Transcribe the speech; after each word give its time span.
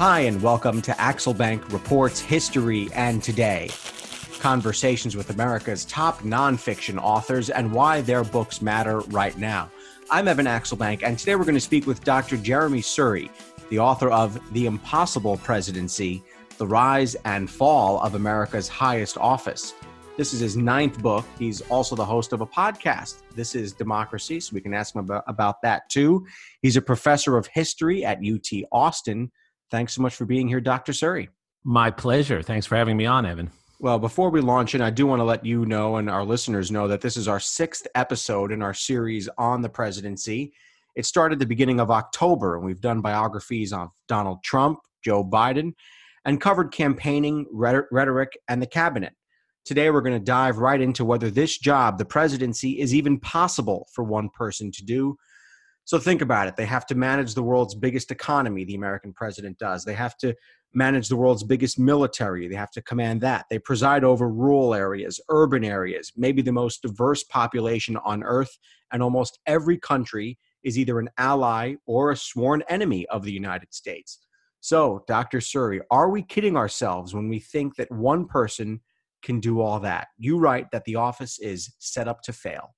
Hi, 0.00 0.20
and 0.20 0.40
welcome 0.40 0.80
to 0.80 0.92
Axelbank 0.92 1.74
Reports 1.74 2.20
History 2.20 2.88
and 2.94 3.22
Today. 3.22 3.68
Conversations 4.38 5.14
with 5.14 5.28
America's 5.28 5.84
top 5.84 6.20
nonfiction 6.20 6.98
authors 6.98 7.50
and 7.50 7.70
why 7.70 8.00
their 8.00 8.24
books 8.24 8.62
matter 8.62 9.00
right 9.00 9.36
now. 9.36 9.70
I'm 10.10 10.26
Evan 10.26 10.46
Axelbank, 10.46 11.02
and 11.02 11.18
today 11.18 11.36
we're 11.36 11.44
going 11.44 11.54
to 11.54 11.60
speak 11.60 11.86
with 11.86 12.02
Dr. 12.02 12.38
Jeremy 12.38 12.80
Suri, 12.80 13.28
the 13.68 13.78
author 13.78 14.08
of 14.08 14.40
The 14.54 14.64
Impossible 14.64 15.36
Presidency 15.36 16.22
The 16.56 16.66
Rise 16.66 17.14
and 17.26 17.50
Fall 17.50 18.00
of 18.00 18.14
America's 18.14 18.68
Highest 18.68 19.18
Office. 19.18 19.74
This 20.16 20.32
is 20.32 20.40
his 20.40 20.56
ninth 20.56 21.02
book. 21.02 21.26
He's 21.38 21.60
also 21.68 21.94
the 21.94 22.06
host 22.06 22.32
of 22.32 22.40
a 22.40 22.46
podcast. 22.46 23.20
This 23.34 23.54
is 23.54 23.74
Democracy, 23.74 24.40
so 24.40 24.54
we 24.54 24.62
can 24.62 24.72
ask 24.72 24.94
him 24.94 25.00
about, 25.00 25.24
about 25.26 25.60
that 25.60 25.90
too. 25.90 26.26
He's 26.62 26.78
a 26.78 26.82
professor 26.82 27.36
of 27.36 27.46
history 27.48 28.02
at 28.02 28.20
UT 28.24 28.48
Austin. 28.72 29.30
Thanks 29.70 29.94
so 29.94 30.02
much 30.02 30.14
for 30.14 30.24
being 30.24 30.48
here, 30.48 30.60
Dr. 30.60 30.92
Suri. 30.92 31.28
My 31.64 31.90
pleasure. 31.90 32.42
Thanks 32.42 32.66
for 32.66 32.76
having 32.76 32.96
me 32.96 33.06
on, 33.06 33.26
Evan. 33.26 33.50
Well, 33.78 33.98
before 33.98 34.30
we 34.30 34.40
launch 34.40 34.74
in, 34.74 34.82
I 34.82 34.90
do 34.90 35.06
want 35.06 35.20
to 35.20 35.24
let 35.24 35.46
you 35.46 35.64
know 35.64 35.96
and 35.96 36.10
our 36.10 36.24
listeners 36.24 36.70
know 36.70 36.88
that 36.88 37.00
this 37.00 37.16
is 37.16 37.28
our 37.28 37.40
sixth 37.40 37.86
episode 37.94 38.52
in 38.52 38.62
our 38.62 38.74
series 38.74 39.28
on 39.38 39.62
the 39.62 39.68
presidency. 39.68 40.52
It 40.96 41.06
started 41.06 41.38
the 41.38 41.46
beginning 41.46 41.80
of 41.80 41.90
October, 41.90 42.56
and 42.56 42.64
we've 42.64 42.80
done 42.80 43.00
biographies 43.00 43.72
on 43.72 43.90
Donald 44.08 44.42
Trump, 44.42 44.80
Joe 45.02 45.24
Biden, 45.24 45.72
and 46.24 46.40
covered 46.40 46.72
campaigning, 46.72 47.46
rhetoric, 47.50 48.36
and 48.48 48.60
the 48.60 48.66
cabinet. 48.66 49.14
Today, 49.64 49.90
we're 49.90 50.02
going 50.02 50.18
to 50.18 50.24
dive 50.24 50.58
right 50.58 50.80
into 50.80 51.04
whether 51.04 51.30
this 51.30 51.56
job, 51.56 51.96
the 51.96 52.04
presidency, 52.04 52.80
is 52.80 52.94
even 52.94 53.20
possible 53.20 53.88
for 53.94 54.04
one 54.04 54.28
person 54.30 54.70
to 54.72 54.84
do. 54.84 55.16
So 55.90 55.98
think 55.98 56.22
about 56.22 56.46
it. 56.46 56.54
They 56.54 56.66
have 56.66 56.86
to 56.86 56.94
manage 56.94 57.34
the 57.34 57.42
world's 57.42 57.74
biggest 57.74 58.12
economy, 58.12 58.64
the 58.64 58.76
American 58.76 59.12
president 59.12 59.58
does. 59.58 59.84
They 59.84 59.94
have 59.94 60.16
to 60.18 60.36
manage 60.72 61.08
the 61.08 61.16
world's 61.16 61.42
biggest 61.42 61.80
military. 61.80 62.46
They 62.46 62.54
have 62.54 62.70
to 62.74 62.82
command 62.82 63.22
that. 63.22 63.46
They 63.50 63.58
preside 63.58 64.04
over 64.04 64.28
rural 64.28 64.72
areas, 64.72 65.20
urban 65.30 65.64
areas, 65.64 66.12
maybe 66.16 66.42
the 66.42 66.52
most 66.52 66.82
diverse 66.82 67.24
population 67.24 67.96
on 68.04 68.22
earth. 68.22 68.56
And 68.92 69.02
almost 69.02 69.40
every 69.46 69.78
country 69.78 70.38
is 70.62 70.78
either 70.78 71.00
an 71.00 71.10
ally 71.18 71.74
or 71.86 72.12
a 72.12 72.16
sworn 72.16 72.62
enemy 72.68 73.04
of 73.08 73.24
the 73.24 73.32
United 73.32 73.74
States. 73.74 74.20
So, 74.60 75.02
Dr. 75.08 75.38
Suri, 75.38 75.80
are 75.90 76.08
we 76.08 76.22
kidding 76.22 76.56
ourselves 76.56 77.14
when 77.14 77.28
we 77.28 77.40
think 77.40 77.74
that 77.74 77.90
one 77.90 78.28
person 78.28 78.78
can 79.24 79.40
do 79.40 79.60
all 79.60 79.80
that? 79.80 80.06
You 80.18 80.38
write 80.38 80.70
that 80.70 80.84
the 80.84 80.94
office 80.94 81.40
is 81.40 81.74
set 81.80 82.06
up 82.06 82.22
to 82.22 82.32
fail. 82.32 82.76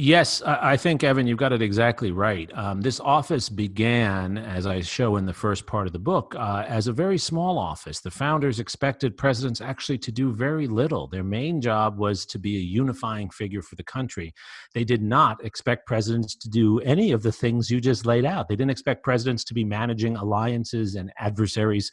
Yes, 0.00 0.42
I 0.42 0.76
think, 0.76 1.02
Evan, 1.02 1.26
you've 1.26 1.38
got 1.38 1.52
it 1.52 1.60
exactly 1.60 2.12
right. 2.12 2.56
Um, 2.56 2.80
this 2.80 3.00
office 3.00 3.48
began, 3.48 4.38
as 4.38 4.64
I 4.64 4.80
show 4.80 5.16
in 5.16 5.26
the 5.26 5.32
first 5.32 5.66
part 5.66 5.88
of 5.88 5.92
the 5.92 5.98
book, 5.98 6.36
uh, 6.38 6.64
as 6.68 6.86
a 6.86 6.92
very 6.92 7.18
small 7.18 7.58
office. 7.58 7.98
The 7.98 8.12
founders 8.12 8.60
expected 8.60 9.16
presidents 9.16 9.60
actually 9.60 9.98
to 9.98 10.12
do 10.12 10.30
very 10.32 10.68
little. 10.68 11.08
Their 11.08 11.24
main 11.24 11.60
job 11.60 11.98
was 11.98 12.24
to 12.26 12.38
be 12.38 12.58
a 12.58 12.60
unifying 12.60 13.28
figure 13.28 13.60
for 13.60 13.74
the 13.74 13.82
country. 13.82 14.32
They 14.72 14.84
did 14.84 15.02
not 15.02 15.44
expect 15.44 15.88
presidents 15.88 16.36
to 16.36 16.48
do 16.48 16.78
any 16.82 17.10
of 17.10 17.24
the 17.24 17.32
things 17.32 17.68
you 17.68 17.80
just 17.80 18.06
laid 18.06 18.24
out. 18.24 18.46
They 18.46 18.54
didn't 18.54 18.70
expect 18.70 19.02
presidents 19.02 19.42
to 19.46 19.54
be 19.54 19.64
managing 19.64 20.14
alliances 20.14 20.94
and 20.94 21.10
adversaries 21.18 21.90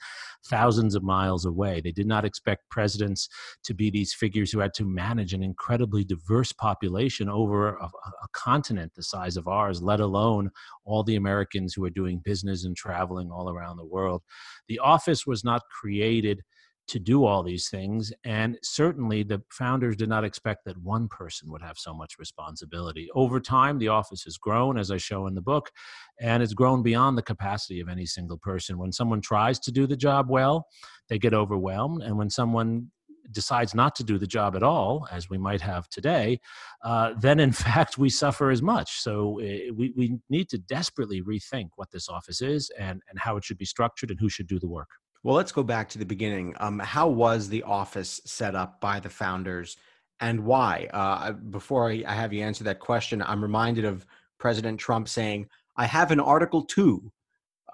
thousands 0.48 0.96
of 0.96 1.04
miles 1.04 1.46
away. 1.46 1.82
They 1.82 1.92
did 1.92 2.08
not 2.08 2.26
expect 2.26 2.70
presidents 2.70 3.28
to 3.64 3.74
be 3.74 3.90
these 3.90 4.14
figures 4.14 4.52
who 4.52 4.60
had 4.60 4.74
to 4.76 4.86
manage 4.86 5.34
an 5.34 5.44
incredibly 5.44 6.04
diverse 6.04 6.52
population 6.52 7.30
over 7.30 7.76
a, 7.76 7.86
a 7.86 8.28
continent 8.34 8.94
the 8.96 9.04
size 9.04 9.38
of 9.38 9.48
ours, 9.48 9.82
let 9.82 10.00
alone 10.00 10.52
all 10.84 11.04
the 11.04 11.16
Americans 11.16 11.74
who 11.74 11.84
are 11.86 11.90
doing 11.90 12.22
business 12.24 12.66
and 12.66 12.76
traveling 12.76 13.32
all 13.32 13.50
around 13.50 13.78
the 13.78 13.86
world. 13.86 14.22
The 14.68 14.80
office 14.80 15.26
was 15.26 15.44
not 15.44 15.64
created 15.82 16.42
to 16.88 17.00
do 17.00 17.26
all 17.26 17.44
these 17.44 17.70
things. 17.70 18.14
And 18.24 18.58
certainly 18.62 19.24
the 19.24 19.42
founders 19.50 19.96
did 19.96 20.10
not 20.10 20.24
expect 20.24 20.66
that 20.66 20.78
one 20.78 21.08
person 21.08 21.52
would 21.52 21.62
have 21.62 21.78
so 21.78 21.94
much 21.94 22.20
responsibility. 22.20 23.10
Over 23.16 23.40
time, 23.40 23.80
the 23.80 23.88
office 23.88 24.24
has 24.24 24.38
grown, 24.38 24.78
as 24.78 24.92
I 24.92 24.98
show 24.98 25.28
in 25.28 25.36
the 25.36 25.42
book, 25.42 25.72
and 26.20 26.44
it's 26.44 26.54
grown 26.54 26.84
beyond 26.84 27.18
the 27.18 27.24
capacity 27.24 27.80
of 27.80 27.90
any 27.90 28.06
single 28.06 28.38
person. 28.38 28.78
When 28.78 28.92
someone 28.92 29.22
tries 29.22 29.60
to 29.62 29.72
do 29.72 29.88
the 29.88 29.98
job 29.98 30.30
well, 30.30 30.68
they 31.10 31.18
get 31.18 31.34
overwhelmed. 31.34 32.04
And 32.04 32.18
when 32.18 32.30
someone 32.30 32.92
decides 33.32 33.74
not 33.74 33.96
to 33.96 34.04
do 34.04 34.18
the 34.18 34.28
job 34.28 34.56
at 34.56 34.64
all, 34.64 35.08
as 35.12 35.30
we 35.30 35.38
might 35.38 35.62
have 35.62 35.90
today, 35.90 36.40
uh, 36.84 37.14
then 37.20 37.40
in 37.40 37.52
fact 37.66 37.98
we 37.98 38.10
suffer 38.10 38.52
as 38.52 38.62
much. 38.62 39.00
So 39.00 39.40
uh, 39.42 39.74
we, 39.74 39.94
we 39.96 40.20
need 40.30 40.50
to 40.50 40.58
desperately 40.58 41.22
rethink 41.22 41.70
what 41.76 41.92
this 41.92 42.10
office 42.10 42.42
is 42.42 42.70
and, 42.78 43.02
and 43.10 43.20
how 43.20 43.38
it 43.38 43.44
should 43.44 43.58
be 43.58 43.66
structured 43.66 44.12
and 44.12 44.20
who 44.20 44.30
should 44.30 44.48
do 44.48 44.60
the 44.60 44.68
work. 44.68 44.90
Well, 45.26 45.36
let's 45.36 45.52
go 45.52 45.64
back 45.64 45.90
to 45.90 45.98
the 45.98 46.06
beginning. 46.06 46.54
Um, 46.60 46.78
how 46.78 47.08
was 47.08 47.50
the 47.50 47.64
office 47.64 48.22
set 48.26 48.54
up 48.54 48.80
by 48.80 49.00
the 49.00 49.10
founders 49.10 49.76
and 50.20 50.46
why? 50.46 50.88
Uh, 50.94 51.32
before 51.32 51.90
I 51.90 52.14
have 52.14 52.32
you 52.32 52.44
answer 52.44 52.64
that 52.66 52.80
question, 52.80 53.24
I'm 53.24 53.42
reminded 53.42 53.86
of 53.86 54.06
President 54.38 54.80
Trump 54.80 55.10
saying, 55.10 55.48
I 55.78 55.88
have 55.88 56.12
an 56.12 56.20
Article 56.20 56.64
2. 56.64 57.12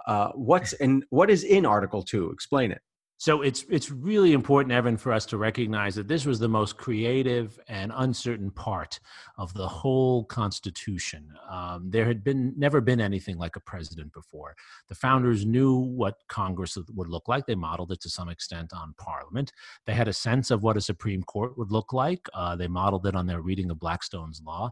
Uh, 0.07 0.29
what's 0.29 0.71
in, 0.79 1.03
what 1.09 1.29
is 1.29 1.43
in 1.43 1.65
Article 1.65 2.01
2? 2.01 2.29
Explain 2.29 2.71
it. 2.71 2.81
So 3.21 3.43
it's 3.43 3.65
it's 3.69 3.91
really 3.91 4.33
important, 4.33 4.73
Evan, 4.73 4.97
for 4.97 5.11
us 5.11 5.27
to 5.27 5.37
recognize 5.37 5.93
that 5.93 6.07
this 6.07 6.25
was 6.25 6.39
the 6.39 6.47
most 6.47 6.77
creative 6.77 7.59
and 7.67 7.91
uncertain 7.95 8.49
part 8.49 8.99
of 9.37 9.53
the 9.53 9.67
whole 9.67 10.23
Constitution. 10.23 11.31
Um, 11.47 11.91
there 11.91 12.05
had 12.05 12.23
been 12.23 12.55
never 12.57 12.81
been 12.81 12.99
anything 12.99 13.37
like 13.37 13.55
a 13.55 13.59
president 13.59 14.11
before. 14.11 14.55
The 14.89 14.95
founders 14.95 15.45
knew 15.45 15.75
what 15.75 16.15
Congress 16.29 16.75
would 16.95 17.09
look 17.09 17.27
like. 17.27 17.45
They 17.45 17.53
modeled 17.53 17.91
it 17.91 18.01
to 18.01 18.09
some 18.09 18.27
extent 18.27 18.73
on 18.73 18.95
Parliament. 18.97 19.51
They 19.85 19.93
had 19.93 20.07
a 20.07 20.13
sense 20.13 20.49
of 20.49 20.63
what 20.63 20.75
a 20.75 20.81
Supreme 20.81 21.21
Court 21.21 21.55
would 21.59 21.71
look 21.71 21.93
like. 21.93 22.27
Uh, 22.33 22.55
they 22.55 22.67
modeled 22.67 23.05
it 23.05 23.15
on 23.15 23.27
their 23.27 23.41
reading 23.41 23.69
of 23.69 23.79
Blackstone's 23.79 24.41
law 24.43 24.71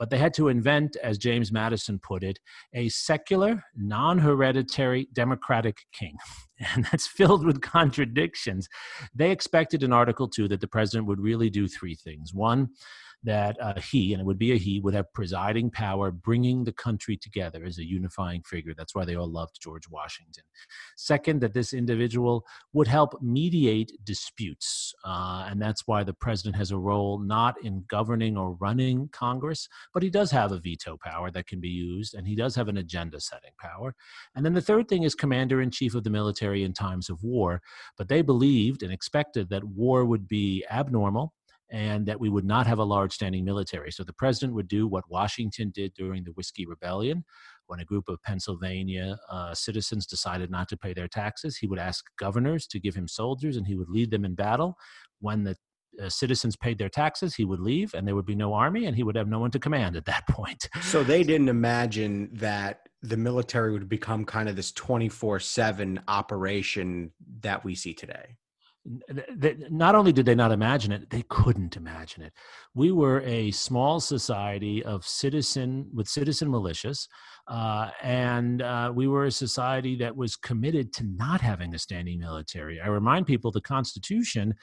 but 0.00 0.08
they 0.08 0.16
had 0.16 0.32
to 0.32 0.48
invent, 0.48 0.96
as 1.02 1.18
James 1.18 1.52
Madison 1.52 1.98
put 1.98 2.24
it, 2.24 2.38
a 2.72 2.88
secular, 2.88 3.62
non 3.76 4.18
hereditary 4.18 5.06
democratic 5.12 5.82
king. 5.92 6.16
And 6.74 6.84
that's 6.84 7.06
filled 7.06 7.46
with 7.46 7.62
contradictions. 7.62 8.68
They 9.14 9.30
expected 9.30 9.82
in 9.82 9.94
Article 9.94 10.28
2 10.28 10.46
that 10.48 10.60
the 10.60 10.68
president 10.68 11.08
would 11.08 11.18
really 11.18 11.48
do 11.48 11.66
three 11.66 11.94
things. 11.94 12.34
One, 12.34 12.68
that 13.22 13.60
uh, 13.60 13.74
he, 13.80 14.12
and 14.12 14.20
it 14.20 14.24
would 14.24 14.38
be 14.38 14.52
a 14.52 14.56
he, 14.56 14.80
would 14.80 14.94
have 14.94 15.12
presiding 15.12 15.70
power, 15.70 16.10
bringing 16.10 16.64
the 16.64 16.72
country 16.72 17.16
together 17.16 17.64
as 17.64 17.78
a 17.78 17.86
unifying 17.86 18.42
figure. 18.42 18.72
That's 18.76 18.94
why 18.94 19.04
they 19.04 19.16
all 19.16 19.30
loved 19.30 19.60
George 19.60 19.88
Washington. 19.90 20.44
Second, 20.96 21.40
that 21.40 21.52
this 21.52 21.72
individual 21.72 22.44
would 22.72 22.86
help 22.86 23.20
mediate 23.20 23.92
disputes. 24.04 24.94
Uh, 25.04 25.46
and 25.50 25.60
that's 25.60 25.86
why 25.86 26.02
the 26.02 26.14
president 26.14 26.56
has 26.56 26.70
a 26.70 26.78
role 26.78 27.18
not 27.18 27.62
in 27.62 27.84
governing 27.88 28.36
or 28.36 28.54
running 28.54 29.08
Congress, 29.12 29.68
but 29.92 30.02
he 30.02 30.10
does 30.10 30.30
have 30.30 30.52
a 30.52 30.58
veto 30.58 30.96
power 31.02 31.30
that 31.30 31.46
can 31.46 31.60
be 31.60 31.68
used, 31.68 32.14
and 32.14 32.26
he 32.26 32.34
does 32.34 32.54
have 32.54 32.68
an 32.68 32.78
agenda 32.78 33.20
setting 33.20 33.52
power. 33.58 33.94
And 34.34 34.44
then 34.44 34.54
the 34.54 34.60
third 34.60 34.88
thing 34.88 35.02
is 35.02 35.14
commander 35.14 35.60
in 35.60 35.70
chief 35.70 35.94
of 35.94 36.04
the 36.04 36.10
military 36.10 36.64
in 36.64 36.72
times 36.72 37.10
of 37.10 37.22
war. 37.22 37.60
But 37.98 38.08
they 38.08 38.22
believed 38.22 38.82
and 38.82 38.92
expected 38.92 39.50
that 39.50 39.64
war 39.64 40.04
would 40.04 40.26
be 40.26 40.64
abnormal 40.70 41.34
and 41.70 42.06
that 42.06 42.20
we 42.20 42.28
would 42.28 42.44
not 42.44 42.66
have 42.66 42.78
a 42.78 42.84
large 42.84 43.12
standing 43.12 43.44
military. 43.44 43.92
So 43.92 44.02
the 44.02 44.12
president 44.12 44.54
would 44.54 44.68
do 44.68 44.86
what 44.86 45.08
Washington 45.08 45.70
did 45.70 45.94
during 45.94 46.24
the 46.24 46.32
Whiskey 46.32 46.66
Rebellion. 46.66 47.24
When 47.66 47.80
a 47.80 47.84
group 47.84 48.08
of 48.08 48.20
Pennsylvania 48.22 49.16
uh, 49.30 49.54
citizens 49.54 50.06
decided 50.06 50.50
not 50.50 50.68
to 50.70 50.76
pay 50.76 50.92
their 50.92 51.06
taxes, 51.06 51.56
he 51.56 51.68
would 51.68 51.78
ask 51.78 52.04
governors 52.18 52.66
to 52.68 52.80
give 52.80 52.96
him 52.96 53.06
soldiers 53.06 53.56
and 53.56 53.66
he 53.66 53.76
would 53.76 53.88
lead 53.88 54.10
them 54.10 54.24
in 54.24 54.34
battle. 54.34 54.76
When 55.20 55.44
the 55.44 55.56
uh, 56.02 56.08
citizens 56.08 56.56
paid 56.56 56.78
their 56.78 56.88
taxes, 56.88 57.34
he 57.36 57.44
would 57.44 57.60
leave 57.60 57.94
and 57.94 58.06
there 58.06 58.16
would 58.16 58.26
be 58.26 58.34
no 58.34 58.54
army 58.54 58.86
and 58.86 58.96
he 58.96 59.04
would 59.04 59.16
have 59.16 59.28
no 59.28 59.38
one 59.38 59.52
to 59.52 59.60
command 59.60 59.96
at 59.96 60.06
that 60.06 60.26
point. 60.28 60.68
So 60.82 61.04
they 61.04 61.22
didn't 61.22 61.48
imagine 61.48 62.30
that 62.34 62.88
the 63.02 63.16
military 63.16 63.72
would 63.72 63.88
become 63.88 64.24
kind 64.24 64.48
of 64.48 64.56
this 64.56 64.72
24 64.72 65.38
7 65.38 66.00
operation 66.08 67.12
that 67.42 67.64
we 67.64 67.76
see 67.76 67.94
today 67.94 68.36
not 69.70 69.94
only 69.94 70.12
did 70.12 70.26
they 70.26 70.34
not 70.34 70.52
imagine 70.52 70.92
it 70.92 71.10
they 71.10 71.24
couldn't 71.28 71.76
imagine 71.76 72.22
it. 72.22 72.32
We 72.74 72.92
were 72.92 73.20
a 73.22 73.50
small 73.50 74.00
society 74.00 74.82
of 74.82 75.06
citizen 75.06 75.90
with 75.92 76.08
citizen 76.08 76.48
militias 76.48 77.06
uh, 77.50 77.90
and 78.00 78.62
uh, 78.62 78.92
we 78.94 79.08
were 79.08 79.24
a 79.24 79.30
society 79.30 79.96
that 79.96 80.16
was 80.16 80.36
committed 80.36 80.92
to 80.92 81.04
not 81.04 81.40
having 81.40 81.74
a 81.74 81.78
standing 81.78 82.20
military. 82.20 82.80
I 82.80 82.86
remind 82.86 83.26
people 83.26 83.50
the 83.50 83.60
Constitution 83.60 84.54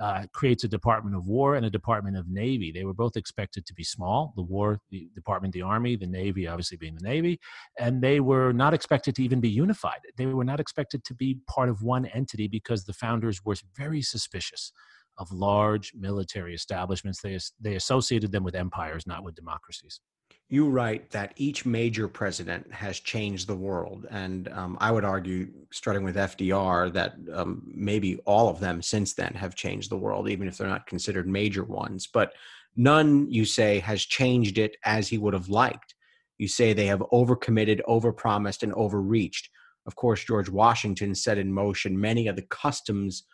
uh, 0.00 0.26
creates 0.32 0.62
a 0.62 0.68
Department 0.68 1.16
of 1.16 1.26
War 1.26 1.56
and 1.56 1.66
a 1.66 1.70
Department 1.70 2.16
of 2.16 2.28
Navy. 2.28 2.70
They 2.70 2.84
were 2.84 2.94
both 2.94 3.16
expected 3.16 3.66
to 3.66 3.74
be 3.74 3.82
small 3.82 4.32
the 4.36 4.42
War, 4.42 4.78
the 4.90 5.10
Department, 5.12 5.54
the 5.54 5.62
Army, 5.62 5.96
the 5.96 6.06
Navy, 6.06 6.46
obviously 6.46 6.76
being 6.76 6.94
the 6.94 7.08
Navy, 7.08 7.40
and 7.80 8.00
they 8.00 8.20
were 8.20 8.52
not 8.52 8.72
expected 8.72 9.16
to 9.16 9.24
even 9.24 9.40
be 9.40 9.50
unified. 9.50 9.98
They 10.16 10.26
were 10.26 10.44
not 10.44 10.60
expected 10.60 11.02
to 11.04 11.14
be 11.14 11.40
part 11.48 11.68
of 11.68 11.82
one 11.82 12.06
entity 12.06 12.46
because 12.46 12.84
the 12.84 12.92
founders 12.92 13.44
were 13.44 13.56
very 13.76 14.02
suspicious 14.02 14.72
of 15.18 15.32
large 15.32 15.92
military 15.98 16.54
establishments. 16.54 17.20
They, 17.20 17.36
they 17.60 17.74
associated 17.74 18.30
them 18.30 18.44
with 18.44 18.54
empires, 18.54 19.04
not 19.04 19.24
with 19.24 19.34
democracies. 19.34 20.00
You 20.48 20.68
write 20.68 21.10
that 21.10 21.32
each 21.36 21.66
major 21.66 22.06
president 22.06 22.72
has 22.72 23.00
changed 23.00 23.48
the 23.48 23.56
world. 23.56 24.06
And 24.10 24.46
um, 24.52 24.78
I 24.80 24.92
would 24.92 25.04
argue, 25.04 25.48
starting 25.72 26.04
with 26.04 26.14
FDR, 26.14 26.92
that 26.92 27.14
um, 27.34 27.62
maybe 27.66 28.18
all 28.26 28.48
of 28.48 28.60
them 28.60 28.80
since 28.80 29.14
then 29.14 29.34
have 29.34 29.56
changed 29.56 29.90
the 29.90 29.96
world, 29.96 30.28
even 30.28 30.46
if 30.46 30.56
they're 30.56 30.68
not 30.68 30.86
considered 30.86 31.26
major 31.26 31.64
ones. 31.64 32.06
But 32.06 32.32
none, 32.76 33.28
you 33.28 33.44
say, 33.44 33.80
has 33.80 34.02
changed 34.02 34.58
it 34.58 34.76
as 34.84 35.08
he 35.08 35.18
would 35.18 35.34
have 35.34 35.48
liked. 35.48 35.96
You 36.38 36.46
say 36.46 36.72
they 36.72 36.86
have 36.86 37.00
overcommitted, 37.12 37.80
overpromised, 37.88 38.62
and 38.62 38.72
overreached. 38.74 39.50
Of 39.86 39.96
course, 39.96 40.22
George 40.24 40.48
Washington 40.48 41.14
set 41.14 41.38
in 41.38 41.52
motion 41.52 42.00
many 42.00 42.28
of 42.28 42.36
the 42.36 42.42
customs 42.42 43.24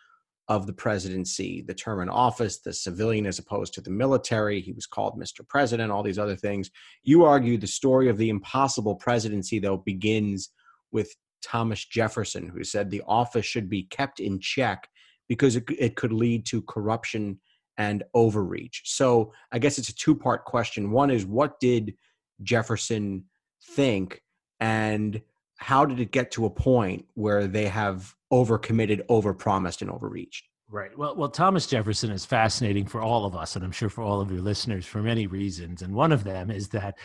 of 0.49 0.67
the 0.67 0.73
presidency, 0.73 1.63
the 1.65 1.73
term 1.73 2.01
in 2.01 2.09
office, 2.09 2.59
the 2.59 2.73
civilian 2.73 3.25
as 3.25 3.39
opposed 3.39 3.73
to 3.73 3.81
the 3.81 3.89
military. 3.89 4.59
He 4.59 4.73
was 4.73 4.85
called 4.85 5.19
Mr. 5.19 5.47
President, 5.47 5.91
all 5.91 6.03
these 6.03 6.19
other 6.19 6.35
things. 6.35 6.69
You 7.03 7.23
argue 7.23 7.57
the 7.57 7.67
story 7.67 8.09
of 8.09 8.17
the 8.17 8.29
impossible 8.29 8.95
presidency, 8.95 9.59
though, 9.59 9.77
begins 9.77 10.49
with 10.91 11.15
Thomas 11.41 11.85
Jefferson, 11.85 12.47
who 12.47 12.63
said 12.63 12.89
the 12.89 13.03
office 13.07 13.45
should 13.45 13.69
be 13.69 13.83
kept 13.83 14.19
in 14.19 14.39
check 14.39 14.87
because 15.29 15.55
it, 15.55 15.63
it 15.79 15.95
could 15.95 16.13
lead 16.13 16.45
to 16.47 16.61
corruption 16.63 17.39
and 17.77 18.03
overreach. 18.13 18.81
So 18.85 19.33
I 19.51 19.59
guess 19.59 19.77
it's 19.77 19.89
a 19.89 19.95
two 19.95 20.15
part 20.15 20.45
question. 20.45 20.91
One 20.91 21.09
is 21.09 21.25
what 21.25 21.59
did 21.59 21.95
Jefferson 22.43 23.25
think? 23.71 24.21
And 24.59 25.21
how 25.57 25.85
did 25.85 25.99
it 25.99 26.11
get 26.11 26.31
to 26.31 26.45
a 26.45 26.49
point 26.49 27.05
where 27.13 27.47
they 27.47 27.67
have 27.67 28.15
overcommitted, 28.31 29.05
overpromised, 29.07 29.81
and 29.81 29.91
overreached? 29.91 30.45
Right. 30.69 30.97
Well, 30.97 31.15
well, 31.15 31.29
Thomas 31.29 31.67
Jefferson 31.67 32.09
is 32.09 32.25
fascinating 32.25 32.87
for 32.87 33.01
all 33.01 33.25
of 33.25 33.35
us, 33.35 33.55
and 33.55 33.63
I'm 33.63 33.71
sure 33.71 33.89
for 33.89 34.03
all 34.03 34.21
of 34.21 34.31
your 34.31 34.41
listeners 34.41 34.85
for 34.85 35.03
many 35.03 35.27
reasons. 35.27 35.83
And 35.83 35.93
one 35.93 36.11
of 36.11 36.23
them 36.23 36.49
is 36.49 36.69
that 36.69 36.97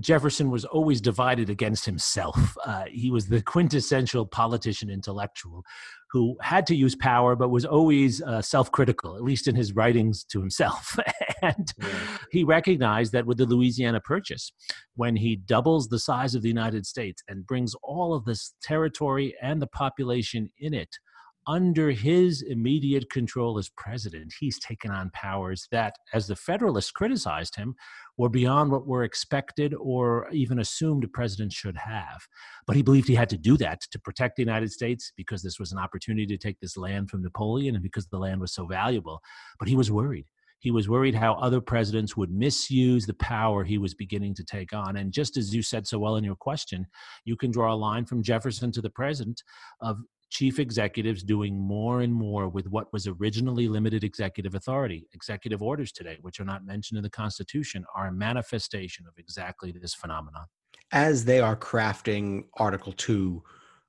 Jefferson 0.00 0.50
was 0.50 0.64
always 0.64 1.00
divided 1.00 1.48
against 1.50 1.86
himself. 1.86 2.56
Uh, 2.64 2.84
he 2.90 3.10
was 3.10 3.26
the 3.26 3.42
quintessential 3.42 4.26
politician 4.26 4.90
intellectual 4.90 5.64
who 6.10 6.36
had 6.42 6.66
to 6.66 6.76
use 6.76 6.94
power, 6.94 7.34
but 7.34 7.48
was 7.48 7.64
always 7.64 8.20
uh, 8.22 8.42
self 8.42 8.70
critical, 8.70 9.16
at 9.16 9.22
least 9.22 9.48
in 9.48 9.54
his 9.54 9.74
writings 9.74 10.24
to 10.24 10.40
himself. 10.40 10.98
and 11.42 11.72
yeah. 11.80 11.88
he 12.30 12.44
recognized 12.44 13.12
that 13.12 13.26
with 13.26 13.38
the 13.38 13.46
Louisiana 13.46 14.00
Purchase, 14.00 14.52
when 14.94 15.16
he 15.16 15.36
doubles 15.36 15.88
the 15.88 15.98
size 15.98 16.34
of 16.34 16.42
the 16.42 16.48
United 16.48 16.84
States 16.84 17.22
and 17.28 17.46
brings 17.46 17.74
all 17.82 18.12
of 18.14 18.26
this 18.26 18.54
territory 18.62 19.34
and 19.40 19.62
the 19.62 19.66
population 19.66 20.50
in 20.58 20.74
it 20.74 20.98
under 21.46 21.90
his 21.90 22.42
immediate 22.42 23.10
control 23.10 23.58
as 23.58 23.68
president, 23.68 24.32
he's 24.38 24.58
taken 24.58 24.90
on 24.90 25.10
powers 25.12 25.66
that, 25.72 25.96
as 26.12 26.26
the 26.26 26.36
Federalists 26.36 26.90
criticized 26.90 27.56
him, 27.56 27.74
were 28.16 28.28
beyond 28.28 28.70
what 28.70 28.86
were 28.86 29.04
expected 29.04 29.74
or 29.74 30.28
even 30.32 30.58
assumed 30.58 31.04
a 31.04 31.08
president 31.08 31.52
should 31.52 31.76
have. 31.76 32.26
But 32.66 32.76
he 32.76 32.82
believed 32.82 33.08
he 33.08 33.14
had 33.14 33.30
to 33.30 33.38
do 33.38 33.56
that 33.58 33.80
to 33.90 33.98
protect 33.98 34.36
the 34.36 34.42
United 34.42 34.70
States 34.70 35.12
because 35.16 35.42
this 35.42 35.58
was 35.58 35.72
an 35.72 35.78
opportunity 35.78 36.26
to 36.26 36.38
take 36.38 36.60
this 36.60 36.76
land 36.76 37.10
from 37.10 37.22
Napoleon 37.22 37.74
and 37.74 37.82
because 37.82 38.06
the 38.06 38.18
land 38.18 38.40
was 38.40 38.52
so 38.52 38.66
valuable. 38.66 39.20
But 39.58 39.68
he 39.68 39.76
was 39.76 39.90
worried. 39.90 40.26
He 40.62 40.70
was 40.70 40.88
worried 40.88 41.16
how 41.16 41.34
other 41.34 41.60
presidents 41.60 42.16
would 42.16 42.30
misuse 42.30 43.04
the 43.04 43.14
power 43.14 43.64
he 43.64 43.78
was 43.78 43.94
beginning 43.94 44.34
to 44.36 44.44
take 44.44 44.72
on. 44.72 44.96
And 44.96 45.12
just 45.12 45.36
as 45.36 45.52
you 45.52 45.60
said 45.60 45.88
so 45.88 45.98
well 45.98 46.14
in 46.14 46.22
your 46.22 46.36
question, 46.36 46.86
you 47.24 47.36
can 47.36 47.50
draw 47.50 47.74
a 47.74 47.74
line 47.74 48.04
from 48.04 48.22
Jefferson 48.22 48.70
to 48.72 48.80
the 48.80 48.90
present 48.90 49.42
of 49.80 49.98
chief 50.32 50.58
executives 50.58 51.22
doing 51.22 51.58
more 51.58 52.00
and 52.00 52.12
more 52.12 52.48
with 52.48 52.66
what 52.66 52.90
was 52.90 53.06
originally 53.06 53.68
limited 53.68 54.02
executive 54.02 54.54
authority. 54.54 55.06
Executive 55.12 55.62
orders 55.62 55.92
today, 55.92 56.16
which 56.22 56.40
are 56.40 56.44
not 56.44 56.64
mentioned 56.64 56.96
in 56.96 57.02
the 57.02 57.10
Constitution, 57.10 57.84
are 57.94 58.06
a 58.06 58.12
manifestation 58.12 59.04
of 59.06 59.12
exactly 59.18 59.72
this 59.72 59.92
phenomenon. 59.92 60.46
As 60.90 61.26
they 61.26 61.40
are 61.40 61.54
crafting 61.54 62.44
Article 62.56 62.92
2 62.94 63.42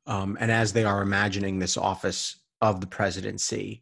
um, 0.05 0.37
and 0.41 0.51
as 0.51 0.73
they 0.73 0.83
are 0.83 1.01
imagining 1.01 1.59
this 1.59 1.77
office 1.77 2.41
of 2.59 2.81
the 2.81 2.87
presidency, 2.87 3.81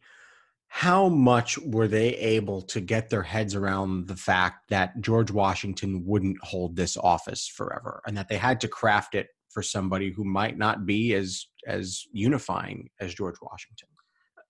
how 0.68 1.10
much 1.10 1.58
were 1.58 1.88
they 1.88 2.16
able 2.16 2.62
to 2.62 2.80
get 2.80 3.10
their 3.10 3.24
heads 3.24 3.56
around 3.56 4.08
the 4.08 4.16
fact 4.16 4.70
that 4.70 5.02
George 5.02 5.32
Washington 5.32 6.06
wouldn't 6.06 6.38
hold 6.44 6.76
this 6.76 6.96
office 6.96 7.48
forever 7.48 8.04
and 8.06 8.16
that 8.16 8.30
they 8.30 8.38
had 8.38 8.62
to 8.62 8.68
craft 8.68 9.16
it 9.16 9.30
for 9.50 9.64
somebody 9.64 10.12
who 10.12 10.24
might 10.24 10.58
not 10.58 10.86
be 10.86 11.14
as 11.14 11.48
as 11.68 12.06
unifying 12.12 12.90
as 13.00 13.14
George 13.14 13.36
Washington. 13.42 13.88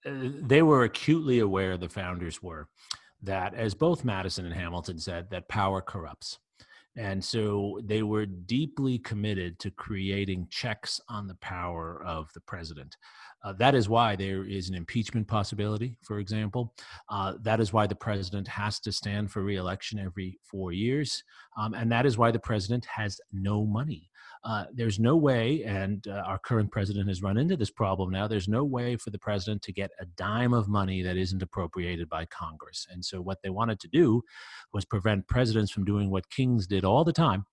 Uh, 0.05 0.47
they 0.47 0.61
were 0.61 0.83
acutely 0.83 1.39
aware 1.39 1.77
the 1.77 1.89
founders 1.89 2.41
were 2.41 2.67
that 3.23 3.53
as 3.53 3.73
both 3.73 4.03
Madison 4.03 4.45
and 4.45 4.55
Hamilton 4.55 4.97
said 4.97 5.29
that 5.29 5.47
power 5.47 5.81
corrupts. 5.81 6.39
And 6.97 7.23
so 7.23 7.79
they 7.85 8.03
were 8.03 8.25
deeply 8.25 8.99
committed 8.99 9.59
to 9.59 9.71
creating 9.71 10.47
checks 10.49 10.99
on 11.07 11.25
the 11.25 11.35
power 11.35 12.03
of 12.03 12.29
the 12.33 12.41
president. 12.41 12.97
Uh, 13.43 13.53
that 13.53 13.75
is 13.75 13.87
why 13.87 14.15
there 14.15 14.43
is 14.43 14.67
an 14.69 14.75
impeachment 14.75 15.27
possibility, 15.27 15.97
for 16.01 16.19
example. 16.19 16.73
Uh, 17.09 17.35
that 17.41 17.61
is 17.61 17.71
why 17.71 17.87
the 17.87 17.95
president 17.95 18.47
has 18.47 18.79
to 18.81 18.91
stand 18.91 19.31
for 19.31 19.41
reelection 19.41 19.99
every 19.99 20.37
four 20.43 20.73
years. 20.73 21.23
Um, 21.57 21.73
and 21.73 21.89
that 21.91 22.05
is 22.05 22.17
why 22.17 22.29
the 22.29 22.39
president 22.39 22.85
has 22.85 23.19
no 23.31 23.65
money. 23.65 24.09
Uh, 24.43 24.65
there's 24.73 24.99
no 24.99 25.15
way, 25.15 25.63
and 25.63 26.07
uh, 26.07 26.23
our 26.25 26.39
current 26.39 26.71
president 26.71 27.07
has 27.07 27.21
run 27.21 27.37
into 27.37 27.55
this 27.55 27.69
problem 27.69 28.09
now, 28.09 28.27
there's 28.27 28.47
no 28.47 28.63
way 28.63 28.95
for 28.95 29.11
the 29.11 29.19
president 29.19 29.61
to 29.61 29.71
get 29.71 29.91
a 29.99 30.05
dime 30.05 30.53
of 30.53 30.67
money 30.67 31.03
that 31.03 31.15
isn't 31.15 31.43
appropriated 31.43 32.09
by 32.09 32.25
Congress. 32.25 32.87
And 32.89 33.05
so 33.05 33.21
what 33.21 33.37
they 33.43 33.51
wanted 33.51 33.79
to 33.81 33.87
do 33.87 34.23
was 34.73 34.83
prevent 34.83 35.27
presidents 35.27 35.71
from 35.71 35.85
doing 35.85 36.09
what 36.09 36.29
kings 36.31 36.65
did 36.65 36.83
all 36.83 37.03
the 37.03 37.13
time 37.13 37.45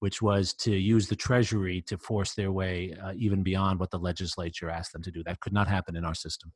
which 0.00 0.22
was 0.22 0.54
to 0.54 0.76
use 0.76 1.08
the 1.08 1.16
Treasury 1.16 1.82
to 1.82 1.98
force 1.98 2.34
their 2.34 2.52
way 2.52 2.94
uh, 3.02 3.12
even 3.16 3.42
beyond 3.42 3.80
what 3.80 3.90
the 3.90 3.98
legislature 3.98 4.70
asked 4.70 4.92
them 4.92 5.02
to 5.02 5.10
do. 5.10 5.22
That 5.24 5.40
could 5.40 5.52
not 5.52 5.68
happen 5.68 5.96
in 5.96 6.04
our 6.04 6.14
system. 6.14 6.52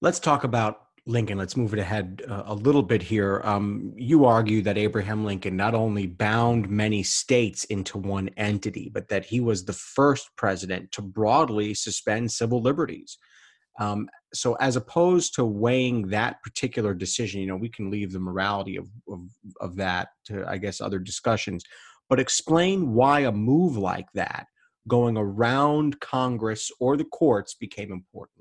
Let's 0.00 0.18
talk 0.18 0.44
about 0.44 0.85
Lincoln. 1.06 1.38
Let's 1.38 1.56
move 1.56 1.72
it 1.72 1.78
ahead 1.78 2.22
uh, 2.28 2.42
a 2.46 2.54
little 2.54 2.82
bit 2.82 3.02
here. 3.02 3.40
Um, 3.44 3.92
you 3.96 4.24
argue 4.24 4.62
that 4.62 4.76
Abraham 4.76 5.24
Lincoln 5.24 5.56
not 5.56 5.74
only 5.74 6.06
bound 6.06 6.68
many 6.68 7.02
states 7.02 7.64
into 7.64 7.98
one 7.98 8.28
entity, 8.36 8.90
but 8.92 9.08
that 9.08 9.24
he 9.24 9.40
was 9.40 9.64
the 9.64 9.72
first 9.72 10.30
president 10.36 10.92
to 10.92 11.02
broadly 11.02 11.74
suspend 11.74 12.30
civil 12.32 12.60
liberties. 12.60 13.18
Um, 13.78 14.08
so, 14.32 14.54
as 14.54 14.76
opposed 14.76 15.34
to 15.34 15.44
weighing 15.44 16.08
that 16.08 16.42
particular 16.42 16.94
decision, 16.94 17.40
you 17.40 17.46
know, 17.46 17.56
we 17.56 17.68
can 17.68 17.90
leave 17.90 18.12
the 18.12 18.18
morality 18.18 18.76
of, 18.76 18.88
of, 19.08 19.20
of 19.60 19.76
that 19.76 20.08
to, 20.26 20.44
I 20.48 20.56
guess, 20.58 20.80
other 20.80 20.98
discussions 20.98 21.62
but 22.08 22.20
explain 22.20 22.94
why 22.94 23.20
a 23.20 23.32
move 23.32 23.76
like 23.76 24.10
that, 24.14 24.46
going 24.88 25.16
around 25.16 26.00
Congress 26.00 26.70
or 26.78 26.96
the 26.96 27.04
courts, 27.04 27.54
became 27.54 27.92
important. 27.92 28.35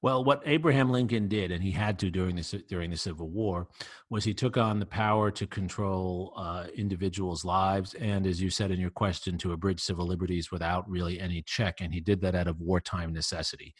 Well, 0.00 0.22
what 0.22 0.42
Abraham 0.46 0.90
Lincoln 0.90 1.26
did, 1.26 1.50
and 1.50 1.60
he 1.60 1.72
had 1.72 1.98
to 1.98 2.10
during 2.10 2.36
the 2.36 2.64
during 2.68 2.90
the 2.90 2.96
Civil 2.96 3.30
War, 3.30 3.66
was 4.10 4.22
he 4.22 4.32
took 4.32 4.56
on 4.56 4.78
the 4.78 4.86
power 4.86 5.32
to 5.32 5.46
control 5.46 6.32
uh, 6.36 6.66
individuals' 6.76 7.44
lives, 7.44 7.94
and 7.94 8.24
as 8.24 8.40
you 8.40 8.48
said 8.48 8.70
in 8.70 8.78
your 8.78 8.90
question, 8.90 9.36
to 9.38 9.52
abridge 9.52 9.80
civil 9.80 10.06
liberties 10.06 10.52
without 10.52 10.88
really 10.88 11.18
any 11.18 11.42
check, 11.42 11.80
and 11.80 11.92
he 11.92 11.98
did 11.98 12.20
that 12.20 12.36
out 12.36 12.46
of 12.46 12.60
wartime 12.60 13.12
necessity 13.12 13.74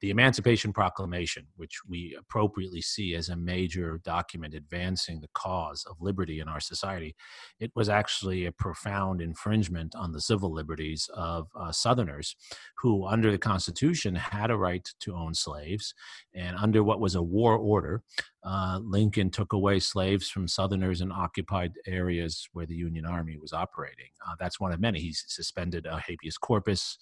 the 0.00 0.10
Emancipation 0.10 0.72
Proclamation, 0.72 1.46
which 1.56 1.80
we 1.88 2.16
appropriately 2.18 2.82
see 2.82 3.14
as 3.14 3.28
a 3.28 3.36
major 3.36 4.00
document 4.04 4.54
advancing 4.54 5.20
the 5.20 5.30
cause 5.34 5.84
of 5.88 6.00
liberty 6.00 6.40
in 6.40 6.48
our 6.48 6.60
society, 6.60 7.14
it 7.60 7.70
was 7.74 7.88
actually 7.88 8.46
a 8.46 8.52
profound 8.52 9.20
infringement 9.20 9.94
on 9.94 10.12
the 10.12 10.20
civil 10.20 10.52
liberties 10.52 11.08
of 11.14 11.48
uh, 11.58 11.72
Southerners 11.72 12.36
who, 12.76 13.06
under 13.06 13.30
the 13.30 13.38
Constitution, 13.38 14.14
had 14.14 14.50
a 14.50 14.56
right 14.56 14.86
to 15.00 15.14
own 15.14 15.34
slaves. 15.34 15.94
And 16.34 16.56
under 16.56 16.82
what 16.82 17.00
was 17.00 17.14
a 17.14 17.22
war 17.22 17.56
order, 17.56 18.02
uh, 18.44 18.78
Lincoln 18.82 19.30
took 19.30 19.54
away 19.54 19.80
slaves 19.80 20.28
from 20.28 20.46
Southerners 20.46 21.00
in 21.00 21.10
occupied 21.10 21.72
areas 21.86 22.46
where 22.52 22.66
the 22.66 22.74
Union 22.74 23.06
Army 23.06 23.38
was 23.38 23.52
operating. 23.54 24.10
Uh, 24.26 24.34
that's 24.38 24.60
one 24.60 24.72
of 24.72 24.80
many. 24.80 25.00
He 25.00 25.12
suspended 25.14 25.86
habeas 25.86 26.36
corpus 26.36 26.98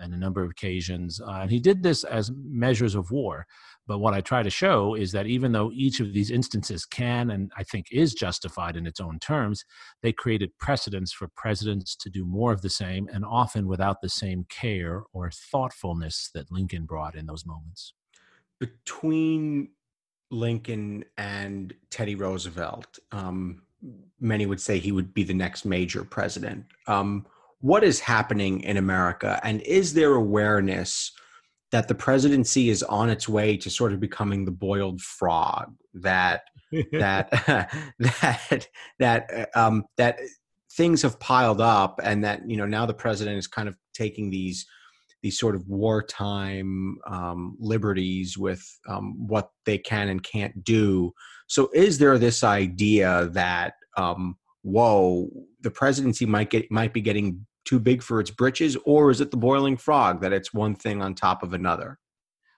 on 0.00 0.12
a 0.12 0.16
number 0.16 0.42
of 0.42 0.50
occasions. 0.50 1.20
Uh, 1.20 1.40
and 1.42 1.50
he 1.50 1.60
did 1.60 1.82
this 1.82 2.04
as 2.04 2.30
measures 2.34 2.94
of 2.94 3.10
war. 3.10 3.46
But 3.86 3.98
what 3.98 4.14
I 4.14 4.20
try 4.20 4.42
to 4.42 4.50
show 4.50 4.94
is 4.94 5.12
that 5.12 5.26
even 5.26 5.52
though 5.52 5.70
each 5.72 6.00
of 6.00 6.12
these 6.12 6.30
instances 6.30 6.84
can 6.84 7.30
and 7.30 7.52
I 7.56 7.62
think 7.62 7.86
is 7.92 8.14
justified 8.14 8.76
in 8.76 8.86
its 8.86 9.00
own 9.00 9.18
terms, 9.18 9.64
they 10.02 10.12
created 10.12 10.56
precedents 10.58 11.12
for 11.12 11.28
presidents 11.36 11.94
to 11.96 12.10
do 12.10 12.24
more 12.24 12.52
of 12.52 12.62
the 12.62 12.70
same 12.70 13.08
and 13.12 13.24
often 13.24 13.68
without 13.68 14.00
the 14.00 14.08
same 14.08 14.44
care 14.48 15.04
or 15.12 15.30
thoughtfulness 15.30 16.30
that 16.34 16.50
Lincoln 16.50 16.84
brought 16.84 17.14
in 17.14 17.26
those 17.26 17.46
moments. 17.46 17.94
Between 18.58 19.68
Lincoln 20.30 21.04
and 21.18 21.74
Teddy 21.90 22.14
Roosevelt, 22.14 22.98
um, 23.12 23.62
many 24.20 24.46
would 24.46 24.60
say 24.60 24.78
he 24.78 24.92
would 24.92 25.14
be 25.14 25.22
the 25.22 25.34
next 25.34 25.64
major 25.64 26.04
president. 26.04 26.64
Um, 26.86 27.26
what 27.60 27.84
is 27.84 28.00
happening 28.00 28.60
in 28.60 28.76
America, 28.76 29.40
and 29.42 29.60
is 29.62 29.94
there 29.94 30.14
awareness 30.14 31.12
that 31.72 31.88
the 31.88 31.94
presidency 31.94 32.68
is 32.68 32.82
on 32.84 33.10
its 33.10 33.28
way 33.28 33.56
to 33.56 33.70
sort 33.70 33.92
of 33.92 34.00
becoming 34.00 34.44
the 34.44 34.50
boiled 34.50 35.00
frog 35.00 35.74
that 35.94 36.42
that 36.92 37.30
that 37.98 38.68
that 38.98 39.48
uh, 39.54 39.58
um, 39.58 39.84
that 39.96 40.18
things 40.72 41.02
have 41.02 41.18
piled 41.18 41.60
up 41.60 42.00
and 42.02 42.22
that 42.24 42.48
you 42.48 42.56
know 42.56 42.66
now 42.66 42.86
the 42.86 42.94
president 42.94 43.38
is 43.38 43.46
kind 43.46 43.68
of 43.68 43.76
taking 43.94 44.30
these 44.30 44.66
these 45.26 45.40
sort 45.40 45.56
of 45.56 45.66
wartime 45.66 46.98
um, 47.10 47.56
liberties 47.58 48.38
with 48.38 48.64
um, 48.88 49.26
what 49.26 49.50
they 49.64 49.76
can 49.76 50.08
and 50.08 50.22
can't 50.22 50.62
do. 50.62 51.12
So 51.48 51.68
is 51.74 51.98
there 51.98 52.16
this 52.16 52.44
idea 52.44 53.28
that 53.32 53.74
um, 53.96 54.36
whoa 54.62 55.28
the 55.62 55.70
presidency 55.70 56.26
might 56.26 56.50
get 56.50 56.70
might 56.70 56.92
be 56.92 57.00
getting 57.00 57.44
too 57.64 57.80
big 57.80 58.02
for 58.02 58.20
its 58.20 58.30
britches 58.30 58.76
or 58.84 59.10
is 59.10 59.20
it 59.20 59.32
the 59.32 59.36
boiling 59.36 59.76
frog 59.76 60.20
that 60.20 60.32
it's 60.32 60.54
one 60.54 60.74
thing 60.76 61.02
on 61.02 61.14
top 61.14 61.42
of 61.42 61.52
another 61.52 61.98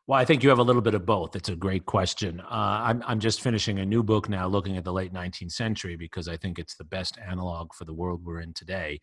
well, 0.08 0.18
I 0.18 0.24
think 0.24 0.42
you 0.42 0.48
have 0.48 0.58
a 0.58 0.62
little 0.62 0.80
bit 0.80 0.94
of 0.94 1.04
both. 1.04 1.36
It's 1.36 1.50
a 1.50 1.54
great 1.54 1.84
question. 1.84 2.40
Uh, 2.40 2.80
I'm, 2.82 3.04
I'm 3.06 3.20
just 3.20 3.42
finishing 3.42 3.78
a 3.78 3.84
new 3.84 4.02
book 4.02 4.30
now 4.30 4.48
looking 4.48 4.78
at 4.78 4.84
the 4.84 4.92
late 4.92 5.12
19th 5.12 5.52
century 5.52 5.96
because 5.96 6.28
I 6.28 6.36
think 6.38 6.58
it's 6.58 6.76
the 6.76 6.84
best 6.84 7.18
analog 7.18 7.74
for 7.74 7.84
the 7.84 7.92
world 7.92 8.24
we're 8.24 8.40
in 8.40 8.54
today. 8.54 9.00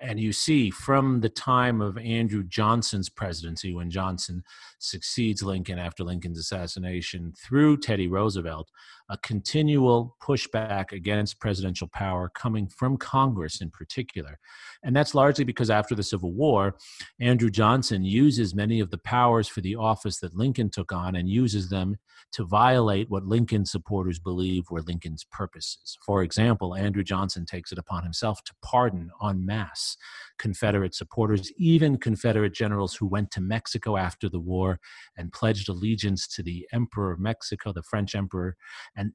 And 0.00 0.18
you 0.18 0.32
see 0.32 0.70
from 0.70 1.20
the 1.20 1.28
time 1.28 1.80
of 1.80 1.96
Andrew 1.98 2.42
Johnson's 2.42 3.08
presidency, 3.08 3.72
when 3.72 3.90
Johnson 3.90 4.42
succeeds 4.80 5.40
Lincoln 5.40 5.78
after 5.78 6.02
Lincoln's 6.02 6.40
assassination, 6.40 7.32
through 7.38 7.76
Teddy 7.76 8.08
Roosevelt, 8.08 8.72
a 9.10 9.18
continual 9.18 10.16
pushback 10.22 10.92
against 10.92 11.40
presidential 11.40 11.88
power 11.88 12.30
coming 12.32 12.68
from 12.68 12.96
Congress 12.96 13.60
in 13.60 13.68
particular. 13.68 14.38
And 14.84 14.94
that's 14.94 15.14
largely 15.16 15.44
because 15.44 15.68
after 15.68 15.96
the 15.96 16.02
Civil 16.02 16.32
War, 16.32 16.76
Andrew 17.18 17.50
Johnson 17.50 18.04
uses 18.04 18.54
many 18.54 18.78
of 18.78 18.90
the 18.90 18.98
powers 18.98 19.48
for 19.48 19.60
the 19.60 19.74
office 19.74 20.20
that 20.20 20.36
Lincoln 20.36 20.70
took 20.70 20.92
on 20.92 21.16
and 21.16 21.28
uses 21.28 21.68
them 21.68 21.96
to 22.32 22.44
violate 22.44 23.10
what 23.10 23.26
Lincoln 23.26 23.66
supporters 23.66 24.20
believe 24.20 24.70
were 24.70 24.82
Lincoln's 24.82 25.24
purposes. 25.24 25.98
For 26.06 26.22
example, 26.22 26.76
Andrew 26.76 27.02
Johnson 27.02 27.44
takes 27.44 27.72
it 27.72 27.78
upon 27.78 28.04
himself 28.04 28.44
to 28.44 28.54
pardon 28.62 29.10
en 29.26 29.44
masse 29.44 29.96
Confederate 30.38 30.94
supporters, 30.94 31.52
even 31.56 31.98
Confederate 31.98 32.54
generals 32.54 32.94
who 32.94 33.06
went 33.06 33.30
to 33.32 33.40
Mexico 33.40 33.96
after 33.96 34.28
the 34.28 34.40
war 34.40 34.78
and 35.16 35.32
pledged 35.32 35.68
allegiance 35.68 36.28
to 36.28 36.42
the 36.42 36.66
Emperor 36.72 37.10
of 37.10 37.18
Mexico, 37.18 37.72
the 37.72 37.82
French 37.82 38.14
Emperor, 38.14 38.56
and 39.00 39.12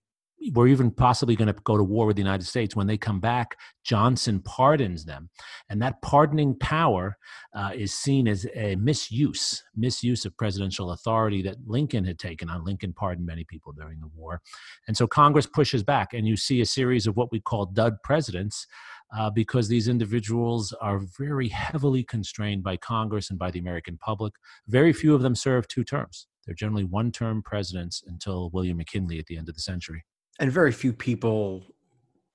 were 0.54 0.68
even 0.68 0.92
possibly 0.92 1.36
going 1.36 1.48
to 1.48 1.56
go 1.64 1.78
to 1.78 1.84
war 1.84 2.06
with 2.06 2.16
the 2.16 2.22
United 2.22 2.46
States. 2.46 2.76
When 2.76 2.88
they 2.88 2.98
come 2.98 3.20
back, 3.20 3.58
Johnson 3.84 4.42
pardons 4.42 5.06
them. 5.06 5.30
And 5.70 5.82
that 5.82 6.02
pardoning 6.02 6.56
power 6.60 7.18
uh, 7.56 7.72
is 7.74 7.94
seen 7.94 8.28
as 8.28 8.46
a 8.54 8.76
misuse, 8.76 9.64
misuse 9.76 10.26
of 10.26 10.38
presidential 10.38 10.92
authority 10.92 11.42
that 11.44 11.58
Lincoln 11.66 12.04
had 12.06 12.20
taken 12.20 12.50
on. 12.50 12.64
Lincoln 12.64 12.94
pardoned 12.94 13.26
many 13.26 13.44
people 13.44 13.72
during 13.72 14.00
the 14.00 14.10
war. 14.16 14.42
And 14.88 14.96
so 14.96 15.08
Congress 15.08 15.48
pushes 15.48 15.84
back, 15.84 16.14
and 16.14 16.28
you 16.28 16.36
see 16.38 16.62
a 16.62 16.66
series 16.66 17.08
of 17.08 17.16
what 17.16 17.32
we 17.32 17.40
call 17.40 17.66
dud 17.66 17.96
presidents. 18.04 18.68
Uh, 19.16 19.30
because 19.30 19.68
these 19.68 19.88
individuals 19.88 20.74
are 20.82 21.00
very 21.18 21.48
heavily 21.48 22.04
constrained 22.04 22.64
by 22.64 22.76
Congress 22.76 23.30
and 23.30 23.38
by 23.38 23.52
the 23.52 23.60
American 23.60 23.98
public. 24.00 24.34
Very 24.68 24.92
few 24.92 25.14
of 25.14 25.22
them 25.22 25.36
serve 25.36 25.68
two 25.68 25.84
terms. 25.84 26.26
They're 26.46 26.56
generally 26.56 26.84
one 26.84 27.12
term 27.12 27.42
presidents 27.42 28.04
until 28.06 28.50
William 28.52 28.78
McKinley 28.78 29.20
at 29.20 29.26
the 29.26 29.38
end 29.38 29.50
of 29.50 29.56
the 29.56 29.62
century 29.62 30.04
and 30.40 30.52
very 30.52 30.72
few 30.72 30.94
people 30.94 31.66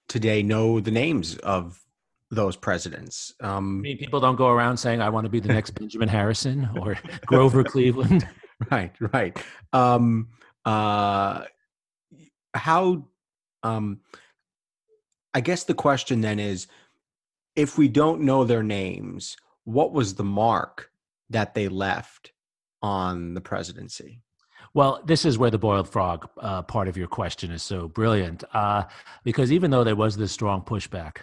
today 0.08 0.42
know 0.42 0.80
the 0.80 0.90
names 0.90 1.36
of 1.38 1.80
those 2.30 2.56
presidents. 2.56 3.34
Um, 3.40 3.78
I 3.78 3.82
mean, 3.82 3.98
people 3.98 4.20
don't 4.20 4.36
go 4.36 4.48
around 4.48 4.76
saying, 4.76 5.02
"I 5.02 5.08
want 5.08 5.24
to 5.24 5.30
be 5.30 5.40
the 5.40 5.52
next 5.52 5.70
Benjamin 5.78 6.08
Harrison 6.08 6.68
or 6.80 6.96
Grover 7.26 7.64
Cleveland." 7.64 8.28
Right, 8.70 8.92
right. 9.00 9.42
Um, 9.72 10.28
uh, 10.66 11.44
how? 12.52 13.06
Um, 13.62 14.00
I 15.32 15.40
guess 15.40 15.64
the 15.64 15.72
question 15.72 16.20
then 16.20 16.38
is, 16.38 16.66
if 17.56 17.78
we 17.78 17.88
don't 17.88 18.20
know 18.20 18.44
their 18.44 18.62
names, 18.62 19.38
what 19.64 19.94
was 19.94 20.14
the 20.14 20.24
mark 20.24 20.90
that 21.30 21.54
they 21.54 21.68
left 21.68 22.32
on 22.82 23.34
the 23.34 23.40
presidency? 23.40 24.22
Well, 24.72 25.02
this 25.04 25.24
is 25.24 25.36
where 25.36 25.50
the 25.50 25.58
boiled 25.58 25.88
frog 25.88 26.28
uh, 26.38 26.62
part 26.62 26.86
of 26.86 26.96
your 26.96 27.08
question 27.08 27.50
is 27.50 27.62
so 27.62 27.88
brilliant, 27.88 28.44
uh, 28.52 28.84
because 29.24 29.50
even 29.50 29.70
though 29.70 29.82
there 29.82 29.96
was 29.96 30.16
this 30.16 30.30
strong 30.30 30.62
pushback, 30.62 31.16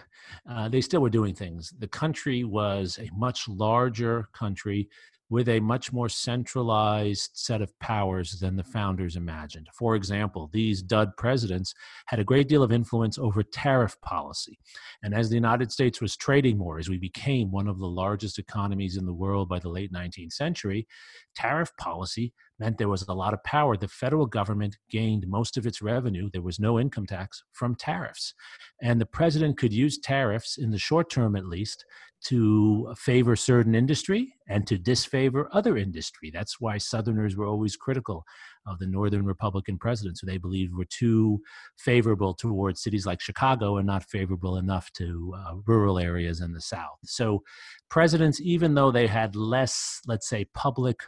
uh, 0.49 0.67
they 0.67 0.81
still 0.81 1.01
were 1.01 1.09
doing 1.09 1.33
things. 1.33 1.73
The 1.79 1.87
country 1.87 2.43
was 2.43 2.99
a 3.01 3.09
much 3.15 3.47
larger 3.47 4.27
country 4.33 4.89
with 5.29 5.49
a 5.49 5.59
much 5.59 5.91
more 5.91 6.07
centralized 6.07 7.31
set 7.33 7.61
of 7.61 7.77
powers 7.79 8.39
than 8.39 8.55
the 8.55 8.63
founders 8.63 9.15
imagined. 9.15 9.67
For 9.73 9.95
example, 9.95 10.49
these 10.53 10.81
dud 10.81 11.11
presidents 11.17 11.73
had 12.05 12.19
a 12.19 12.23
great 12.23 12.47
deal 12.47 12.63
of 12.63 12.71
influence 12.71 13.17
over 13.17 13.43
tariff 13.43 13.99
policy. 14.01 14.57
And 15.03 15.13
as 15.13 15.29
the 15.29 15.35
United 15.35 15.71
States 15.71 15.99
was 15.99 16.15
trading 16.15 16.57
more, 16.57 16.79
as 16.79 16.89
we 16.89 16.97
became 16.97 17.51
one 17.51 17.67
of 17.67 17.79
the 17.79 17.87
largest 17.87 18.39
economies 18.39 18.95
in 18.95 19.05
the 19.05 19.13
world 19.13 19.49
by 19.49 19.59
the 19.59 19.69
late 19.69 19.91
19th 19.91 20.33
century, 20.33 20.87
tariff 21.35 21.71
policy 21.77 22.33
meant 22.59 22.77
there 22.77 22.89
was 22.89 23.05
a 23.07 23.13
lot 23.13 23.33
of 23.33 23.43
power. 23.43 23.77
The 23.77 23.87
federal 23.87 24.25
government 24.25 24.77
gained 24.89 25.27
most 25.27 25.57
of 25.57 25.65
its 25.65 25.81
revenue. 25.81 26.29
There 26.31 26.41
was 26.41 26.59
no 26.59 26.79
income 26.79 27.05
tax 27.05 27.43
from 27.51 27.75
tariffs. 27.75 28.33
And 28.81 28.99
the 28.99 29.05
president 29.05 29.57
could 29.57 29.73
use 29.73 29.99
tariffs, 29.99 30.57
in 30.57 30.71
the 30.71 30.79
short 30.79 31.09
term 31.09 31.35
at 31.35 31.45
least, 31.45 31.85
to 32.25 32.93
favor 32.97 33.35
certain 33.35 33.75
industry 33.75 34.33
and 34.49 34.65
to 34.67 34.77
disfavor 34.77 35.49
other 35.51 35.77
industry. 35.77 36.31
That's 36.33 36.59
why 36.59 36.77
Southerners 36.79 37.35
were 37.35 37.45
always 37.45 37.75
critical 37.75 38.23
of 38.67 38.79
the 38.79 38.87
Northern 38.87 39.25
Republican 39.25 39.77
presidents, 39.77 40.19
who 40.19 40.27
they 40.27 40.37
believed 40.37 40.75
were 40.75 40.85
too 40.85 41.39
favorable 41.77 42.33
towards 42.33 42.81
cities 42.81 43.05
like 43.05 43.21
Chicago 43.21 43.77
and 43.77 43.87
not 43.87 44.03
favorable 44.03 44.57
enough 44.57 44.91
to 44.93 45.33
uh, 45.37 45.55
rural 45.65 45.99
areas 45.99 46.41
in 46.41 46.53
the 46.53 46.61
South. 46.61 46.97
So, 47.05 47.43
presidents, 47.89 48.41
even 48.41 48.73
though 48.73 48.91
they 48.91 49.07
had 49.07 49.35
less, 49.35 50.01
let's 50.05 50.27
say, 50.27 50.45
public 50.53 50.99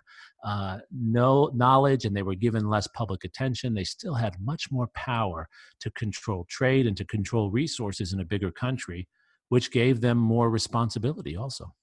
uh, 0.44 0.78
no 0.92 1.52
knowledge 1.54 2.06
and 2.06 2.16
they 2.16 2.22
were 2.22 2.36
given 2.36 2.70
less 2.70 2.88
public 2.88 3.24
attention, 3.24 3.74
they 3.74 3.84
still 3.84 4.14
had 4.14 4.40
much 4.40 4.72
more 4.72 4.88
power 4.96 5.48
to 5.82 5.92
control 5.92 6.46
trade 6.50 6.88
and 6.88 6.96
to 6.96 7.06
control 7.06 7.52
resources 7.52 8.14
in 8.14 8.20
a 8.20 8.26
bigger 8.26 8.52
country, 8.52 9.08
which 9.50 9.72
gave 9.72 10.00
them 10.00 10.18
more 10.18 10.50
responsibility 10.50 11.36
also. 11.36 11.74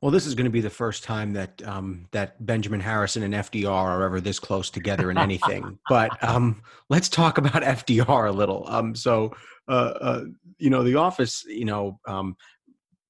Well, 0.00 0.10
this 0.10 0.26
is 0.26 0.34
going 0.34 0.44
to 0.44 0.50
be 0.50 0.60
the 0.60 0.70
first 0.70 1.04
time 1.04 1.32
that 1.32 1.66
um, 1.66 2.06
that 2.12 2.44
Benjamin 2.44 2.80
Harrison 2.80 3.22
and 3.22 3.32
FDR 3.32 3.70
are 3.70 4.02
ever 4.02 4.20
this 4.20 4.38
close 4.38 4.68
together 4.68 5.10
in 5.10 5.16
anything. 5.16 5.78
but 5.88 6.22
um, 6.22 6.62
let's 6.90 7.08
talk 7.08 7.38
about 7.38 7.62
FDR 7.62 8.28
a 8.28 8.32
little. 8.32 8.66
Um, 8.68 8.94
so, 8.94 9.34
uh, 9.68 9.94
uh, 10.00 10.24
you 10.58 10.68
know, 10.68 10.82
the 10.82 10.96
office, 10.96 11.44
you 11.46 11.64
know, 11.64 11.98
um, 12.06 12.36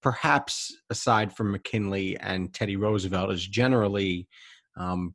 perhaps 0.00 0.76
aside 0.88 1.36
from 1.36 1.50
McKinley 1.50 2.16
and 2.18 2.54
Teddy 2.54 2.76
Roosevelt, 2.76 3.32
is 3.32 3.44
generally 3.46 4.28
um, 4.76 5.12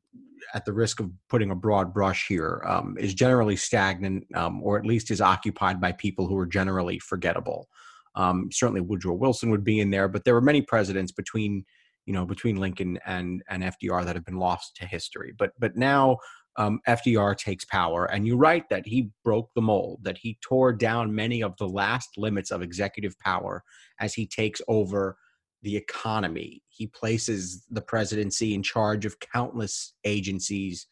at 0.53 0.65
the 0.65 0.73
risk 0.73 0.99
of 0.99 1.09
putting 1.29 1.51
a 1.51 1.55
broad 1.55 1.93
brush 1.93 2.27
here, 2.27 2.61
um, 2.67 2.97
is 2.99 3.13
generally 3.13 3.55
stagnant 3.55 4.25
um, 4.35 4.61
or 4.61 4.77
at 4.77 4.85
least 4.85 5.09
is 5.09 5.21
occupied 5.21 5.79
by 5.79 5.93
people 5.93 6.27
who 6.27 6.37
are 6.37 6.45
generally 6.45 6.99
forgettable. 6.99 7.69
Um, 8.15 8.49
certainly 8.51 8.81
Woodrow 8.81 9.13
Wilson 9.13 9.49
would 9.51 9.63
be 9.63 9.79
in 9.79 9.89
there, 9.89 10.07
but 10.07 10.23
there 10.23 10.33
were 10.33 10.41
many 10.41 10.61
presidents 10.61 11.11
between, 11.11 11.63
you 12.05 12.13
know, 12.13 12.25
between 12.25 12.57
Lincoln 12.57 12.99
and, 13.05 13.41
and 13.49 13.63
FDR 13.63 14.05
that 14.05 14.15
have 14.15 14.25
been 14.25 14.37
lost 14.37 14.75
to 14.77 14.85
history. 14.85 15.33
But, 15.37 15.51
but 15.59 15.77
now 15.77 16.17
um, 16.57 16.79
FDR 16.87 17.37
takes 17.37 17.65
power, 17.65 18.05
and 18.05 18.27
you 18.27 18.35
write 18.35 18.69
that 18.69 18.85
he 18.85 19.09
broke 19.23 19.49
the 19.55 19.61
mold, 19.61 19.99
that 20.03 20.17
he 20.17 20.37
tore 20.41 20.73
down 20.73 21.15
many 21.15 21.41
of 21.41 21.55
the 21.57 21.67
last 21.67 22.17
limits 22.17 22.51
of 22.51 22.61
executive 22.61 23.17
power 23.19 23.63
as 23.99 24.13
he 24.13 24.25
takes 24.27 24.61
over 24.67 25.17
the 25.61 25.77
economy. 25.77 26.61
He 26.69 26.87
places 26.87 27.65
the 27.69 27.81
presidency 27.81 28.53
in 28.53 28.63
charge 28.63 29.05
of 29.05 29.19
countless 29.19 29.93
agencies, 30.03 30.87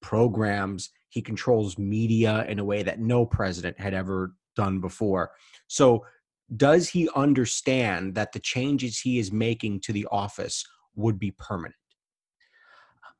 programs. 0.00 0.90
He 1.08 1.20
controls 1.20 1.76
media 1.76 2.46
in 2.48 2.58
a 2.58 2.64
way 2.64 2.82
that 2.82 3.00
no 3.00 3.26
president 3.26 3.78
had 3.78 3.94
ever 3.94 4.34
done 4.56 4.80
before. 4.80 5.32
So, 5.66 6.04
does 6.56 6.88
he 6.88 7.08
understand 7.14 8.14
that 8.14 8.32
the 8.32 8.40
changes 8.40 9.00
he 9.00 9.18
is 9.18 9.32
making 9.32 9.80
to 9.80 9.92
the 9.92 10.06
office 10.10 10.64
would 10.94 11.18
be 11.18 11.30
permanent? 11.32 11.74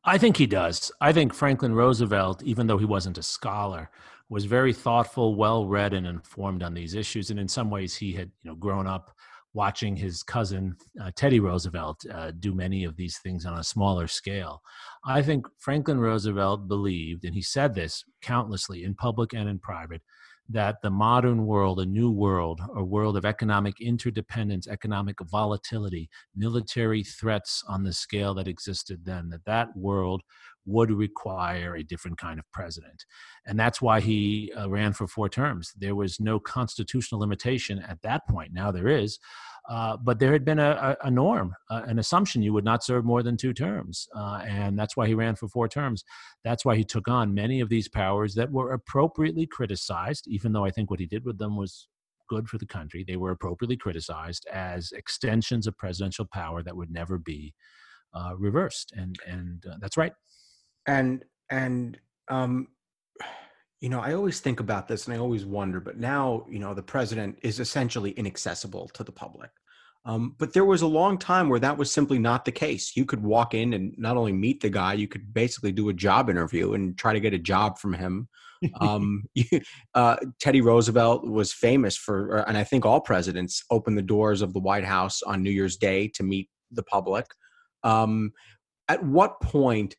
I 0.05 0.19
think 0.19 0.37
he 0.37 0.47
does. 0.47 0.91
I 1.01 1.13
think 1.13 1.33
Franklin 1.33 1.75
Roosevelt, 1.75 2.43
even 2.43 2.67
though 2.67 2.79
he 2.79 2.85
wasn't 2.85 3.19
a 3.19 3.23
scholar, 3.23 3.91
was 4.29 4.45
very 4.47 4.73
thoughtful, 4.73 5.37
well 5.37 5.67
read, 5.67 5.93
and 5.93 6.07
informed 6.07 6.63
on 6.63 6.75
these 6.75 6.95
issues. 6.95 7.31
And 7.31 7.39
in 7.39 7.49
some 7.49 7.71
ways, 7.71 7.95
he 7.95 8.13
had 8.13 8.31
you 8.43 8.51
know 8.51 8.57
grown 8.57 8.87
up 8.87 9.15
watching 9.55 9.95
his 9.95 10.23
cousin 10.23 10.75
uh, 11.01 11.11
Teddy 11.15 11.39
Roosevelt 11.39 12.05
uh, 12.13 12.33
do 12.41 12.55
many 12.55 12.85
of 12.85 12.97
these 12.97 13.19
things 13.19 13.45
on 13.45 13.59
a 13.59 13.65
smaller 13.65 14.07
scale. 14.07 14.63
I 15.05 15.23
think 15.23 15.47
Franklin 15.59 16.01
Roosevelt 16.01 16.69
believed, 16.69 17.25
and 17.25 17.35
he 17.35 17.43
said 17.43 17.75
this 17.75 18.05
countlessly 18.23 18.85
in 18.85 18.95
public 18.95 19.35
and 19.35 19.49
in 19.49 19.59
private, 19.59 20.03
that 20.49 20.77
the 20.83 20.91
modern 20.91 21.47
world, 21.47 21.81
a 21.81 21.87
new 21.87 22.11
world, 22.11 22.61
a 22.75 22.85
world 22.85 23.17
of 23.17 23.25
economic 23.25 23.81
interdependence, 23.81 24.67
economic 24.67 25.17
volatility, 25.23 26.11
military 26.37 27.03
threats 27.03 27.63
on 27.69 27.85
the 27.85 27.93
scale 27.93 28.35
that 28.35 28.49
existed 28.49 29.05
then, 29.05 29.31
that 29.31 29.45
that 29.45 29.69
world 29.77 30.23
would 30.67 30.91
require 30.91 31.75
a 31.75 31.83
different 31.83 32.19
kind 32.19 32.39
of 32.39 32.51
president. 32.53 33.05
And 33.47 33.59
that's 33.59 33.83
why 33.83 34.01
he 34.01 34.53
uh, 34.57 34.69
ran 34.71 34.93
for 34.93 35.07
four 35.07 35.29
terms. 35.29 35.73
There 35.77 35.97
was 35.97 36.21
no 36.21 36.39
constitutional 36.39 37.21
limitation 37.21 37.81
at 37.81 38.03
that 38.03 38.27
point. 38.29 38.53
Now 38.53 38.71
there 38.71 38.89
is. 38.89 39.19
Uh, 39.69 39.97
but 39.97 40.19
there 40.19 40.33
had 40.33 40.45
been 40.45 40.59
a, 40.59 40.97
a, 41.05 41.11
norm, 41.11 41.55
uh, 41.71 41.83
an 41.87 41.99
assumption 41.99 42.43
you 42.43 42.53
would 42.53 42.65
not 42.65 42.83
serve 42.83 43.05
more 43.05 43.23
than 43.23 43.37
two 43.37 43.53
terms. 43.53 44.09
Uh, 44.15 44.43
and 44.45 44.77
that's 44.77 44.97
why 44.97 45.07
he 45.07 45.15
ran 45.15 45.37
for 45.37 45.49
four 45.49 45.69
terms. 45.69 46.05
That's 46.43 46.65
why 46.65 46.77
he 46.77 46.85
took 46.85 47.07
on 47.07 47.33
many 47.33 47.61
of 47.61 47.69
these 47.69 47.89
powers 47.89 48.35
that 48.35 48.51
were 48.51 48.73
appropriately 48.73 49.47
criticized, 49.47 50.27
even 50.27 50.53
though 50.53 50.65
I 50.65 50.71
think 50.71 50.91
what 50.91 51.01
he 51.01 51.07
did 51.07 51.25
with 51.25 51.39
them 51.39 51.57
was 51.57 51.87
good 52.29 52.49
for 52.49 52.59
the 52.59 52.67
country. 52.67 53.05
They 53.07 53.17
were 53.17 53.31
appropriately 53.31 53.77
criticized 53.77 54.47
as 54.53 54.91
extensions 54.93 55.67
of 55.67 55.79
presidential 55.79 56.27
power 56.33 56.63
that 56.65 56.77
would 56.77 56.91
never 56.91 57.19
be 57.19 57.55
uh, 58.15 58.33
reversed. 58.37 58.93
And, 58.97 59.17
and 59.27 59.65
uh, 59.71 59.77
that's 59.81 59.97
right. 59.97 60.13
And, 60.89 61.25
and, 61.51 61.99
um, 62.29 62.69
you 63.83 63.89
know, 63.89 64.01
I 64.01 64.15
always 64.15 64.39
think 64.39 64.61
about 64.61 64.87
this 64.87 65.07
and 65.07 65.15
I 65.15 65.19
always 65.19 65.45
wonder, 65.45 65.81
but 65.81 65.99
now, 65.99 66.47
you 66.49 66.61
know, 66.61 66.73
the 66.73 66.83
president 66.83 67.37
is 67.43 67.59
essentially 67.59 68.13
inaccessible 68.13 68.89
to 68.95 69.03
the 69.03 69.11
public. 69.11 69.51
Um, 70.05 70.37
but 70.39 70.53
there 70.53 70.65
was 70.65 70.83
a 70.83 70.87
long 70.87 71.19
time 71.19 71.49
where 71.49 71.59
that 71.59 71.77
was 71.77 71.93
simply 71.93 72.21
not 72.21 72.45
the 72.45 72.53
case. 72.53 72.97
You 72.97 73.05
could 73.05 73.23
walk 73.25 73.55
in 73.55 73.73
and 73.73 73.93
not 73.99 74.17
only 74.17 74.33
meet 74.33 74.61
the 74.61 74.71
guy, 74.71 74.95
you 74.95 75.09
could 75.09 75.35
basically 75.35 75.73
do 75.73 75.89
a 75.89 75.93
job 75.93 76.31
interview 76.31 76.75
and 76.75 76.97
try 76.97 77.13
to 77.13 77.19
get 77.19 77.35
a 77.35 77.39
job 77.39 77.79
from 77.79 77.93
him. 77.93 78.29
Um, 78.81 79.25
uh, 79.95 80.15
Teddy 80.39 80.61
Roosevelt 80.61 81.27
was 81.27 81.53
famous 81.53 81.97
for, 81.97 82.49
and 82.49 82.57
I 82.57 82.63
think 82.63 82.87
all 82.87 83.01
presidents 83.01 83.65
open 83.73 83.97
the 83.97 84.03
doors 84.03 84.41
of 84.41 84.53
the 84.53 84.61
White 84.61 84.85
House 84.85 85.21
on 85.21 85.43
New 85.43 85.51
Year's 85.51 85.77
Day 85.77 86.07
to 86.15 86.23
meet 86.23 86.49
the 86.71 86.85
public. 86.85 87.27
Um, 87.83 88.31
at 88.87 89.05
what 89.05 89.41
point 89.41 89.97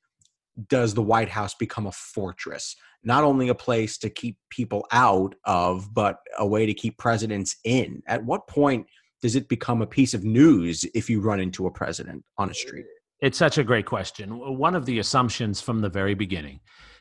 does 0.69 0.93
the 0.93 1.01
White 1.01 1.27
House 1.27 1.55
become 1.55 1.87
a 1.87 1.91
fortress? 1.91 2.77
Not 3.03 3.23
only 3.23 3.49
a 3.49 3.55
place 3.55 3.97
to 3.99 4.09
keep 4.09 4.37
people 4.49 4.87
out 4.91 5.35
of, 5.45 5.93
but 5.93 6.17
a 6.37 6.47
way 6.47 6.65
to 6.65 6.73
keep 6.73 6.97
presidents 6.97 7.57
in. 7.63 8.01
At 8.07 8.23
what 8.23 8.47
point 8.47 8.87
does 9.21 9.35
it 9.35 9.49
become 9.49 9.81
a 9.81 9.87
piece 9.87 10.13
of 10.13 10.23
news 10.23 10.85
if 10.93 11.09
you 11.09 11.21
run 11.21 11.39
into 11.39 11.67
a 11.67 11.71
president 11.71 12.23
on 12.37 12.49
a 12.49 12.53
street? 12.53 12.85
It's 13.19 13.37
such 13.37 13.57
a 13.57 13.63
great 13.63 13.85
question. 13.85 14.31
One 14.57 14.75
of 14.75 14.85
the 14.85 14.99
assumptions 14.99 15.61
from 15.61 15.79
the 15.79 15.89
very 15.89 16.13
beginning 16.13 16.59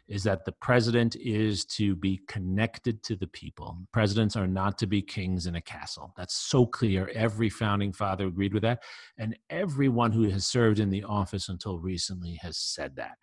is 0.09 0.23
that 0.25 0.45
the 0.45 0.53
president 0.53 1.17
is 1.17 1.65
to 1.65 1.95
be 1.97 2.21
connected 2.29 3.03
to 3.05 3.17
the 3.17 3.27
people. 3.29 3.79
Presidents 3.93 4.37
are 4.37 4.47
not 4.47 4.77
to 4.79 4.87
be 4.87 5.01
kings 5.01 5.47
in 5.47 5.57
a 5.57 5.61
castle. 5.61 6.13
That's 6.17 6.35
so 6.35 6.67
clear. 6.67 7.11
Every 7.15 7.49
founding 7.49 7.93
father 7.93 8.27
agreed 8.27 8.53
with 8.53 8.63
that. 8.63 8.83
And 9.19 9.37
everyone 9.49 10.13
who 10.13 10.29
has 10.29 10.47
served 10.47 10.81
in 10.81 10.91
the 10.91 11.05
office 11.05 11.49
until 11.49 11.79
recently 11.79 12.39
has 12.43 12.59
said 12.59 12.97
that. 12.97 13.17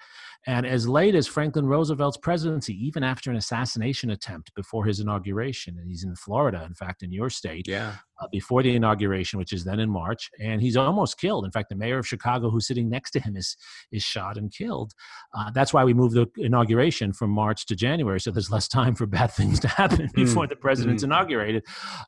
And 0.48 0.66
as 0.66 0.88
late 0.88 1.16
as 1.16 1.28
Franklin 1.28 1.66
Roosevelt's 1.66 2.18
presidency, 2.18 2.74
even 2.86 3.04
after 3.04 3.30
an 3.30 3.38
assassination 3.38 4.10
attempt 4.12 4.54
before 4.56 4.86
his 4.86 5.00
inauguration, 5.00 5.78
and 5.78 5.88
he's 5.90 6.06
in 6.06 6.16
Florida, 6.16 6.64
in 6.66 6.74
fact, 6.74 7.04
in 7.04 7.12
your 7.12 7.30
state, 7.30 7.68
yeah. 7.68 7.96
Uh, 8.22 8.28
before 8.32 8.62
the 8.62 8.76
inauguration, 8.76 9.40
which 9.40 9.54
is 9.54 9.64
then 9.64 9.80
in 9.80 9.90
March, 9.90 10.30
and 10.42 10.62
he's 10.62 10.76
almost 10.76 11.18
killed. 11.18 11.46
In 11.46 11.52
fact, 11.52 11.70
the 11.70 11.76
mayor 11.76 11.98
of 12.00 12.06
Chicago, 12.06 12.50
who's 12.50 12.68
sitting 12.68 12.90
next 12.90 13.12
to 13.12 13.20
him, 13.22 13.38
is 13.38 13.56
is 13.94 14.04
shot 14.04 14.38
and 14.38 14.52
killed. 14.52 14.92
Uh, 15.34 15.52
that's 15.52 15.74
why 15.74 15.86
we 15.86 15.94
moved 15.94 16.16
the 16.16 16.28
inauguration 16.36 17.14
from 17.14 17.30
March 17.30 17.66
to 17.68 17.78
January, 17.78 18.20
so 18.20 18.30
there's 18.32 18.52
less 18.52 18.68
time 18.68 18.94
for 18.94 19.06
bad 19.06 19.32
things 19.32 19.58
to 19.62 19.70
happen 19.70 20.10
before 20.16 20.46
mm. 20.46 20.50
the 20.50 20.58
president's 20.58 21.02
mm. 21.02 21.08
inaugurated. 21.08 21.64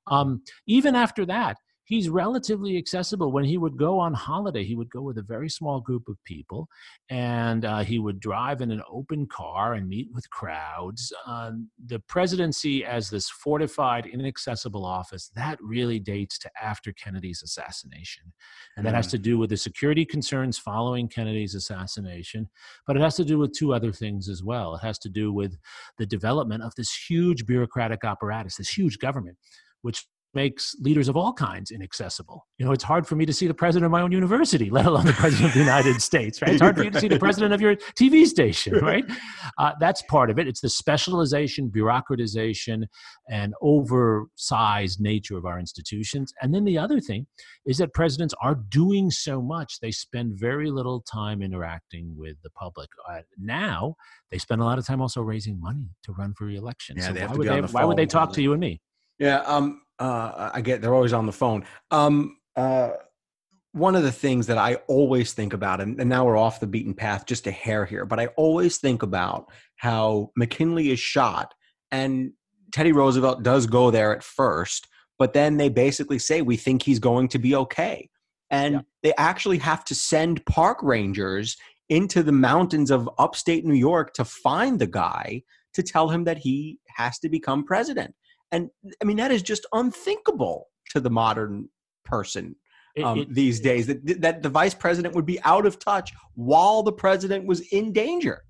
Um, 0.08 0.44
even 0.68 0.96
after 0.96 1.26
that, 1.28 1.58
he's 1.92 2.08
relatively 2.08 2.78
accessible. 2.78 3.34
When 3.34 3.44
he 3.44 3.58
would 3.58 3.78
go 3.78 4.00
on 4.00 4.14
holiday, 4.14 4.64
he 4.64 4.76
would 4.76 4.90
go 4.90 5.02
with 5.02 5.18
a 5.18 5.22
very 5.22 5.50
small 5.50 5.82
group 5.82 6.08
of 6.08 6.16
people, 6.24 6.70
and 7.10 7.66
uh, 7.66 7.80
he 7.80 8.00
would 8.00 8.22
drive 8.22 8.62
in 8.62 8.72
an 8.72 8.82
open 8.90 9.28
car 9.28 9.74
and 9.74 9.90
meet 9.90 10.08
with 10.14 10.28
crowds. 10.30 11.12
Uh, 11.28 11.52
the 11.88 12.00
presidency, 12.08 12.86
as 12.86 13.10
this 13.10 13.30
fortified, 13.30 14.06
inaccessible 14.06 14.86
office, 14.86 15.32
that 15.36 15.60
really 15.62 16.00
dates 16.00 16.40
to 16.40 16.50
after 16.64 16.94
Kennedy's 16.94 17.44
assassination, 17.44 18.24
and 18.78 18.86
that 18.86 18.94
mm. 18.94 18.96
has 18.96 19.08
to 19.08 19.18
do 19.18 19.38
with 19.38 19.50
the 19.50 19.58
security 19.58 20.06
concerns 20.06 20.58
following 20.58 21.10
Kennedy's 21.10 21.56
assassination. 21.56 22.50
But 22.88 22.96
it 22.96 23.02
has 23.02 23.16
to 23.18 23.26
do 23.26 23.38
with 23.38 23.52
two 23.52 23.74
other 23.74 23.92
things 23.92 24.30
as 24.30 24.42
well. 24.42 24.76
It 24.76 24.82
has 24.82 24.98
to 25.00 25.10
do 25.10 25.34
with 25.34 25.58
the 25.98 26.06
development 26.06 26.64
of 26.64 26.74
this 26.76 26.96
huge 27.10 27.46
bureaucratic 27.46 28.06
apparatus, 28.06 28.56
this 28.56 28.70
huge 28.70 28.98
government 28.98 29.38
which 29.82 30.06
makes 30.34 30.76
leaders 30.80 31.08
of 31.08 31.18
all 31.18 31.34
kinds 31.34 31.72
inaccessible. 31.72 32.48
You 32.58 32.66
know, 32.66 32.72
it's 32.72 32.84
hard 32.84 33.06
for 33.06 33.16
me 33.16 33.26
to 33.26 33.34
see 33.34 33.48
the 33.48 33.54
president 33.54 33.86
of 33.86 33.92
my 33.92 34.02
own 34.02 34.12
university, 34.12 34.70
let 34.72 34.86
alone 34.86 35.06
the 35.06 35.14
president 35.14 35.50
of 35.50 35.54
the 35.54 35.60
United 35.60 36.02
States, 36.12 36.42
right? 36.42 36.52
It's 36.52 36.62
hard 36.62 36.78
for 36.78 36.84
you 36.84 36.92
to 36.92 37.00
see 37.00 37.08
the 37.08 37.20
president 37.20 37.54
of 37.54 37.62
your 37.62 37.76
TV 37.76 38.26
station, 38.26 38.76
right? 38.76 39.06
Uh, 39.58 39.72
that's 39.80 40.02
part 40.04 40.30
of 40.30 40.40
it. 40.40 40.48
It's 40.48 40.62
the 40.62 40.70
specialization, 40.70 41.70
bureaucratization, 41.70 42.84
and 43.30 43.54
oversized 43.62 45.02
nature 45.02 45.38
of 45.38 45.46
our 45.46 45.60
institutions. 45.60 46.34
And 46.42 46.54
then 46.54 46.64
the 46.66 46.78
other 46.78 47.00
thing 47.00 47.28
is 47.66 47.78
that 47.78 47.94
presidents 47.94 48.34
are 48.42 48.56
doing 48.56 49.12
so 49.12 49.42
much, 49.42 49.80
they 49.82 49.92
spend 49.92 50.40
very 50.40 50.72
little 50.72 51.02
time 51.02 51.42
interacting 51.42 52.16
with 52.18 52.38
the 52.44 52.50
public. 52.52 52.90
Uh, 53.10 53.22
now, 53.38 53.96
they 54.32 54.38
spend 54.38 54.62
a 54.62 54.64
lot 54.64 54.78
of 54.80 54.86
time 54.86 55.02
also 55.02 55.22
raising 55.22 55.60
money 55.60 55.90
to 56.04 56.14
run 56.14 56.34
for 56.34 56.46
reelection. 56.46 56.98
Yeah, 56.98 57.08
so 57.08 57.14
why 57.14 57.34
would, 57.34 57.48
they, 57.48 57.62
why 57.62 57.86
would 57.86 57.98
they 57.98 58.06
talk 58.06 58.34
to 58.34 58.42
you 58.42 58.54
and 58.54 58.62
me? 58.62 58.82
Yeah, 59.20 59.42
um, 59.42 59.82
uh, 60.02 60.52
I 60.54 60.62
get 60.62 60.82
they're 60.82 60.96
always 60.96 61.14
on 61.14 61.28
the 61.28 61.32
phone. 61.32 61.64
Um, 61.92 62.38
uh, 62.56 62.92
one 63.74 63.96
of 63.96 64.04
the 64.04 64.12
things 64.12 64.48
that 64.48 64.58
I 64.58 64.76
always 64.88 65.32
think 65.32 65.54
about, 65.54 65.80
and, 65.80 66.00
and 66.00 66.10
now 66.10 66.26
we're 66.26 66.38
off 66.38 66.60
the 66.60 66.68
beaten 66.68 66.94
path 66.94 67.26
just 67.26 67.48
a 67.48 67.52
hair 67.52 67.86
here, 67.86 68.06
but 68.06 68.20
I 68.20 68.28
always 68.28 68.80
think 68.80 69.04
about 69.04 69.50
how 69.78 70.32
McKinley 70.36 70.90
is 70.90 71.00
shot, 71.00 71.54
and 71.92 72.32
Teddy 72.72 72.92
Roosevelt 72.92 73.44
does 73.44 73.68
go 73.68 73.92
there 73.92 74.14
at 74.16 74.24
first, 74.24 74.88
but 75.20 75.34
then 75.34 75.58
they 75.58 75.70
basically 75.70 76.20
say 76.20 76.42
we 76.42 76.58
think 76.58 76.82
he's 76.82 77.00
going 77.00 77.28
to 77.30 77.40
be 77.40 77.56
okay, 77.56 78.10
and 78.50 78.74
yeah. 78.74 78.82
they 79.04 79.14
actually 79.18 79.60
have 79.60 79.86
to 79.86 79.96
send 79.96 80.46
park 80.48 80.80
rangers 80.82 81.58
into 81.90 82.24
the 82.24 82.32
mountains 82.32 82.90
of 82.90 83.10
upstate 83.20 83.66
New 83.66 83.76
York 83.76 84.14
to 84.14 84.26
find 84.26 84.80
the 84.80 84.88
guy 84.88 85.44
to 85.74 85.84
tell 85.84 86.10
him 86.10 86.24
that 86.24 86.40
he 86.40 86.80
has 86.88 87.20
to 87.20 87.30
become 87.30 87.64
president. 87.64 88.16
And 88.52 88.70
I 89.02 89.06
mean, 89.06 89.18
that 89.18 89.32
is 89.32 89.42
just 89.42 89.66
unthinkable 89.74 90.68
to 90.92 91.00
the 91.00 91.10
modern 91.10 91.70
person 92.04 92.56
um, 93.04 93.20
it, 93.20 93.22
it, 93.22 93.34
these 93.34 93.60
days 93.60 93.88
that, 93.88 94.22
that 94.22 94.42
the 94.42 94.50
vice 94.50 94.74
president 94.74 95.16
would 95.16 95.26
be 95.26 95.42
out 95.44 95.66
of 95.66 95.80
touch 95.80 96.12
while 96.36 96.84
the 96.84 96.92
president 96.92 97.46
was 97.46 97.62
in 97.72 97.94
danger. 97.94 98.42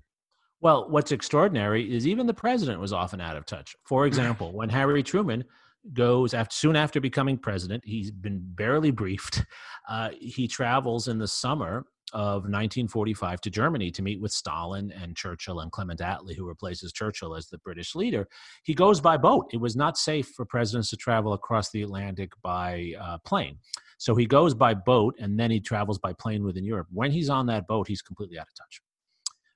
Well, 0.60 0.88
what's 0.90 1.12
extraordinary 1.12 1.92
is 1.92 2.06
even 2.06 2.26
the 2.26 2.34
president 2.34 2.80
was 2.80 2.92
often 2.92 3.20
out 3.20 3.36
of 3.36 3.46
touch. 3.46 3.74
For 3.84 4.06
example, 4.06 4.52
when 4.52 4.68
Harry 4.68 5.02
Truman 5.02 5.44
goes 5.92 6.34
after 6.34 6.54
soon 6.54 6.76
after 6.76 7.00
becoming 7.00 7.36
president, 7.36 7.82
he's 7.84 8.12
been 8.12 8.40
barely 8.42 8.92
briefed. 8.92 9.44
Uh, 9.88 10.10
he 10.20 10.46
travels 10.46 11.08
in 11.08 11.18
the 11.18 11.26
summer 11.26 11.84
of 12.12 12.42
1945 12.42 13.40
to 13.40 13.50
Germany 13.50 13.90
to 13.90 14.02
meet 14.02 14.20
with 14.20 14.32
Stalin 14.32 14.92
and 14.92 15.16
Churchill 15.16 15.60
and 15.60 15.72
Clement 15.72 16.00
Attlee, 16.00 16.36
who 16.36 16.46
replaces 16.46 16.92
Churchill 16.92 17.34
as 17.34 17.48
the 17.48 17.58
British 17.58 17.94
leader. 17.94 18.28
He 18.64 18.74
goes 18.74 19.00
by 19.00 19.16
boat. 19.16 19.50
It 19.52 19.60
was 19.60 19.76
not 19.76 19.96
safe 19.96 20.28
for 20.28 20.44
presidents 20.44 20.90
to 20.90 20.96
travel 20.96 21.32
across 21.32 21.70
the 21.70 21.82
Atlantic 21.82 22.32
by 22.42 22.92
uh, 23.00 23.18
plane. 23.24 23.58
So 23.98 24.14
he 24.14 24.26
goes 24.26 24.54
by 24.54 24.74
boat 24.74 25.14
and 25.20 25.38
then 25.38 25.50
he 25.50 25.60
travels 25.60 25.98
by 25.98 26.12
plane 26.12 26.44
within 26.44 26.64
Europe. 26.64 26.88
When 26.90 27.10
he's 27.10 27.30
on 27.30 27.46
that 27.46 27.66
boat, 27.66 27.88
he's 27.88 28.02
completely 28.02 28.38
out 28.38 28.48
of 28.48 28.54
touch. 28.54 28.82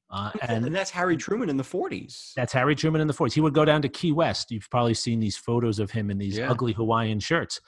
Uh, 0.08 0.30
and, 0.48 0.64
and, 0.64 0.74
that's 0.74 0.90
Harry 0.90 1.16
Truman 1.16 1.48
in 1.48 1.56
the 1.56 1.64
40s. 1.64 2.32
That's 2.34 2.52
Harry 2.52 2.76
Truman 2.76 3.00
in 3.00 3.08
the 3.08 3.12
40s. 3.12 3.32
He 3.32 3.40
would 3.40 3.54
go 3.54 3.64
down 3.64 3.82
to 3.82 3.88
Key 3.88 4.12
West. 4.12 4.52
You've 4.52 4.70
probably 4.70 4.94
seen 4.94 5.18
these 5.18 5.36
photos 5.36 5.80
of 5.80 5.90
him 5.90 6.12
in 6.12 6.18
these 6.18 6.38
yeah. 6.38 6.48
ugly 6.48 6.72
Hawaiian 6.72 7.18
shirts 7.18 7.60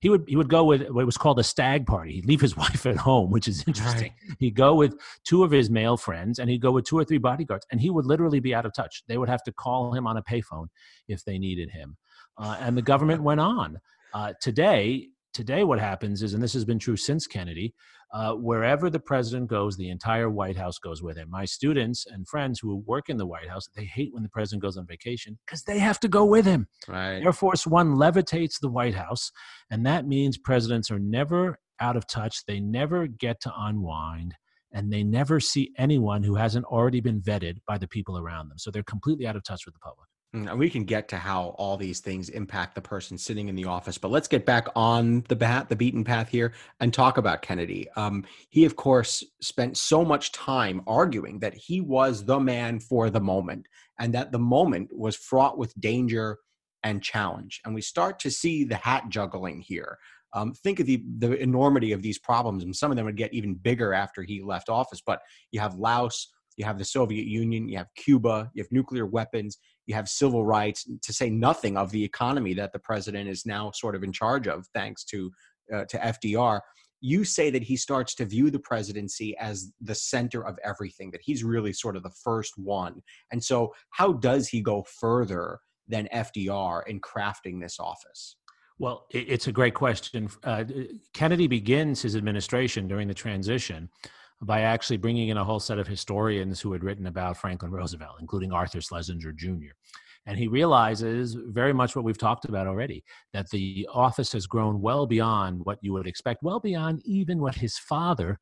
he 0.00 0.08
would 0.08 0.24
he 0.26 0.36
would 0.36 0.48
go 0.48 0.64
with 0.64 0.88
what 0.88 1.06
was 1.06 1.16
called 1.16 1.38
a 1.38 1.42
stag 1.42 1.86
party. 1.86 2.14
He'd 2.14 2.26
leave 2.26 2.40
his 2.40 2.56
wife 2.64 2.86
at 2.86 2.96
home, 2.96 3.30
which 3.30 3.48
is 3.48 3.64
interesting. 3.66 4.12
Right. 4.28 4.36
He'd 4.38 4.54
go 4.54 4.74
with 4.74 4.96
two 5.24 5.44
of 5.44 5.50
his 5.50 5.70
male 5.70 5.96
friends, 5.96 6.38
and 6.38 6.48
he'd 6.50 6.62
go 6.62 6.72
with 6.72 6.84
two 6.84 6.98
or 6.98 7.04
three 7.04 7.18
bodyguards, 7.18 7.66
and 7.70 7.80
he 7.80 7.90
would 7.90 8.06
literally 8.06 8.40
be 8.40 8.54
out 8.54 8.66
of 8.66 8.74
touch. 8.74 9.02
They 9.08 9.18
would 9.18 9.28
have 9.28 9.42
to 9.44 9.52
call 9.52 9.94
him 9.94 10.06
on 10.06 10.16
a 10.16 10.22
payphone 10.22 10.66
if 11.08 11.24
they 11.24 11.38
needed 11.38 11.70
him, 11.70 11.96
uh, 12.38 12.56
and 12.60 12.76
the 12.76 12.82
government 12.82 13.22
went 13.22 13.40
on. 13.40 13.78
Uh, 14.14 14.32
today, 14.40 15.08
today, 15.32 15.64
what 15.64 15.78
happens 15.78 16.22
is, 16.22 16.34
and 16.34 16.42
this 16.42 16.52
has 16.52 16.64
been 16.64 16.78
true 16.78 16.96
since 16.96 17.26
Kennedy, 17.26 17.74
uh, 18.12 18.34
wherever 18.34 18.90
the 18.90 19.00
president 19.00 19.48
goes, 19.48 19.76
the 19.76 19.88
entire 19.88 20.28
White 20.28 20.56
House 20.56 20.78
goes 20.78 21.02
with 21.02 21.16
him. 21.16 21.30
My 21.30 21.46
students 21.46 22.06
and 22.06 22.28
friends 22.28 22.60
who 22.60 22.76
work 22.86 23.08
in 23.08 23.16
the 23.16 23.26
White 23.26 23.48
House, 23.48 23.68
they 23.74 23.84
hate 23.84 24.12
when 24.12 24.22
the 24.22 24.28
president 24.28 24.62
goes 24.62 24.76
on 24.76 24.86
vacation 24.86 25.38
because 25.46 25.62
they 25.64 25.78
have 25.78 25.98
to 26.00 26.08
go 26.08 26.24
with 26.24 26.44
him. 26.44 26.66
Right. 26.86 27.22
Air 27.22 27.32
Force 27.32 27.66
One 27.66 27.96
levitates 27.96 28.60
the 28.60 28.68
White 28.68 28.94
House, 28.94 29.32
and 29.70 29.86
that 29.86 30.06
means 30.06 30.36
presidents 30.36 30.90
are 30.90 30.98
never 30.98 31.58
out 31.80 31.96
of 31.96 32.06
touch. 32.06 32.44
They 32.44 32.60
never 32.60 33.06
get 33.06 33.40
to 33.42 33.52
unwind, 33.56 34.34
and 34.72 34.92
they 34.92 35.02
never 35.02 35.40
see 35.40 35.72
anyone 35.78 36.22
who 36.22 36.34
hasn't 36.34 36.66
already 36.66 37.00
been 37.00 37.22
vetted 37.22 37.58
by 37.66 37.78
the 37.78 37.88
people 37.88 38.18
around 38.18 38.48
them. 38.48 38.58
So 38.58 38.70
they're 38.70 38.82
completely 38.82 39.26
out 39.26 39.36
of 39.36 39.44
touch 39.44 39.64
with 39.64 39.74
the 39.74 39.80
public. 39.80 40.08
Mm, 40.34 40.50
and 40.50 40.58
we 40.58 40.70
can 40.70 40.84
get 40.84 41.08
to 41.08 41.16
how 41.16 41.54
all 41.58 41.76
these 41.76 42.00
things 42.00 42.30
impact 42.30 42.74
the 42.74 42.80
person 42.80 43.18
sitting 43.18 43.48
in 43.48 43.54
the 43.54 43.66
office, 43.66 43.98
but 43.98 44.10
let's 44.10 44.28
get 44.28 44.46
back 44.46 44.66
on 44.74 45.24
the 45.28 45.36
bat, 45.36 45.68
the 45.68 45.76
beaten 45.76 46.04
path 46.04 46.28
here, 46.28 46.52
and 46.80 46.92
talk 46.92 47.18
about 47.18 47.42
Kennedy. 47.42 47.88
Um, 47.96 48.24
he, 48.48 48.64
of 48.64 48.74
course, 48.76 49.22
spent 49.42 49.76
so 49.76 50.04
much 50.04 50.32
time 50.32 50.82
arguing 50.86 51.38
that 51.40 51.54
he 51.54 51.82
was 51.82 52.24
the 52.24 52.40
man 52.40 52.80
for 52.80 53.10
the 53.10 53.20
moment, 53.20 53.68
and 53.98 54.14
that 54.14 54.32
the 54.32 54.38
moment 54.38 54.90
was 54.96 55.16
fraught 55.16 55.58
with 55.58 55.78
danger 55.78 56.38
and 56.82 57.02
challenge. 57.02 57.60
And 57.64 57.74
we 57.74 57.82
start 57.82 58.18
to 58.20 58.30
see 58.30 58.64
the 58.64 58.76
hat 58.76 59.04
juggling 59.10 59.60
here. 59.60 59.98
Um, 60.34 60.54
think 60.54 60.80
of 60.80 60.86
the 60.86 61.04
the 61.18 61.32
enormity 61.42 61.92
of 61.92 62.00
these 62.00 62.18
problems, 62.18 62.64
and 62.64 62.74
some 62.74 62.90
of 62.90 62.96
them 62.96 63.04
would 63.04 63.18
get 63.18 63.34
even 63.34 63.52
bigger 63.52 63.92
after 63.92 64.22
he 64.22 64.40
left 64.42 64.70
office. 64.70 65.02
But 65.04 65.20
you 65.50 65.60
have 65.60 65.74
Laos, 65.74 66.28
you 66.56 66.64
have 66.64 66.78
the 66.78 66.84
Soviet 66.84 67.26
Union, 67.26 67.68
you 67.68 67.78
have 67.78 67.88
Cuba, 67.96 68.50
you 68.54 68.62
have 68.62 68.72
nuclear 68.72 69.06
weapons, 69.06 69.58
you 69.86 69.94
have 69.94 70.08
civil 70.08 70.44
rights, 70.44 70.88
to 71.02 71.12
say 71.12 71.30
nothing 71.30 71.76
of 71.76 71.90
the 71.90 72.04
economy 72.04 72.54
that 72.54 72.72
the 72.72 72.78
president 72.78 73.28
is 73.28 73.46
now 73.46 73.70
sort 73.72 73.94
of 73.94 74.02
in 74.02 74.12
charge 74.12 74.46
of, 74.48 74.66
thanks 74.74 75.04
to 75.04 75.30
uh, 75.72 75.84
to 75.86 75.98
FDR. 75.98 76.60
You 77.00 77.24
say 77.24 77.50
that 77.50 77.62
he 77.62 77.76
starts 77.76 78.14
to 78.16 78.24
view 78.24 78.50
the 78.50 78.60
presidency 78.60 79.36
as 79.38 79.72
the 79.80 79.94
center 79.94 80.46
of 80.46 80.56
everything, 80.64 81.10
that 81.10 81.20
he's 81.24 81.42
really 81.42 81.72
sort 81.72 81.96
of 81.96 82.02
the 82.02 82.12
first 82.22 82.54
one. 82.56 83.02
And 83.32 83.42
so, 83.42 83.72
how 83.90 84.12
does 84.12 84.48
he 84.48 84.60
go 84.60 84.84
further 85.00 85.58
than 85.88 86.08
FDR 86.14 86.82
in 86.86 87.00
crafting 87.00 87.60
this 87.60 87.78
office? 87.80 88.36
Well, 88.78 89.06
it's 89.10 89.46
a 89.46 89.52
great 89.52 89.74
question. 89.74 90.28
Uh, 90.42 90.64
Kennedy 91.12 91.46
begins 91.46 92.02
his 92.02 92.16
administration 92.16 92.88
during 92.88 93.06
the 93.06 93.14
transition 93.14 93.90
by 94.42 94.62
actually 94.62 94.96
bringing 94.96 95.28
in 95.28 95.36
a 95.36 95.44
whole 95.44 95.60
set 95.60 95.78
of 95.78 95.86
historians 95.86 96.60
who 96.60 96.72
had 96.72 96.82
written 96.82 97.06
about 97.06 97.36
Franklin 97.36 97.70
Roosevelt, 97.70 98.16
including 98.20 98.52
Arthur 98.52 98.80
Schlesinger 98.80 99.32
Jr. 99.32 99.72
And 100.26 100.38
he 100.38 100.48
realizes 100.48 101.34
very 101.34 101.72
much 101.72 101.96
what 101.96 102.04
we've 102.04 102.18
talked 102.18 102.44
about 102.44 102.66
already 102.66 103.04
that 103.32 103.50
the 103.50 103.88
office 103.92 104.32
has 104.32 104.46
grown 104.46 104.80
well 104.80 105.06
beyond 105.06 105.64
what 105.64 105.78
you 105.80 105.92
would 105.92 106.06
expect, 106.06 106.42
well 106.42 106.60
beyond 106.60 107.02
even 107.04 107.40
what 107.40 107.56
his 107.56 107.78
father 107.78 108.38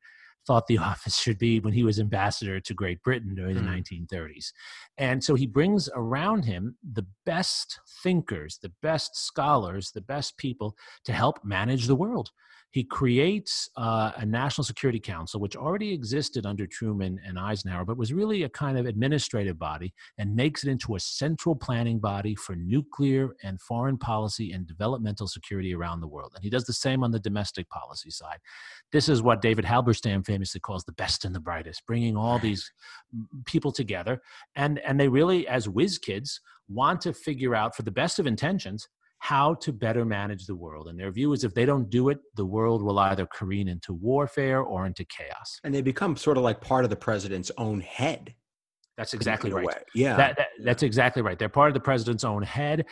thought 0.47 0.65
the 0.67 0.77
office 0.79 1.19
should 1.19 1.37
be 1.37 1.59
when 1.59 1.73
he 1.73 1.83
was 1.83 1.99
ambassador 1.99 2.59
to 2.59 2.73
Great 2.73 3.01
Britain 3.03 3.35
during 3.35 3.55
the 3.55 3.61
mm. 3.61 3.83
1930s. 4.09 4.51
And 4.97 5.23
so 5.23 5.35
he 5.35 5.47
brings 5.47 5.89
around 5.95 6.45
him 6.45 6.75
the 6.93 7.05
best 7.25 7.79
thinkers, 8.03 8.59
the 8.61 8.71
best 8.81 9.15
scholars, 9.15 9.91
the 9.91 10.01
best 10.01 10.37
people 10.37 10.75
to 11.05 11.13
help 11.13 11.43
manage 11.43 11.87
the 11.87 11.95
world 11.95 12.31
he 12.71 12.83
creates 12.85 13.69
uh, 13.75 14.11
a 14.15 14.25
National 14.25 14.63
Security 14.63 14.99
Council, 14.99 15.41
which 15.41 15.57
already 15.57 15.93
existed 15.93 16.45
under 16.45 16.65
Truman 16.65 17.19
and 17.25 17.37
Eisenhower, 17.37 17.83
but 17.83 17.97
was 17.97 18.13
really 18.13 18.43
a 18.43 18.49
kind 18.49 18.77
of 18.77 18.85
administrative 18.85 19.59
body, 19.59 19.93
and 20.17 20.35
makes 20.35 20.63
it 20.63 20.69
into 20.69 20.95
a 20.95 20.99
central 20.99 21.53
planning 21.53 21.99
body 21.99 22.33
for 22.33 22.55
nuclear 22.55 23.35
and 23.43 23.59
foreign 23.59 23.97
policy 23.97 24.53
and 24.53 24.65
developmental 24.65 25.27
security 25.27 25.75
around 25.75 25.99
the 25.99 26.07
world. 26.07 26.31
And 26.33 26.43
he 26.43 26.49
does 26.49 26.65
the 26.65 26.73
same 26.73 27.03
on 27.03 27.11
the 27.11 27.19
domestic 27.19 27.69
policy 27.69 28.09
side. 28.09 28.39
This 28.91 29.09
is 29.09 29.21
what 29.21 29.41
David 29.41 29.65
Halberstam 29.65 30.25
famously 30.25 30.61
calls 30.61 30.85
the 30.85 30.93
best 30.93 31.25
and 31.25 31.35
the 31.35 31.39
brightest, 31.39 31.85
bringing 31.85 32.15
all 32.15 32.39
these 32.39 32.71
people 33.45 33.73
together. 33.73 34.21
And, 34.55 34.79
and 34.79 34.97
they 34.97 35.09
really, 35.09 35.47
as 35.47 35.67
whiz 35.67 35.97
kids, 35.97 36.39
want 36.69 37.01
to 37.01 37.13
figure 37.13 37.53
out, 37.53 37.75
for 37.75 37.83
the 37.83 37.91
best 37.91 38.17
of 38.17 38.27
intentions, 38.27 38.87
how 39.21 39.53
to 39.53 39.71
better 39.71 40.03
manage 40.03 40.47
the 40.47 40.55
world. 40.55 40.87
And 40.87 40.99
their 40.99 41.11
view 41.11 41.31
is 41.31 41.43
if 41.43 41.53
they 41.53 41.63
don't 41.63 41.91
do 41.91 42.09
it, 42.09 42.17
the 42.37 42.45
world 42.45 42.81
will 42.81 42.97
either 42.97 43.27
careen 43.27 43.67
into 43.67 43.93
warfare 43.93 44.61
or 44.61 44.87
into 44.87 45.05
chaos. 45.05 45.59
And 45.63 45.71
they 45.71 45.83
become 45.83 46.17
sort 46.17 46.37
of 46.37 46.43
like 46.43 46.59
part 46.59 46.85
of 46.85 46.89
the 46.89 46.95
president's 46.95 47.51
own 47.59 47.81
head. 47.81 48.33
That's 48.97 49.13
exactly 49.13 49.51
right. 49.51 49.67
Yeah. 49.93 50.17
That, 50.17 50.37
that, 50.37 50.47
that's 50.63 50.81
exactly 50.81 51.21
right. 51.21 51.37
They're 51.37 51.49
part 51.49 51.69
of 51.69 51.75
the 51.75 51.79
president's 51.79 52.23
own 52.23 52.41
head, 52.41 52.85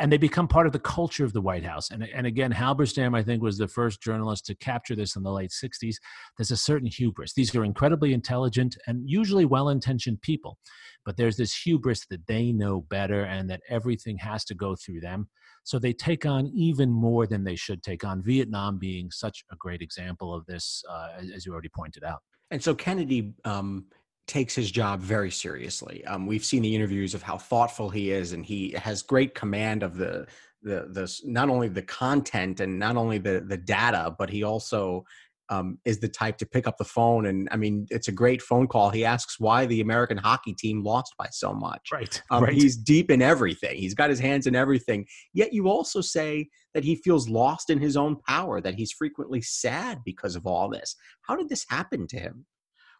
and 0.00 0.10
they 0.10 0.18
become 0.18 0.48
part 0.48 0.66
of 0.66 0.72
the 0.72 0.80
culture 0.80 1.24
of 1.24 1.32
the 1.32 1.40
White 1.40 1.64
House. 1.64 1.90
And, 1.92 2.02
and 2.02 2.26
again, 2.26 2.52
Halberstam, 2.52 3.16
I 3.16 3.22
think, 3.22 3.40
was 3.40 3.56
the 3.56 3.68
first 3.68 4.02
journalist 4.02 4.44
to 4.46 4.56
capture 4.56 4.96
this 4.96 5.14
in 5.14 5.22
the 5.22 5.32
late 5.32 5.50
60s. 5.50 5.96
There's 6.36 6.50
a 6.50 6.56
certain 6.56 6.88
hubris. 6.88 7.32
These 7.32 7.54
are 7.54 7.64
incredibly 7.64 8.12
intelligent 8.12 8.76
and 8.88 9.08
usually 9.08 9.44
well 9.44 9.68
intentioned 9.68 10.20
people, 10.20 10.58
but 11.04 11.16
there's 11.16 11.36
this 11.36 11.56
hubris 11.56 12.06
that 12.10 12.26
they 12.26 12.50
know 12.50 12.80
better 12.80 13.22
and 13.22 13.48
that 13.50 13.62
everything 13.68 14.18
has 14.18 14.44
to 14.46 14.54
go 14.54 14.74
through 14.74 15.00
them. 15.00 15.28
So 15.66 15.80
they 15.80 15.92
take 15.92 16.24
on 16.24 16.46
even 16.54 16.90
more 16.90 17.26
than 17.26 17.42
they 17.42 17.56
should 17.56 17.82
take 17.82 18.04
on, 18.04 18.22
Vietnam 18.22 18.78
being 18.78 19.10
such 19.10 19.44
a 19.50 19.56
great 19.56 19.82
example 19.82 20.32
of 20.32 20.46
this, 20.46 20.84
uh, 20.88 21.08
as 21.34 21.44
you 21.44 21.52
already 21.52 21.68
pointed 21.68 22.04
out. 22.04 22.20
And 22.52 22.62
so 22.62 22.72
Kennedy 22.72 23.34
um, 23.44 23.86
takes 24.28 24.54
his 24.54 24.70
job 24.70 25.00
very 25.00 25.32
seriously. 25.32 26.04
Um, 26.06 26.24
we've 26.24 26.44
seen 26.44 26.62
the 26.62 26.72
interviews 26.72 27.14
of 27.14 27.22
how 27.22 27.36
thoughtful 27.36 27.90
he 27.90 28.12
is, 28.12 28.32
and 28.32 28.46
he 28.46 28.76
has 28.76 29.02
great 29.02 29.34
command 29.34 29.82
of 29.82 29.96
the 29.96 30.28
the 30.62 30.86
the 30.90 31.20
not 31.24 31.48
only 31.48 31.68
the 31.68 31.82
content 31.82 32.60
and 32.60 32.78
not 32.78 32.96
only 32.96 33.18
the 33.18 33.40
the 33.40 33.56
data, 33.56 34.14
but 34.16 34.30
he 34.30 34.44
also 34.44 35.04
um, 35.48 35.78
is 35.84 36.00
the 36.00 36.08
type 36.08 36.38
to 36.38 36.46
pick 36.46 36.66
up 36.66 36.76
the 36.78 36.84
phone 36.84 37.26
and 37.26 37.48
I 37.50 37.56
mean 37.56 37.86
it's 37.90 38.08
a 38.08 38.12
great 38.12 38.42
phone 38.42 38.66
call. 38.66 38.90
He 38.90 39.04
asks 39.04 39.38
why 39.38 39.66
the 39.66 39.80
American 39.80 40.16
hockey 40.16 40.54
team 40.54 40.82
lost 40.82 41.14
by 41.18 41.28
so 41.30 41.52
much. 41.52 41.88
Right. 41.92 42.20
Um, 42.30 42.44
right. 42.44 42.52
He's 42.52 42.76
deep 42.76 43.10
in 43.10 43.22
everything. 43.22 43.76
He's 43.76 43.94
got 43.94 44.10
his 44.10 44.20
hands 44.20 44.46
in 44.46 44.56
everything. 44.56 45.06
Yet 45.32 45.52
you 45.52 45.68
also 45.68 46.00
say 46.00 46.48
that 46.74 46.84
he 46.84 46.96
feels 46.96 47.28
lost 47.28 47.70
in 47.70 47.78
his 47.78 47.96
own 47.96 48.16
power. 48.28 48.60
That 48.60 48.74
he's 48.74 48.92
frequently 48.92 49.40
sad 49.40 50.00
because 50.04 50.36
of 50.36 50.46
all 50.46 50.68
this. 50.68 50.96
How 51.22 51.36
did 51.36 51.48
this 51.48 51.64
happen 51.68 52.06
to 52.08 52.18
him? 52.18 52.46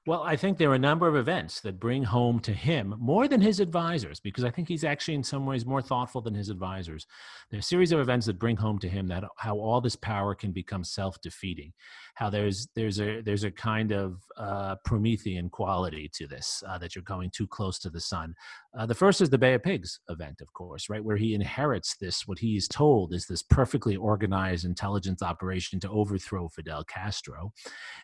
Well, 0.07 0.23
I 0.23 0.37
think 0.37 0.57
there 0.57 0.71
are 0.71 0.77
a 0.77 0.79
number 0.79 1.09
of 1.09 1.17
events 1.17 1.61
that 1.63 1.81
bring 1.81 2.05
home 2.05 2.39
to 2.41 2.53
him 2.53 2.95
more 2.97 3.27
than 3.27 3.41
his 3.41 3.59
advisors, 3.59 4.21
because 4.21 4.45
I 4.45 4.51
think 4.51 4.69
he's 4.69 4.85
actually 4.85 5.15
in 5.15 5.25
some 5.25 5.45
ways 5.45 5.67
more 5.67 5.83
thoughtful 5.83 6.21
than 6.21 6.33
his 6.33 6.49
advisors. 6.49 7.09
There 7.51 7.59
are 7.59 7.61
a 7.61 7.63
series 7.63 7.91
of 7.91 7.99
events 7.99 8.27
that 8.27 8.39
bring 8.39 8.57
home 8.57 8.79
to 8.79 8.89
him 8.89 9.09
that 9.09 9.25
how 9.37 9.57
all 9.59 9.81
this 9.81 9.97
power 9.97 10.37
can 10.37 10.53
become 10.53 10.85
self-defeating, 10.85 11.73
how 12.15 12.31
there's 12.31 12.69
there's 12.77 13.01
a 13.01 13.21
there's 13.21 13.43
a 13.43 13.51
kind 13.51 13.91
of 13.91 14.23
uh, 14.37 14.77
Promethean 14.85 15.51
quality 15.51 16.09
to 16.15 16.29
this 16.29 16.63
uh, 16.69 16.79
that 16.79 16.95
you're 16.95 17.03
going 17.03 17.31
too 17.31 17.49
close 17.49 17.81
to 17.81 17.91
the 17.91 18.01
sun. 18.01 18.33
Uh, 18.77 18.85
the 18.85 18.95
first 18.95 19.23
is 19.23 19.31
the 19.31 19.39
Bay 19.39 19.55
of 19.55 19.63
Pigs 19.63 20.01
event, 20.11 20.43
of 20.43 20.53
course, 20.53 20.91
right, 20.91 21.03
where 21.03 21.17
he 21.17 21.35
inherits 21.35 21.97
this 21.97 22.27
what 22.27 22.39
he 22.39 22.57
is 22.57 22.69
told 22.69 23.15
is 23.15 23.25
this 23.25 23.43
perfectly 23.43 23.97
organized 23.97 24.67
intelligence 24.67 25.23
operation 25.23 25.81
to 25.81 25.89
overthrow 25.89 26.47
Fidel 26.49 26.85
Castro, 26.85 27.53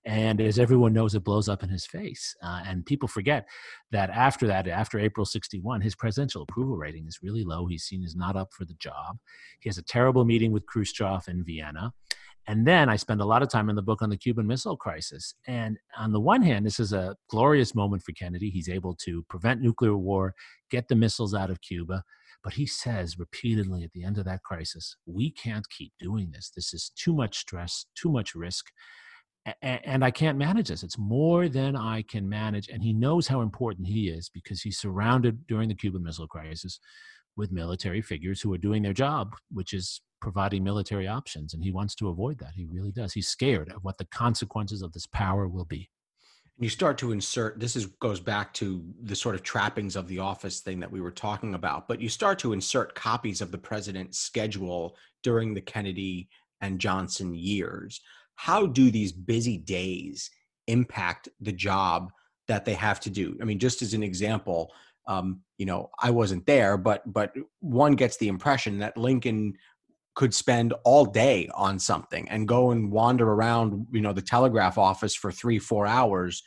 and 0.07 0.41
as 0.41 0.59
everyone 0.59 0.95
knows, 0.95 1.15
it 1.15 1.25
blows 1.25 1.47
up 1.47 1.63
in 1.63 1.69
his 1.69 1.85
face. 1.85 2.35
Uh, 2.43 2.63
and 2.67 2.87
people 2.87 3.07
forget 3.07 3.47
that 3.91 4.09
after 4.09 4.47
that, 4.47 4.67
after 4.67 4.99
April 4.99 5.27
61, 5.27 5.83
his 5.83 5.95
presidential 5.95 6.43
approval 6.43 6.77
rating 6.77 7.07
is 7.07 7.21
really 7.23 7.45
low. 7.45 7.67
He's 7.67 7.85
seen 7.85 8.03
as 8.03 8.17
not 8.17 8.37
up 8.37 8.55
for 8.55 8.65
the 8.65 8.75
job. 8.75 9.19
He 9.61 9.69
has 9.69 9.77
a 9.77 9.83
terrible 9.83 10.25
meeting 10.25 10.53
with 10.53 10.65
Khrushchev 10.65 11.29
in 11.29 11.45
Vienna. 11.45 11.93
And 12.47 12.67
then 12.67 12.89
I 12.89 12.97
spend 12.97 13.21
a 13.21 13.25
lot 13.25 13.43
of 13.43 13.49
time 13.49 13.71
in 13.71 13.77
the 13.77 13.83
book 13.83 14.03
on 14.03 14.11
the 14.11 14.17
Cuban 14.17 14.47
Missile 14.47 14.77
Crisis. 14.77 15.35
And 15.47 15.79
on 15.97 16.13
the 16.13 16.21
one 16.21 16.43
hand, 16.43 16.67
this 16.67 16.81
is 16.81 16.93
a 16.93 17.17
glorious 17.29 17.75
moment 17.75 18.03
for 18.03 18.13
Kennedy. 18.13 18.51
He's 18.51 18.69
able 18.69 18.97
to 19.05 19.25
prevent 19.29 19.61
nuclear 19.61 19.97
war, 19.97 20.35
get 20.71 20.89
the 20.89 20.97
missiles 20.97 21.35
out 21.35 21.51
of 21.51 21.61
Cuba. 21.61 22.03
But 22.43 22.55
he 22.55 22.67
says 22.67 23.19
repeatedly 23.19 23.85
at 23.85 23.93
the 23.93 24.03
end 24.03 24.19
of 24.19 24.25
that 24.25 24.43
crisis, 24.43 24.97
we 25.07 25.31
can't 25.31 25.69
keep 25.71 25.93
doing 26.01 26.33
this. 26.33 26.51
This 26.55 26.75
is 26.75 26.91
too 26.97 27.15
much 27.15 27.39
stress, 27.39 27.87
too 27.95 28.11
much 28.11 28.35
risk 28.35 28.67
and 29.61 30.05
I 30.05 30.11
can't 30.11 30.39
manage 30.39 30.69
this. 30.69 30.85
It's 30.85 30.99
more 30.99 31.49
than 31.49 31.75
I 31.75 32.03
can 32.03 32.29
manage. 32.29 32.69
And 32.69 32.83
he 32.83 32.93
knows 32.93 33.27
how 33.27 33.41
important 33.41 33.89
he 33.89 34.09
is 34.09 34.29
because 34.29 34.63
he's 34.63 34.79
surrounded 34.79 35.47
during 35.49 35.69
the 35.69 35.75
Cuban 35.75 36.03
Missile 36.03 36.29
Crisis 36.29 36.79
with 37.37 37.53
military 37.53 38.03
figures 38.03 38.41
who 38.41 38.53
are 38.53 38.59
doing 38.59 38.83
their 38.83 38.93
job, 38.93 39.35
which 39.51 39.73
is 39.73 40.01
providing 40.21 40.63
military 40.63 41.09
options. 41.09 41.55
And 41.55 41.63
he 41.63 41.73
wants 41.73 41.95
to 41.97 42.09
avoid 42.09 42.39
that. 42.39 42.53
He 42.55 42.67
really 42.67 42.93
does. 42.93 43.13
He's 43.13 43.29
scared 43.29 43.71
of 43.71 43.83
what 43.83 43.99
the 43.99 44.05
consequences 44.07 44.83
of 44.83 44.93
this 44.93 45.07
power 45.07 45.49
will 45.49 45.65
be. 45.65 45.89
You 46.59 46.69
start 46.69 46.99
to 46.99 47.13
insert 47.13 47.59
this 47.59 47.75
is 47.75 47.87
goes 47.87 48.21
back 48.21 48.53
to 48.55 48.85
the 49.03 49.17
sort 49.17 49.35
of 49.35 49.43
trappings 49.43 49.97
of 49.97 50.07
the 50.07 50.19
office 50.19 50.61
thing 50.61 50.79
that 50.81 50.93
we 50.93 51.01
were 51.01 51.11
talking 51.11 51.55
about, 51.55 51.89
but 51.89 52.01
you 52.01 52.09
start 52.09 52.39
to 52.41 52.53
insert 52.53 52.95
copies 52.95 53.41
of 53.41 53.51
the 53.51 53.59
president's 53.59 54.19
schedule 54.19 54.97
during 55.23 55.55
the 55.55 55.61
Kennedy 55.61 56.29
and 56.61 56.79
Johnson 56.79 57.35
years 57.35 58.01
how 58.37 58.67
do 58.67 58.91
these 58.91 59.13
busy 59.13 59.57
days 59.57 60.31
impact 60.67 61.29
the 61.41 61.53
job 61.53 62.11
that 62.49 62.65
they 62.65 62.75
have 62.75 63.01
to 63.01 63.11
do? 63.11 63.39
I 63.41 63.45
mean, 63.45 63.59
just 63.59 63.83
as 63.83 63.95
an 63.95 64.03
example, 64.03 64.73
um, 65.07 65.41
you 65.59 65.67
know, 65.67 65.91
I 66.01 66.11
wasn't 66.11 66.47
there, 66.47 66.77
but 66.77 67.03
but 67.13 67.33
one 67.61 67.95
gets 67.95 68.17
the 68.17 68.29
impression 68.29 68.79
that 68.79 68.97
Lincoln 68.97 69.55
could 70.15 70.35
spend 70.35 70.75
all 70.85 71.05
day 71.05 71.49
on 71.55 71.79
something 71.79 72.29
and 72.29 72.47
go 72.47 72.71
and 72.71 72.91
wander 72.91 73.33
around, 73.33 73.87
you 73.93 74.01
know, 74.01 74.13
the 74.13 74.21
telegraph 74.23 74.77
office 74.77 75.15
for 75.15 75.33
three, 75.33 75.59
four 75.59 75.87
hours 75.87 76.43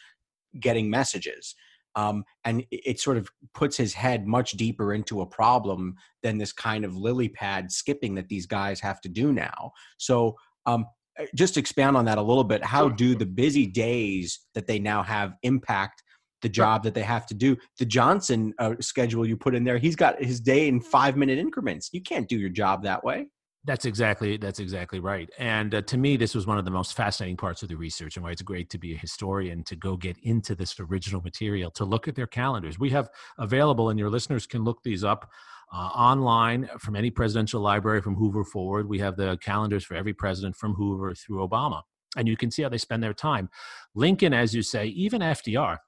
getting 0.59 0.89
messages. 0.89 1.55
Um, 1.95 2.25
and 2.43 2.63
it 2.71 2.99
sort 2.99 3.17
of 3.17 3.29
puts 3.53 3.77
his 3.77 3.93
head 3.93 4.27
much 4.27 4.51
deeper 4.51 4.93
into 4.93 5.21
a 5.21 5.25
problem 5.25 5.95
than 6.23 6.37
this 6.37 6.51
kind 6.51 6.83
of 6.83 6.95
lily 6.95 7.29
pad 7.29 7.71
skipping 7.71 8.15
that 8.15 8.27
these 8.27 8.45
guys 8.45 8.79
have 8.81 8.99
to 9.01 9.09
do 9.09 9.31
now. 9.31 9.71
So, 9.97 10.35
um, 10.65 10.85
uh, 11.17 11.25
just 11.33 11.55
expand 11.57 11.95
on 11.95 12.03
that 12.05 12.17
a 12.17 12.21
little 12.21 12.43
bit. 12.43 12.63
How 12.63 12.89
do 12.89 13.15
the 13.15 13.25
busy 13.25 13.65
days 13.65 14.41
that 14.53 14.67
they 14.67 14.77
now 14.77 15.01
have 15.01 15.35
impact 15.43 16.03
the 16.41 16.49
job 16.49 16.83
that 16.83 16.93
they 16.93 17.01
have 17.01 17.25
to 17.27 17.33
do. 17.33 17.57
The 17.79 17.85
Johnson 17.85 18.53
uh, 18.59 18.75
schedule 18.79 19.25
you 19.25 19.37
put 19.37 19.55
in 19.55 19.63
there, 19.63 19.77
he's 19.77 19.95
got 19.95 20.21
his 20.23 20.39
day 20.39 20.67
in 20.67 20.79
five 20.79 21.17
minute 21.17 21.37
increments. 21.37 21.89
You 21.91 22.01
can't 22.01 22.27
do 22.27 22.37
your 22.37 22.49
job 22.49 22.83
that 22.83 23.03
way. 23.03 23.27
That's 23.65 23.85
exactly 23.85 24.37
that's 24.37 24.59
exactly 24.59 24.99
right. 24.99 25.27
And 25.39 25.73
uh, 25.73 25.81
to 25.83 25.97
me, 25.97 26.17
this 26.17 26.35
was 26.35 26.45
one 26.45 26.59
of 26.59 26.65
the 26.65 26.71
most 26.71 26.95
fascinating 26.95 27.35
parts 27.35 27.63
of 27.63 27.69
the 27.69 27.75
research, 27.75 28.15
and 28.15 28.23
why 28.23 28.29
it's 28.29 28.43
great 28.43 28.69
to 28.69 28.77
be 28.77 28.93
a 28.93 28.97
historian 28.97 29.63
to 29.63 29.75
go 29.75 29.97
get 29.97 30.17
into 30.21 30.53
this 30.53 30.79
original 30.79 31.19
material 31.21 31.71
to 31.71 31.83
look 31.83 32.07
at 32.07 32.13
their 32.15 32.27
calendars. 32.27 32.77
We 32.77 32.91
have 32.91 33.09
available, 33.39 33.89
and 33.89 33.97
your 33.97 34.11
listeners 34.11 34.45
can 34.45 34.63
look 34.63 34.83
these 34.83 35.03
up 35.03 35.31
uh, 35.73 35.77
online 35.77 36.69
from 36.77 36.95
any 36.95 37.09
presidential 37.09 37.59
library 37.59 38.03
from 38.03 38.13
Hoover 38.13 38.43
forward. 38.43 38.87
We 38.87 38.99
have 38.99 39.17
the 39.17 39.35
calendars 39.41 39.83
for 39.83 39.95
every 39.95 40.13
president 40.13 40.55
from 40.55 40.75
Hoover 40.75 41.15
through 41.15 41.47
Obama, 41.47 41.81
and 42.15 42.27
you 42.27 42.37
can 42.37 42.51
see 42.51 42.61
how 42.61 42.69
they 42.69 42.77
spend 42.77 43.01
their 43.01 43.15
time. 43.15 43.49
Lincoln, 43.95 44.31
as 44.31 44.53
you 44.53 44.61
say, 44.61 44.85
even 44.87 45.21
FDR 45.21 45.79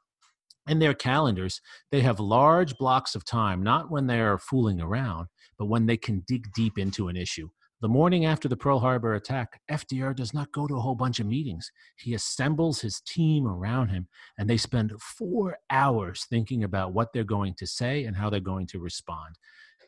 in 0.67 0.79
their 0.79 0.93
calendars, 0.93 1.61
they 1.91 2.01
have 2.01 2.19
large 2.19 2.75
blocks 2.77 3.15
of 3.15 3.25
time, 3.25 3.63
not 3.63 3.91
when 3.91 4.07
they're 4.07 4.37
fooling 4.37 4.81
around, 4.81 5.27
but 5.57 5.65
when 5.65 5.85
they 5.85 5.97
can 5.97 6.23
dig 6.27 6.47
deep 6.53 6.77
into 6.77 7.07
an 7.07 7.17
issue. 7.17 7.49
The 7.79 7.87
morning 7.87 8.25
after 8.25 8.47
the 8.47 8.57
Pearl 8.57 8.79
Harbor 8.79 9.13
attack, 9.13 9.61
FDR 9.69 10.15
does 10.15 10.33
not 10.33 10.51
go 10.51 10.65
to 10.65 10.77
a 10.77 10.79
whole 10.79 10.95
bunch 10.95 11.19
of 11.19 11.27
meetings. 11.27 11.71
He 11.97 12.15
assembles 12.15 12.81
his 12.81 13.01
team 13.01 13.45
around 13.45 13.89
him, 13.89 14.07
and 14.39 14.49
they 14.49 14.57
spend 14.57 14.99
four 14.99 15.57
hours 15.69 16.25
thinking 16.27 16.63
about 16.63 16.93
what 16.93 17.13
they're 17.13 17.23
going 17.23 17.53
to 17.55 17.67
say 17.67 18.05
and 18.05 18.17
how 18.17 18.31
they're 18.31 18.39
going 18.39 18.65
to 18.67 18.79
respond. 18.79 19.35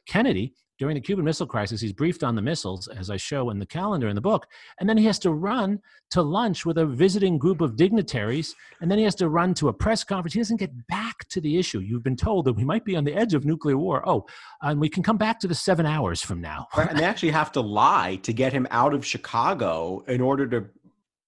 Kennedy 0.06 0.54
during 0.80 0.96
the 0.96 1.02
Cuban 1.02 1.26
Missile 1.26 1.46
Crisis, 1.46 1.82
he's 1.82 1.94
briefed 1.94 2.24
on 2.24 2.36
the 2.36 2.42
missiles, 2.42 2.88
as 2.88 3.10
I 3.10 3.18
show 3.18 3.50
in 3.50 3.60
the 3.60 3.66
calendar 3.66 4.08
in 4.08 4.16
the 4.16 4.22
book, 4.22 4.48
and 4.80 4.88
then 4.88 4.98
he 4.98 5.06
has 5.06 5.20
to 5.20 5.32
run 5.32 5.82
to 6.12 6.22
lunch 6.22 6.66
with 6.66 6.78
a 6.78 6.86
visiting 6.86 7.38
group 7.38 7.60
of 7.60 7.76
dignitaries, 7.76 8.56
and 8.80 8.90
then 8.90 8.98
he 8.98 9.04
has 9.04 9.16
to 9.16 9.28
run 9.28 9.54
to 9.56 9.68
a 9.68 9.74
press 9.74 10.06
conference. 10.06 10.34
He 10.34 10.40
doesn't 10.40 10.58
get 10.58 10.88
back 10.88 11.28
to 11.30 11.42
the 11.42 11.60
issue. 11.60 11.80
You've 11.80 12.04
been 12.04 12.16
told 12.16 12.46
that 12.46 12.54
we 12.54 12.64
might 12.64 12.86
be 12.86 12.96
on 12.96 13.04
the 13.04 13.14
edge 13.14 13.34
of 13.34 13.46
nuclear 13.46 13.78
war. 13.78 14.08
Oh, 14.08 14.26
and 14.62 14.80
we 14.80 14.90
can 14.90 15.04
come 15.04 15.18
back 15.18 15.40
to 15.42 15.48
the 15.48 15.56
seven 15.56 15.86
hours 15.86 16.22
from 16.22 16.40
now. 16.40 16.68
and 16.76 16.98
they 16.98 17.04
actually 17.12 17.32
have 17.32 17.52
to 17.52 17.62
lie 17.62 18.16
to 18.24 18.32
get 18.32 18.54
him 18.54 18.66
out 18.72 18.94
of 18.94 19.06
Chicago 19.06 20.04
in 20.08 20.22
order 20.22 20.48
to 20.48 20.66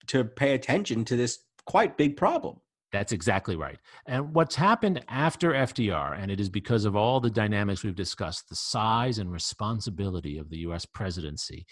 to 0.08 0.24
pay 0.26 0.54
attention 0.56 1.06
to 1.06 1.16
this 1.16 1.40
quite 1.66 1.96
big 1.96 2.18
problem. 2.18 2.60
That's 2.92 3.14
exactly 3.14 3.56
right. 3.56 3.80
And 4.06 4.34
what's 4.34 4.56
happened 4.56 5.04
after 5.08 5.52
FDR, 5.52 6.22
and 6.22 6.30
it 6.30 6.42
is 6.42 6.50
because 6.50 6.84
of 6.84 6.96
all 6.96 7.22
the 7.22 7.30
dynamics 7.30 7.84
we've 7.84 7.96
discussed, 7.96 8.50
the 8.50 8.56
size 8.56 9.18
and 9.18 9.32
responsibility 9.32 10.38
of 10.38 10.50
the 10.50 10.58
US 10.58 10.86
presidency, 10.86 11.66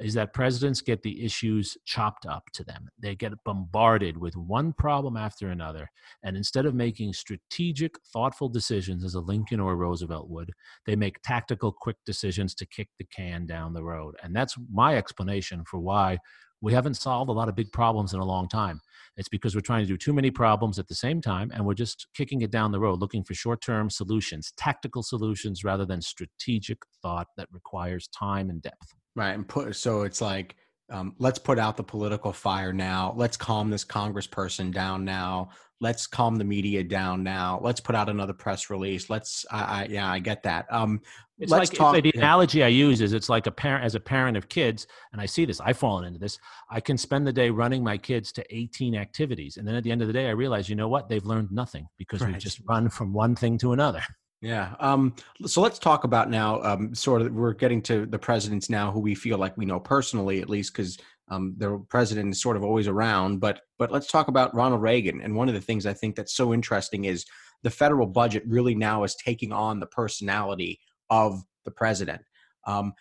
is 0.00 0.14
that 0.14 0.34
presidents 0.34 0.80
get 0.80 1.02
the 1.02 1.24
issues 1.24 1.76
chopped 1.84 2.26
up 2.26 2.42
to 2.54 2.64
them. 2.64 2.88
They 2.98 3.14
get 3.14 3.32
bombarded 3.44 4.16
with 4.16 4.36
one 4.36 4.72
problem 4.72 5.16
after 5.16 5.48
another. 5.48 5.88
And 6.24 6.36
instead 6.36 6.66
of 6.66 6.74
making 6.74 7.12
strategic, 7.12 7.94
thoughtful 8.12 8.48
decisions 8.48 9.04
as 9.04 9.14
a 9.14 9.20
Lincoln 9.20 9.60
or 9.60 9.72
a 9.72 9.76
Roosevelt 9.76 10.28
would, 10.28 10.50
they 10.86 10.96
make 10.96 11.22
tactical, 11.22 11.70
quick 11.70 11.96
decisions 12.04 12.52
to 12.56 12.66
kick 12.66 12.88
the 12.98 13.04
can 13.04 13.46
down 13.46 13.74
the 13.74 13.84
road. 13.84 14.16
And 14.24 14.34
that's 14.34 14.56
my 14.72 14.96
explanation 14.96 15.64
for 15.64 15.78
why 15.78 16.18
we 16.64 16.72
haven't 16.72 16.94
solved 16.94 17.28
a 17.28 17.32
lot 17.32 17.48
of 17.48 17.54
big 17.54 17.70
problems 17.72 18.14
in 18.14 18.20
a 18.20 18.24
long 18.24 18.48
time. 18.48 18.80
It's 19.16 19.28
because 19.28 19.54
we're 19.54 19.60
trying 19.60 19.84
to 19.84 19.88
do 19.88 19.96
too 19.96 20.12
many 20.12 20.30
problems 20.30 20.78
at 20.78 20.88
the 20.88 20.94
same 20.94 21.20
time 21.20 21.50
and 21.54 21.64
we're 21.64 21.74
just 21.74 22.08
kicking 22.14 22.42
it 22.42 22.50
down 22.50 22.72
the 22.72 22.80
road, 22.80 23.00
looking 23.00 23.22
for 23.22 23.34
short 23.34 23.60
term 23.60 23.90
solutions, 23.90 24.52
tactical 24.56 25.02
solutions 25.02 25.62
rather 25.64 25.86
than 25.86 26.00
strategic 26.00 26.78
thought 27.02 27.28
that 27.36 27.48
requires 27.52 28.08
time 28.08 28.50
and 28.50 28.62
depth. 28.62 28.94
Right. 29.14 29.34
And 29.34 29.46
put, 29.46 29.76
so 29.76 30.02
it's 30.02 30.20
like, 30.20 30.56
um, 30.90 31.14
let's 31.18 31.38
put 31.38 31.58
out 31.58 31.76
the 31.76 31.84
political 31.84 32.32
fire 32.32 32.72
now. 32.72 33.14
Let's 33.16 33.36
calm 33.36 33.70
this 33.70 33.84
congressperson 33.84 34.72
down 34.72 35.04
now. 35.04 35.50
Let's 35.80 36.06
calm 36.06 36.36
the 36.36 36.44
media 36.44 36.84
down 36.84 37.22
now. 37.22 37.60
Let's 37.62 37.80
put 37.80 37.94
out 37.94 38.08
another 38.08 38.32
press 38.32 38.70
release. 38.70 39.10
Let's, 39.10 39.44
I, 39.50 39.62
I 39.62 39.86
yeah, 39.90 40.10
I 40.10 40.18
get 40.18 40.42
that. 40.44 40.66
Um, 40.70 41.00
it's 41.38 41.50
Let's 41.50 41.72
like 41.72 41.78
talk, 41.78 42.00
the 42.00 42.12
analogy 42.14 42.62
I 42.62 42.68
use 42.68 43.00
is 43.00 43.12
it's 43.12 43.28
like 43.28 43.48
a 43.48 43.50
parent 43.50 43.84
as 43.84 43.96
a 43.96 44.00
parent 44.00 44.36
of 44.36 44.48
kids, 44.48 44.86
and 45.12 45.20
I 45.20 45.26
see 45.26 45.44
this. 45.44 45.60
I've 45.60 45.76
fallen 45.76 46.04
into 46.04 46.20
this. 46.20 46.38
I 46.70 46.78
can 46.78 46.96
spend 46.96 47.26
the 47.26 47.32
day 47.32 47.50
running 47.50 47.82
my 47.82 47.98
kids 47.98 48.30
to 48.32 48.56
18 48.56 48.94
activities, 48.94 49.56
and 49.56 49.66
then 49.66 49.74
at 49.74 49.82
the 49.82 49.90
end 49.90 50.00
of 50.00 50.06
the 50.06 50.12
day, 50.12 50.28
I 50.28 50.30
realize, 50.30 50.68
you 50.68 50.76
know 50.76 50.88
what? 50.88 51.08
They've 51.08 51.24
learned 51.24 51.50
nothing 51.50 51.88
because 51.98 52.20
right. 52.20 52.30
we've 52.30 52.38
just 52.38 52.60
run 52.68 52.88
from 52.88 53.12
one 53.12 53.34
thing 53.34 53.58
to 53.58 53.72
another. 53.72 54.02
Yeah. 54.44 54.74
Um, 54.78 55.14
so 55.46 55.62
let's 55.62 55.78
talk 55.78 56.04
about 56.04 56.28
now. 56.28 56.60
Um, 56.60 56.94
sort 56.94 57.22
of, 57.22 57.32
we're 57.32 57.54
getting 57.54 57.80
to 57.82 58.04
the 58.04 58.18
presidents 58.18 58.68
now, 58.68 58.92
who 58.92 59.00
we 59.00 59.14
feel 59.14 59.38
like 59.38 59.56
we 59.56 59.64
know 59.64 59.80
personally, 59.80 60.42
at 60.42 60.50
least, 60.50 60.74
because 60.74 60.98
um, 61.30 61.54
the 61.56 61.82
president 61.88 62.34
is 62.34 62.42
sort 62.42 62.58
of 62.58 62.62
always 62.62 62.86
around. 62.86 63.40
But 63.40 63.62
but 63.78 63.90
let's 63.90 64.06
talk 64.06 64.28
about 64.28 64.54
Ronald 64.54 64.82
Reagan. 64.82 65.22
And 65.22 65.34
one 65.34 65.48
of 65.48 65.54
the 65.54 65.62
things 65.62 65.86
I 65.86 65.94
think 65.94 66.14
that's 66.14 66.36
so 66.36 66.52
interesting 66.52 67.06
is 67.06 67.24
the 67.62 67.70
federal 67.70 68.06
budget 68.06 68.42
really 68.46 68.74
now 68.74 69.02
is 69.04 69.16
taking 69.16 69.50
on 69.50 69.80
the 69.80 69.86
personality 69.86 70.78
of 71.08 71.42
the 71.64 71.70
president. 71.70 72.20
Um, 72.66 72.92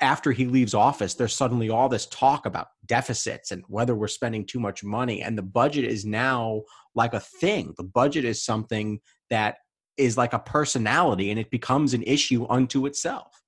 after 0.00 0.32
he 0.32 0.46
leaves 0.46 0.72
office, 0.72 1.12
there's 1.12 1.34
suddenly 1.34 1.68
all 1.68 1.90
this 1.90 2.06
talk 2.06 2.46
about 2.46 2.68
deficits 2.86 3.50
and 3.50 3.62
whether 3.68 3.94
we're 3.94 4.08
spending 4.08 4.46
too 4.46 4.60
much 4.60 4.82
money. 4.82 5.20
And 5.20 5.36
the 5.36 5.42
budget 5.42 5.84
is 5.84 6.06
now 6.06 6.62
like 6.94 7.12
a 7.12 7.20
thing. 7.20 7.74
The 7.76 7.84
budget 7.84 8.24
is 8.24 8.42
something 8.42 9.00
that 9.28 9.56
is 9.96 10.16
like 10.16 10.32
a 10.32 10.38
personality 10.38 11.30
and 11.30 11.38
it 11.38 11.50
becomes 11.50 11.94
an 11.94 12.02
issue 12.02 12.46
unto 12.48 12.86
itself. 12.86 13.42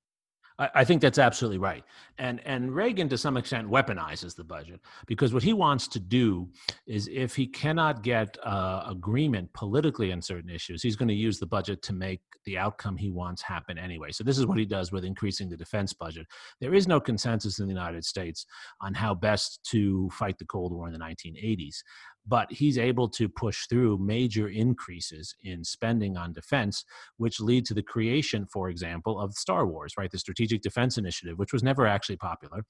I, 0.60 0.84
think 0.84 1.00
that's 1.00 1.18
absolutely 1.18 1.58
right. 1.58 1.84
And 2.18 2.40
and 2.44 2.74
Reagan 2.74 3.08
to 3.10 3.18
some 3.18 3.36
extent 3.36 3.70
weaponizes 3.70 4.34
the 4.34 4.42
budget 4.42 4.80
because 5.06 5.32
what 5.32 5.44
he 5.44 5.52
wants 5.52 5.86
to 5.88 6.00
do 6.00 6.48
is 6.84 7.08
if 7.12 7.36
he 7.36 7.46
cannot 7.46 8.02
get 8.02 8.36
uh, 8.44 8.82
agreement 8.88 9.52
politically 9.52 10.12
on 10.12 10.20
certain 10.20 10.50
issues, 10.50 10.82
he's 10.82 10.96
going 10.96 11.08
to 11.08 11.14
use 11.14 11.38
the 11.38 11.46
budget 11.46 11.80
to 11.82 11.92
make 11.92 12.20
the 12.44 12.58
outcome 12.58 12.96
he 12.96 13.10
wants 13.10 13.40
happen 13.40 13.78
anyway. 13.78 14.10
So 14.10 14.24
this 14.24 14.36
is 14.36 14.46
what 14.46 14.58
he 14.58 14.64
does 14.64 14.90
with 14.90 15.04
increasing 15.04 15.48
the 15.48 15.56
defense 15.56 15.92
budget. 15.92 16.26
There 16.60 16.74
is 16.74 16.88
no 16.88 16.98
consensus 16.98 17.60
in 17.60 17.68
the 17.68 17.74
United 17.74 18.04
States 18.04 18.44
on 18.80 18.94
how 18.94 19.14
best 19.14 19.60
to 19.70 20.10
fight 20.10 20.38
the 20.38 20.46
Cold 20.46 20.72
War 20.72 20.88
in 20.88 20.92
the 20.92 20.98
1980s 20.98 21.76
but 22.28 22.52
he's 22.52 22.78
able 22.78 23.08
to 23.08 23.28
push 23.28 23.66
through 23.66 23.98
major 23.98 24.48
increases 24.48 25.34
in 25.42 25.64
spending 25.64 26.16
on 26.16 26.32
defense, 26.32 26.84
which 27.16 27.40
lead 27.40 27.64
to 27.66 27.74
the 27.74 27.82
creation, 27.82 28.46
for 28.46 28.68
example, 28.68 29.18
of 29.18 29.34
Star 29.34 29.66
Wars, 29.66 29.94
right? 29.98 30.10
The 30.10 30.18
Strategic 30.18 30.60
Defense 30.60 30.98
Initiative, 30.98 31.38
which 31.38 31.52
was 31.52 31.62
never 31.62 31.86
actually 31.86 32.16
popular, 32.16 32.64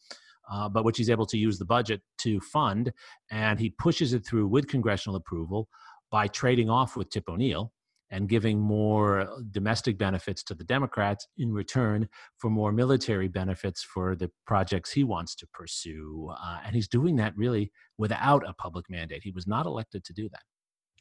uh, 0.50 0.68
but 0.68 0.84
which 0.84 0.98
he's 0.98 1.10
able 1.10 1.26
to 1.26 1.38
use 1.38 1.58
the 1.58 1.64
budget 1.64 2.00
to 2.18 2.40
fund. 2.40 2.92
And 3.30 3.58
he 3.58 3.70
pushes 3.70 4.12
it 4.12 4.24
through 4.24 4.46
with 4.46 4.68
congressional 4.68 5.16
approval 5.16 5.68
by 6.10 6.28
trading 6.28 6.70
off 6.70 6.96
with 6.96 7.10
Tip 7.10 7.28
O'Neill 7.28 7.72
and 8.10 8.28
giving 8.28 8.58
more 8.58 9.28
domestic 9.50 9.98
benefits 9.98 10.42
to 10.44 10.54
the 10.54 10.64
Democrats 10.64 11.26
in 11.36 11.52
return 11.52 12.08
for 12.38 12.50
more 12.50 12.72
military 12.72 13.28
benefits 13.28 13.82
for 13.82 14.16
the 14.16 14.30
projects 14.46 14.92
he 14.92 15.04
wants 15.04 15.34
to 15.36 15.46
pursue. 15.52 16.30
Uh, 16.42 16.58
and 16.64 16.74
he's 16.74 16.88
doing 16.88 17.16
that 17.16 17.36
really 17.36 17.70
without 17.98 18.48
a 18.48 18.54
public 18.54 18.86
mandate. 18.88 19.22
He 19.22 19.32
was 19.32 19.46
not 19.46 19.66
elected 19.66 20.04
to 20.04 20.12
do 20.12 20.28
that. 20.30 20.42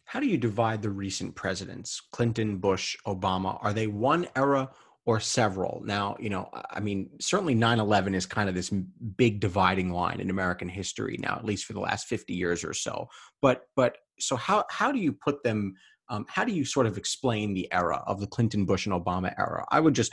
How 0.05 0.21
do 0.21 0.25
you 0.25 0.37
divide 0.37 0.81
the 0.81 0.89
recent 0.89 1.35
presidents, 1.35 2.01
Clinton, 2.13 2.57
Bush, 2.57 2.95
Obama? 3.05 3.57
Are 3.61 3.73
they 3.73 3.87
one 3.87 4.25
era 4.37 4.69
or 5.05 5.19
several? 5.19 5.81
Now, 5.83 6.15
you 6.17 6.29
know, 6.29 6.49
I 6.71 6.79
mean, 6.79 7.09
certainly 7.19 7.55
9 7.55 7.79
11 7.79 8.15
is 8.15 8.25
kind 8.25 8.47
of 8.47 8.55
this 8.55 8.69
big 9.17 9.41
dividing 9.41 9.91
line 9.91 10.21
in 10.21 10.29
American 10.29 10.69
history 10.69 11.17
now, 11.21 11.35
at 11.35 11.43
least 11.43 11.65
for 11.65 11.73
the 11.73 11.81
last 11.81 12.07
50 12.07 12.33
years 12.33 12.63
or 12.63 12.73
so. 12.73 13.07
But, 13.41 13.63
but, 13.75 13.97
so 14.19 14.35
how, 14.35 14.63
how 14.69 14.91
do 14.91 14.99
you 14.99 15.11
put 15.11 15.43
them 15.43 15.75
um, 16.09 16.25
how 16.29 16.43
do 16.43 16.53
you 16.53 16.65
sort 16.65 16.87
of 16.87 16.97
explain 16.97 17.53
the 17.53 17.71
era 17.71 18.03
of 18.07 18.19
the 18.19 18.27
Clinton, 18.27 18.65
Bush, 18.65 18.85
and 18.85 18.95
Obama 18.95 19.33
era? 19.37 19.65
I 19.71 19.79
would 19.79 19.93
just 19.93 20.11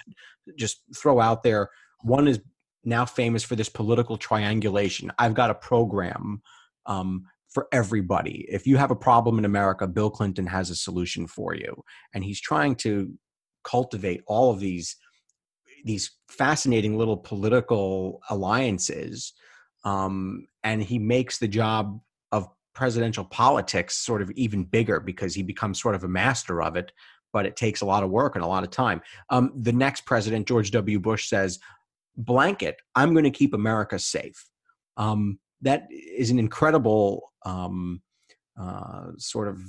just 0.57 0.83
throw 0.97 1.21
out 1.21 1.43
there 1.43 1.71
one 2.03 2.29
is 2.29 2.41
now 2.85 3.05
famous 3.05 3.43
for 3.43 3.57
this 3.57 3.71
political 3.71 4.19
triangulation. 4.19 5.11
I've 5.19 5.35
got 5.35 5.51
a 5.51 5.55
program 5.55 6.43
um, 6.85 7.25
for 7.49 7.67
everybody. 7.73 8.47
If 8.51 8.67
you 8.67 8.77
have 8.77 8.91
a 8.91 8.97
problem 8.97 9.39
in 9.39 9.47
America, 9.47 9.87
Bill 9.87 10.11
Clinton 10.11 10.47
has 10.47 10.69
a 10.69 10.77
solution 10.77 11.27
for 11.27 11.55
you, 11.55 11.83
and 12.13 12.23
he's 12.23 12.41
trying 12.41 12.75
to 12.77 13.13
cultivate 13.65 14.23
all 14.27 14.51
of 14.51 14.61
these 14.61 14.97
these 15.85 16.11
fascinating 16.29 16.97
little 16.97 17.17
political 17.17 18.21
alliances 18.31 19.35
um, 19.85 20.47
and 20.63 20.83
he 20.83 20.99
makes 20.99 21.39
the 21.39 21.49
job 21.49 22.01
presidential 22.75 23.25
politics 23.25 23.97
sort 23.97 24.23
of 24.23 24.31
even 24.33 24.65
bigger 24.65 25.01
because 25.01 25.35
he 25.35 25.43
becomes 25.43 25.81
sort 25.81 25.95
of 25.95 26.05
a 26.05 26.09
master 26.09 26.63
of 26.63 26.77
it 26.77 26.93
but 27.33 27.47
it 27.47 27.57
takes 27.57 27.81
a 27.81 27.85
lot 27.85 28.05
of 28.05 28.11
work 28.11 28.37
and 28.37 28.45
a 28.45 28.47
lot 28.47 28.63
of 28.63 28.71
time. 28.71 29.03
Um, 29.29 29.53
the 29.61 29.73
next 29.73 30.07
president 30.07 30.47
george 30.47 30.71
w. 30.71 31.01
Bush 31.01 31.29
says 31.29 31.59
blanket 32.17 32.77
i'm 32.95 33.13
going 33.13 33.25
to 33.25 33.31
keep 33.31 33.55
america 33.55 33.99
safe. 33.99 34.49
Um, 34.97 35.41
that 35.63 35.89
is 35.91 36.31
an 36.31 36.39
incredible 36.39 37.33
um, 37.45 38.03
uh, 38.59 39.09
sort 39.19 39.49
of 39.49 39.61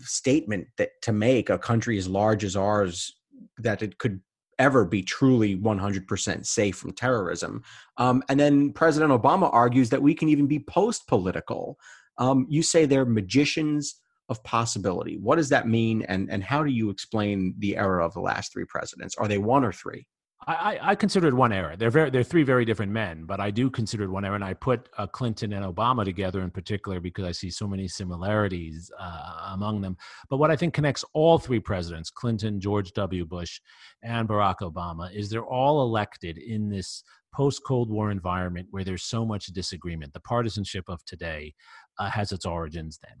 statement 0.00 0.66
that 0.76 0.90
to 1.02 1.12
make 1.12 1.48
a 1.48 1.58
country 1.58 1.96
as 1.96 2.06
large 2.06 2.44
as 2.44 2.56
ours 2.56 3.14
that 3.58 3.82
it 3.82 3.98
could 3.98 4.20
ever 4.58 4.84
be 4.84 5.02
truly 5.02 5.56
100% 5.56 6.44
safe 6.44 6.76
from 6.76 6.92
terrorism. 6.92 7.62
Um, 7.96 8.22
and 8.28 8.38
then 8.38 8.72
President 8.72 9.12
Obama 9.12 9.48
argues 9.52 9.88
that 9.90 10.02
we 10.02 10.14
can 10.14 10.28
even 10.28 10.46
be 10.46 10.58
post 10.58 11.06
political 11.06 11.78
um, 12.18 12.46
you 12.48 12.62
say 12.62 12.84
they're 12.84 13.04
magicians 13.04 14.00
of 14.28 14.42
possibility. 14.44 15.16
What 15.16 15.36
does 15.36 15.48
that 15.48 15.66
mean, 15.66 16.02
and 16.02 16.30
and 16.30 16.44
how 16.44 16.62
do 16.62 16.70
you 16.70 16.90
explain 16.90 17.54
the 17.58 17.76
era 17.76 18.04
of 18.04 18.12
the 18.12 18.20
last 18.20 18.52
three 18.52 18.66
presidents? 18.66 19.16
Are 19.16 19.28
they 19.28 19.38
one 19.38 19.64
or 19.64 19.72
three? 19.72 20.06
I, 20.50 20.78
I 20.80 20.94
consider 20.94 21.28
it 21.28 21.34
one 21.34 21.52
era. 21.52 21.76
They're 21.76 21.90
very, 21.90 22.08
they're 22.08 22.22
three 22.22 22.42
very 22.42 22.64
different 22.64 22.90
men, 22.90 23.24
but 23.26 23.38
I 23.38 23.50
do 23.50 23.68
consider 23.68 24.04
it 24.04 24.08
one 24.08 24.24
era. 24.24 24.34
And 24.34 24.44
I 24.44 24.54
put 24.54 24.88
uh, 24.96 25.06
Clinton 25.06 25.52
and 25.52 25.62
Obama 25.62 26.06
together 26.06 26.40
in 26.40 26.50
particular 26.50 27.00
because 27.00 27.26
I 27.26 27.32
see 27.32 27.50
so 27.50 27.68
many 27.68 27.86
similarities 27.86 28.90
uh, 28.98 29.50
among 29.52 29.82
them. 29.82 29.98
But 30.30 30.38
what 30.38 30.50
I 30.50 30.56
think 30.56 30.72
connects 30.72 31.04
all 31.12 31.38
three 31.38 31.60
presidents, 31.60 32.08
Clinton, 32.08 32.60
George 32.60 32.92
W. 32.92 33.26
Bush, 33.26 33.60
and 34.02 34.26
Barack 34.26 34.60
Obama, 34.62 35.14
is 35.14 35.28
they're 35.28 35.44
all 35.44 35.82
elected 35.82 36.38
in 36.38 36.70
this 36.70 37.04
post 37.34 37.60
Cold 37.66 37.90
War 37.90 38.10
environment 38.10 38.68
where 38.70 38.84
there's 38.84 39.04
so 39.04 39.26
much 39.26 39.46
disagreement. 39.46 40.14
The 40.14 40.20
partisanship 40.20 40.84
of 40.88 41.04
today 41.04 41.54
uh, 41.98 42.08
has 42.08 42.32
its 42.32 42.46
origins 42.46 42.98
then. 43.06 43.18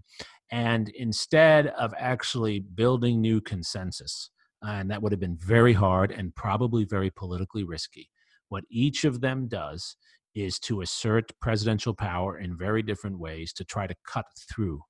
And 0.50 0.88
instead 0.90 1.66
of 1.68 1.92
actually 1.98 2.60
building 2.60 3.20
new 3.20 3.42
consensus, 3.42 4.30
and 4.62 4.90
that 4.90 5.02
would 5.02 5.12
have 5.12 5.20
been 5.20 5.36
very 5.36 5.72
hard 5.72 6.10
and 6.10 6.34
probably 6.34 6.84
very 6.84 7.10
politically 7.10 7.64
risky. 7.64 8.10
What 8.48 8.64
each 8.70 9.04
of 9.04 9.20
them 9.20 9.48
does 9.48 9.96
is 10.34 10.58
to 10.60 10.80
assert 10.80 11.32
presidential 11.40 11.94
power 11.94 12.38
in 12.38 12.56
very 12.56 12.82
different 12.82 13.18
ways 13.18 13.52
to 13.54 13.64
try 13.64 13.86
to 13.86 13.94
cut 14.06 14.26
through 14.50 14.80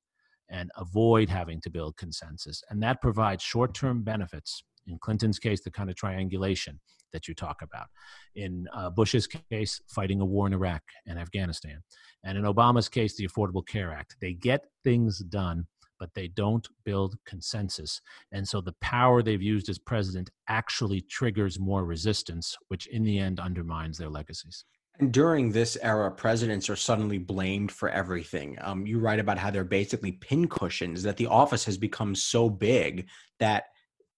and 0.51 0.71
avoid 0.77 1.29
having 1.29 1.61
to 1.61 1.71
build 1.71 1.97
consensus. 1.97 2.63
And 2.71 2.83
that 2.83 3.01
provides 3.03 3.43
short 3.43 3.75
term 3.75 4.03
benefits. 4.03 4.63
In 4.87 4.99
Clinton's 4.99 5.39
case, 5.39 5.63
the 5.63 5.71
kind 5.71 5.91
of 5.91 5.97
triangulation 5.97 6.81
that 7.13 7.29
you 7.29 7.35
talk 7.35 7.63
about. 7.63 7.87
In 8.35 8.67
uh, 8.75 8.91
Bush's 8.91 9.27
case, 9.27 9.81
fighting 9.89 10.21
a 10.21 10.25
war 10.25 10.47
in 10.47 10.53
Iraq 10.53 10.83
and 11.07 11.19
Afghanistan. 11.19 11.83
And 12.25 12.37
in 12.37 12.45
Obama's 12.45 12.89
case, 12.89 13.17
the 13.17 13.27
Affordable 13.27 13.67
Care 13.67 13.93
Act. 13.93 14.17
They 14.21 14.35
get 14.35 14.65
things 14.85 15.19
done 15.19 15.67
but 15.99 16.15
they 16.15 16.29
don't 16.29 16.67
build 16.85 17.17
consensus. 17.27 18.01
And 18.33 18.47
so 18.47 18.61
the 18.61 18.75
power 18.81 19.23
they've 19.23 19.43
used 19.43 19.69
as 19.69 19.79
president 19.79 20.31
actually 20.49 21.01
triggers 21.03 21.59
more 21.59 21.85
resistance, 21.85 22.57
which 22.69 22.87
in 22.89 23.05
the 23.05 23.19
end 23.19 23.41
undermines 23.41 23.99
their 23.99 24.11
legacies. 24.11 24.65
And 25.01 25.13
during 25.13 25.53
this 25.53 25.77
era, 25.81 26.11
presidents 26.11 26.69
are 26.69 26.77
suddenly 26.77 27.19
blamed 27.19 27.71
for 27.71 27.89
everything. 27.89 28.59
Um, 28.61 28.85
you 28.85 28.99
write 28.99 29.21
about 29.21 29.39
how 29.39 29.51
they're 29.51 29.63
basically 29.65 30.13
pincushions, 30.13 31.03
that 31.05 31.17
the 31.17 31.29
office 31.29 31.65
has 31.67 31.79
become 31.79 32.17
so 32.17 32.51
big 32.51 33.09
that, 33.39 33.65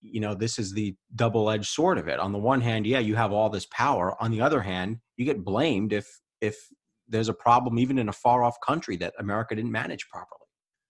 you 0.01 0.21
know, 0.21 0.35
this 0.35 0.59
is 0.59 0.73
the 0.73 0.97
double 1.15 1.51
edged 1.51 1.67
sword 1.67 1.99
of 1.99 2.09
it. 2.09 2.19
On 2.19 2.33
the 2.33 2.39
one 2.39 2.63
hand, 2.63 2.87
yeah, 2.87 2.99
you 2.99 3.15
have 3.15 3.33
all 3.33 3.51
this 3.51 3.67
power. 3.67 4.17
On 4.23 4.31
the 4.31 4.41
other 4.41 4.63
hand, 4.63 5.01
you 5.19 5.27
get 5.27 5.45
blamed 5.45 5.93
if, 5.93 6.21
if, 6.41 6.57
there's 7.11 7.29
a 7.29 7.35
problem 7.35 7.79
even 7.79 7.99
in 7.99 8.09
a 8.09 8.13
far 8.13 8.45
off 8.45 8.61
country 8.61 8.97
that 8.97 9.13
America 9.19 9.55
didn't 9.55 9.73
manage 9.73 10.09
properly. 10.09 10.40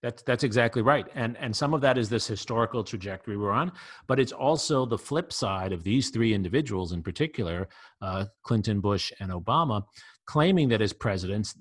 That's 0.03 0.23
that's 0.23 0.45
exactly 0.45 0.81
right, 0.81 1.07
and 1.15 1.37
and 1.37 1.55
some 1.55 1.75
of 1.75 1.83
that 1.83 1.99
is 1.99 2.09
this 2.09 2.27
historical 2.27 2.83
trajectory 2.83 3.37
we're 3.37 3.51
on, 3.51 3.71
but 4.07 4.19
it's 4.19 4.33
also 4.33 4.87
the 4.87 4.97
flip 4.97 5.31
side 5.31 5.73
of 5.73 5.85
these 5.85 6.09
three 6.09 6.33
individuals 6.33 6.93
in 6.93 7.03
particular, 7.03 7.69
uh, 8.01 8.25
Clinton, 8.43 8.81
Bush, 8.81 9.13
and 9.21 9.31
Obama, 9.31 9.83
claiming 10.25 10.71
that 10.71 10.81
as 10.81 10.95
presidents 10.95 11.55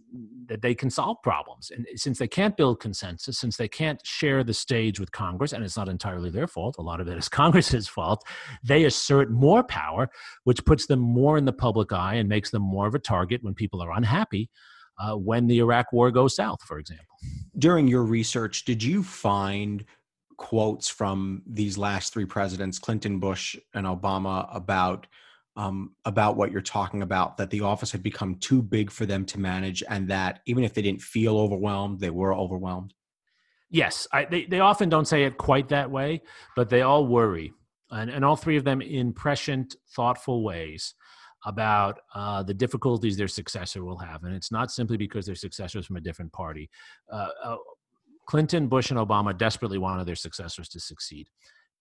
that 0.46 0.62
they 0.62 0.74
can 0.74 0.90
solve 0.90 1.18
problems, 1.22 1.70
and 1.72 1.86
since 1.96 2.18
they 2.18 2.30
can't 2.30 2.56
build 2.56 2.80
consensus, 2.80 3.38
since 3.38 3.58
they 3.58 3.68
can't 3.68 4.00
share 4.06 4.42
the 4.42 4.54
stage 4.54 5.02
with 5.02 5.12
Congress, 5.12 5.52
and 5.52 5.62
it's 5.62 5.76
not 5.76 5.90
entirely 5.90 6.30
their 6.30 6.48
fault, 6.48 6.78
a 6.80 6.82
lot 6.82 7.02
of 7.02 7.10
it 7.10 7.18
is 7.18 7.28
Congress's 7.42 7.90
fault, 7.90 8.24
they 8.64 8.86
assert 8.86 9.30
more 9.30 9.64
power, 9.64 10.10
which 10.46 10.64
puts 10.64 10.86
them 10.86 11.00
more 11.00 11.38
in 11.38 11.44
the 11.44 11.52
public 11.52 11.92
eye 11.92 12.14
and 12.14 12.30
makes 12.30 12.52
them 12.52 12.62
more 12.62 12.88
of 12.88 12.96
a 12.96 13.00
target 13.00 13.44
when 13.44 13.54
people 13.54 13.82
are 13.82 13.92
unhappy 13.92 14.50
uh, 15.00 15.16
when 15.16 15.48
the 15.48 15.60
Iraq 15.60 15.92
war 15.94 16.12
goes 16.12 16.36
south, 16.36 16.62
for 16.64 16.78
example. 16.78 17.06
During 17.58 17.88
your 17.88 18.04
research, 18.04 18.66
did 18.66 18.84
you 18.84 19.04
find 19.04 19.86
quotes 20.38 20.90
from 20.90 21.42
these 21.46 21.78
last 21.78 22.14
three 22.14 22.26
presidents, 22.26 22.80
Clinton, 22.80 23.20
Bush, 23.20 23.56
and 23.74 23.86
Obama, 23.86 24.48
about 24.56 25.08
um, 25.56 25.94
about 26.06 26.38
what 26.38 26.52
you're 26.52 26.62
talking 26.62 27.02
about? 27.02 27.38
That 27.38 27.50
the 27.50 27.62
office 27.62 27.92
had 27.92 28.04
become 28.04 28.36
too 28.36 28.62
big 28.62 28.92
for 28.92 29.06
them 29.06 29.26
to 29.26 29.40
manage, 29.40 29.84
and 29.90 30.08
that 30.10 30.42
even 30.46 30.64
if 30.64 30.74
they 30.74 30.82
didn't 30.82 31.02
feel 31.02 31.38
overwhelmed, 31.38 32.00
they 32.00 32.10
were 32.10 32.34
overwhelmed. 32.34 32.94
Yes, 33.70 34.08
I, 34.14 34.26
they 34.26 34.46
they 34.46 34.60
often 34.60 34.90
don't 34.90 35.08
say 35.08 35.24
it 35.26 35.38
quite 35.38 35.70
that 35.70 35.92
way, 35.92 36.22
but 36.56 36.70
they 36.70 36.82
all 36.82 37.06
worry, 37.08 37.52
and, 37.92 38.10
and 38.10 38.24
all 38.24 38.36
three 38.36 38.58
of 38.58 38.64
them 38.64 38.82
in 38.82 39.12
prescient, 39.14 39.76
thoughtful 39.94 40.44
ways 40.44 40.94
about 41.46 42.00
uh, 42.16 42.44
the 42.44 42.54
difficulties 42.54 43.18
their 43.18 43.28
successor 43.28 43.84
will 43.84 43.98
have. 43.98 44.24
And 44.24 44.36
it's 44.36 44.52
not 44.52 44.72
simply 44.72 44.98
because 44.98 45.26
their 45.26 45.36
successors 45.36 45.86
from 45.86 45.96
a 45.98 46.02
different 46.02 46.34
party. 46.34 46.70
Uh, 47.12 47.30
uh, 47.44 47.56
Clinton, 48.28 48.68
Bush, 48.68 48.92
and 48.92 49.00
Obama 49.00 49.36
desperately 49.38 49.78
wanted 49.78 50.06
their 50.06 50.16
successors 50.16 50.70
to 50.70 50.80
succeed. 50.80 51.28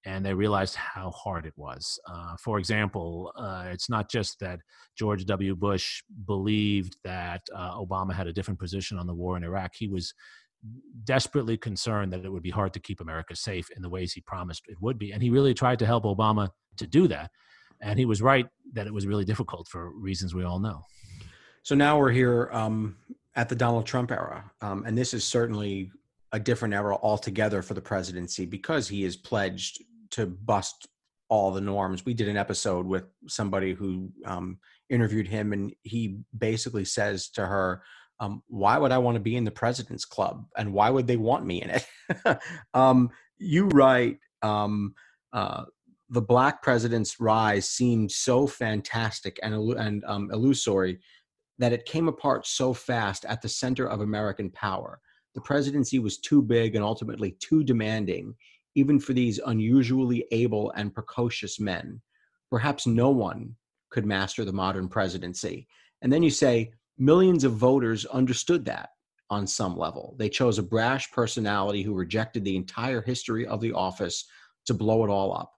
And 0.07 0.25
they 0.25 0.33
realized 0.33 0.77
how 0.77 1.11
hard 1.11 1.45
it 1.45 1.53
was. 1.57 1.99
Uh, 2.09 2.37
for 2.43 2.59
example, 2.59 3.33
uh, 3.37 3.67
it's 3.71 3.91
not 3.91 4.09
just 4.09 4.39
that 4.41 4.61
George 4.97 5.27
W. 5.27 5.57
Bush 5.57 6.03
believed 6.25 6.97
that 7.05 7.43
uh, 7.55 7.75
Obama 7.75 8.15
had 8.15 8.29
a 8.29 8.33
different 8.33 8.61
position 8.61 8.97
on 8.97 9.07
the 9.07 9.15
war 9.15 9.37
in 9.37 9.45
Iraq. 9.45 9.73
He 9.77 9.89
was 9.89 10.15
desperately 11.05 11.57
concerned 11.57 12.13
that 12.13 12.25
it 12.25 12.31
would 12.31 12.43
be 12.43 12.51
hard 12.51 12.73
to 12.75 12.81
keep 12.81 13.01
America 13.01 13.35
safe 13.35 13.69
in 13.77 13.83
the 13.83 13.89
ways 13.89 14.13
he 14.13 14.21
promised 14.21 14.63
it 14.69 14.81
would 14.81 14.99
be. 14.99 15.13
And 15.13 15.23
he 15.23 15.31
really 15.31 15.55
tried 15.55 15.79
to 15.81 15.87
help 15.87 16.05
Obama 16.05 16.51
to 16.77 16.87
do 16.87 17.09
that 17.09 17.31
and 17.81 17.99
he 17.99 18.05
was 18.05 18.23
right 18.23 18.47
that 18.73 18.87
it 18.87 18.93
was 18.93 19.07
really 19.07 19.25
difficult 19.25 19.69
for 19.69 19.91
reasons 19.91 20.35
we 20.35 20.45
all 20.45 20.59
know. 20.59 20.83
So 21.63 21.75
now 21.75 21.99
we're 21.99 22.13
here 22.13 22.49
um, 22.53 22.97
at 23.37 23.49
the 23.49 23.55
Donald 23.55 23.87
Trump 23.87 24.11
era, 24.11 24.51
um, 24.61 24.85
and 24.87 24.97
this 24.97 25.15
is 25.15 25.25
certainly 25.25 25.91
a 26.33 26.39
different 26.39 26.75
era 26.75 26.97
altogether 27.03 27.63
for 27.63 27.75
the 27.75 27.81
presidency 27.81 28.45
because 28.45 28.89
he 28.89 29.05
is 29.05 29.17
pledged 29.17 29.83
to 30.11 30.27
bust 30.27 30.89
all 31.29 31.51
the 31.51 31.61
norms. 31.61 32.05
We 32.05 32.15
did 32.15 32.29
an 32.29 32.37
episode 32.37 32.87
with 32.87 33.05
somebody 33.27 33.75
who 33.75 34.11
um, 34.25 34.59
interviewed 34.89 35.29
him, 35.29 35.53
and 35.53 35.75
he 35.83 36.21
basically 36.37 36.85
says 36.85 37.29
to 37.31 37.47
her, 37.47 37.83
um, 38.21 38.43
"Why 38.49 38.79
would 38.79 38.93
I 38.93 38.99
want 38.99 39.17
to 39.17 39.21
be 39.21 39.37
in 39.37 39.45
the 39.45 39.51
president's 39.51 40.05
club, 40.05 40.47
and 40.57 40.73
why 40.73 40.91
would 40.91 41.07
they 41.07 41.17
want 41.17 41.45
me 41.45 41.63
in 41.63 41.71
it?" 41.71 42.39
um, 42.75 43.11
you 43.39 43.67
write 43.67 44.19
um, 44.43 44.95
uh, 45.33 45.65
the 46.11 46.23
black 46.23 46.63
president's 46.63 47.21
rise 47.21 47.69
seemed 47.69 48.11
so 48.11 48.47
fantastic 48.47 49.39
and, 49.43 49.55
and 49.75 50.05
um, 50.07 50.31
illusory 50.33 50.99
that 51.59 51.73
it 51.73 51.85
came 51.85 52.09
apart 52.09 52.47
so 52.47 52.73
fast 52.73 53.25
at 53.27 53.43
the 53.43 53.49
center 53.49 53.87
of 53.87 54.01
American 54.01 54.51
power. 54.51 55.01
The 55.35 55.41
presidency 55.41 55.99
was 55.99 56.19
too 56.19 56.41
big 56.41 56.77
and 56.77 56.85
ultimately 56.85 57.33
too 57.41 57.63
demanding, 57.63 58.35
even 58.75 58.99
for 58.99 59.13
these 59.13 59.39
unusually 59.39 60.25
able 60.31 60.71
and 60.77 60.95
precocious 60.95 61.61
men. 61.61 62.01
Perhaps 62.51 62.87
no 62.87 63.11
one 63.11 63.55
could 63.91 64.07
master 64.07 64.45
the 64.45 64.53
modern 64.53 64.89
presidency. 64.89 65.67
And 66.01 66.13
then 66.13 66.23
you 66.23 66.31
say 66.31 66.73
millions 66.97 67.45
of 67.45 67.53
voters 67.53 68.07
understood 68.07 68.65
that 68.65 68.91
on 69.31 69.47
some 69.47 69.77
level. 69.77 70.15
They 70.19 70.31
chose 70.31 70.59
a 70.59 70.63
brash 70.63 71.11
personality 71.11 71.83
who 71.83 71.93
rejected 71.93 72.45
the 72.45 72.57
entire 72.57 73.03
history 73.03 73.47
of 73.47 73.61
the 73.61 73.73
office 73.73 74.25
to 74.67 74.75
blow 74.75 75.05
it 75.05 75.11
all 75.11 75.37
up 75.37 75.58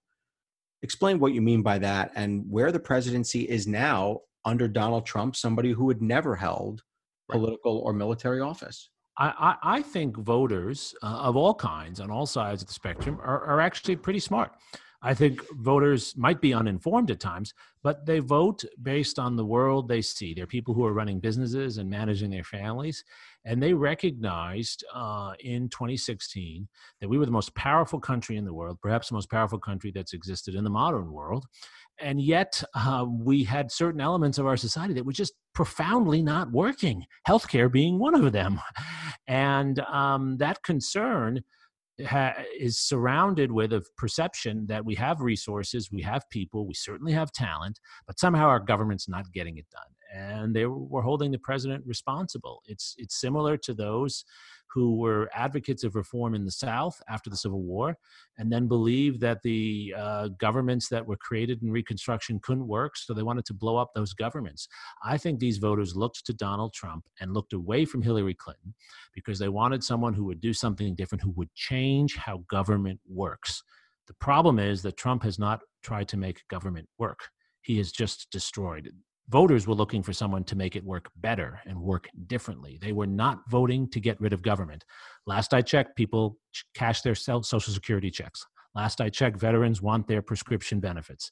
explain 0.82 1.18
what 1.18 1.32
you 1.32 1.40
mean 1.40 1.62
by 1.62 1.78
that 1.78 2.12
and 2.14 2.44
where 2.48 2.72
the 2.72 2.80
presidency 2.80 3.42
is 3.42 3.66
now 3.66 4.20
under 4.44 4.68
Donald 4.68 5.06
Trump, 5.06 5.36
somebody 5.36 5.72
who 5.72 5.88
had 5.88 6.00
never 6.00 6.34
held 6.34 6.82
political 7.30 7.78
or 7.78 7.92
military 7.92 8.40
office. 8.40 8.90
I, 9.18 9.56
I, 9.62 9.82
think 9.82 10.16
voters 10.16 10.94
uh, 11.02 11.06
of 11.06 11.36
all 11.36 11.54
kinds 11.54 12.00
on 12.00 12.10
all 12.10 12.24
sides 12.24 12.62
of 12.62 12.68
the 12.68 12.74
spectrum 12.74 13.20
are, 13.22 13.44
are 13.44 13.60
actually 13.60 13.96
pretty 13.96 14.20
smart. 14.20 14.52
I 15.02 15.14
think 15.14 15.42
voters 15.56 16.14
might 16.16 16.42
be 16.42 16.52
uninformed 16.52 17.10
at 17.10 17.20
times, 17.20 17.54
but 17.82 18.04
they 18.04 18.18
vote 18.18 18.64
based 18.82 19.18
on 19.18 19.34
the 19.34 19.44
world 19.44 19.88
they 19.88 20.02
see. 20.02 20.34
They're 20.34 20.46
people 20.46 20.74
who 20.74 20.84
are 20.84 20.92
running 20.92 21.20
businesses 21.20 21.78
and 21.78 21.88
managing 21.88 22.30
their 22.30 22.44
families. 22.44 23.02
And 23.46 23.62
they 23.62 23.72
recognized 23.72 24.84
uh, 24.94 25.32
in 25.40 25.70
2016 25.70 26.68
that 27.00 27.08
we 27.08 27.16
were 27.16 27.24
the 27.24 27.32
most 27.32 27.54
powerful 27.54 27.98
country 27.98 28.36
in 28.36 28.44
the 28.44 28.52
world, 28.52 28.78
perhaps 28.82 29.08
the 29.08 29.14
most 29.14 29.30
powerful 29.30 29.58
country 29.58 29.90
that's 29.90 30.12
existed 30.12 30.54
in 30.54 30.64
the 30.64 30.70
modern 30.70 31.10
world. 31.12 31.46
And 31.98 32.20
yet, 32.20 32.62
uh, 32.74 33.06
we 33.08 33.44
had 33.44 33.72
certain 33.72 34.00
elements 34.00 34.38
of 34.38 34.46
our 34.46 34.56
society 34.56 34.94
that 34.94 35.04
were 35.04 35.12
just 35.12 35.34
profoundly 35.54 36.22
not 36.22 36.50
working, 36.50 37.04
healthcare 37.26 37.72
being 37.72 37.98
one 37.98 38.14
of 38.14 38.32
them. 38.32 38.60
And 39.26 39.78
um, 39.80 40.38
that 40.38 40.60
concern 40.64 41.44
ha- 42.06 42.34
is 42.58 42.78
surrounded 42.78 43.50
with 43.50 43.72
a 43.72 43.84
perception 43.96 44.66
that 44.66 44.84
we 44.84 44.94
have 44.96 45.20
resources, 45.20 45.90
we 45.92 46.02
have 46.02 46.28
people, 46.30 46.66
we 46.66 46.74
certainly 46.74 47.12
have 47.12 47.32
talent, 47.32 47.80
but 48.06 48.18
somehow 48.18 48.46
our 48.46 48.60
government's 48.60 49.08
not 49.08 49.30
getting 49.32 49.58
it 49.58 49.66
done. 49.70 49.82
And 50.12 50.54
they 50.54 50.66
were 50.66 51.02
holding 51.02 51.30
the 51.30 51.38
president 51.38 51.86
responsible. 51.86 52.62
It's 52.66 52.94
it's 52.98 53.20
similar 53.20 53.56
to 53.58 53.74
those 53.74 54.24
who 54.72 54.96
were 54.96 55.28
advocates 55.34 55.84
of 55.84 55.94
reform 55.94 56.34
in 56.34 56.44
the 56.44 56.50
South 56.50 57.00
after 57.08 57.28
the 57.28 57.36
Civil 57.36 57.62
War, 57.62 57.96
and 58.38 58.52
then 58.52 58.68
believed 58.68 59.20
that 59.20 59.42
the 59.42 59.94
uh, 59.96 60.28
governments 60.38 60.88
that 60.88 61.06
were 61.06 61.16
created 61.16 61.62
in 61.62 61.70
Reconstruction 61.70 62.40
couldn't 62.42 62.68
work, 62.68 62.96
so 62.96 63.12
they 63.12 63.22
wanted 63.22 63.44
to 63.46 63.54
blow 63.54 63.76
up 63.76 63.90
those 63.94 64.12
governments. 64.12 64.68
I 65.04 65.18
think 65.18 65.38
these 65.38 65.58
voters 65.58 65.96
looked 65.96 66.24
to 66.26 66.32
Donald 66.32 66.72
Trump 66.72 67.06
and 67.20 67.34
looked 67.34 67.52
away 67.52 67.84
from 67.84 68.02
Hillary 68.02 68.34
Clinton 68.34 68.74
because 69.14 69.38
they 69.38 69.48
wanted 69.48 69.82
someone 69.82 70.14
who 70.14 70.24
would 70.24 70.40
do 70.40 70.52
something 70.52 70.94
different, 70.94 71.22
who 71.22 71.32
would 71.32 71.52
change 71.54 72.16
how 72.16 72.44
government 72.48 73.00
works. 73.08 73.62
The 74.06 74.14
problem 74.14 74.58
is 74.58 74.82
that 74.82 74.96
Trump 74.96 75.22
has 75.22 75.38
not 75.38 75.60
tried 75.82 76.08
to 76.08 76.16
make 76.16 76.46
government 76.48 76.88
work. 76.98 77.28
He 77.62 77.76
has 77.78 77.92
just 77.92 78.30
destroyed 78.30 78.92
voters 79.30 79.66
were 79.66 79.74
looking 79.74 80.02
for 80.02 80.12
someone 80.12 80.42
to 80.44 80.56
make 80.56 80.74
it 80.74 80.84
work 80.84 81.08
better 81.16 81.60
and 81.64 81.80
work 81.80 82.08
differently. 82.26 82.78
They 82.82 82.92
were 82.92 83.06
not 83.06 83.48
voting 83.48 83.88
to 83.90 84.00
get 84.00 84.20
rid 84.20 84.32
of 84.32 84.42
government. 84.42 84.84
Last 85.24 85.54
I 85.54 85.62
checked, 85.62 85.96
people 85.96 86.36
cash 86.74 87.02
their 87.02 87.14
social 87.14 87.60
security 87.60 88.10
checks. 88.10 88.44
Last 88.74 89.00
I 89.00 89.08
checked, 89.08 89.38
veterans 89.38 89.80
want 89.80 90.08
their 90.08 90.20
prescription 90.20 90.80
benefits. 90.80 91.30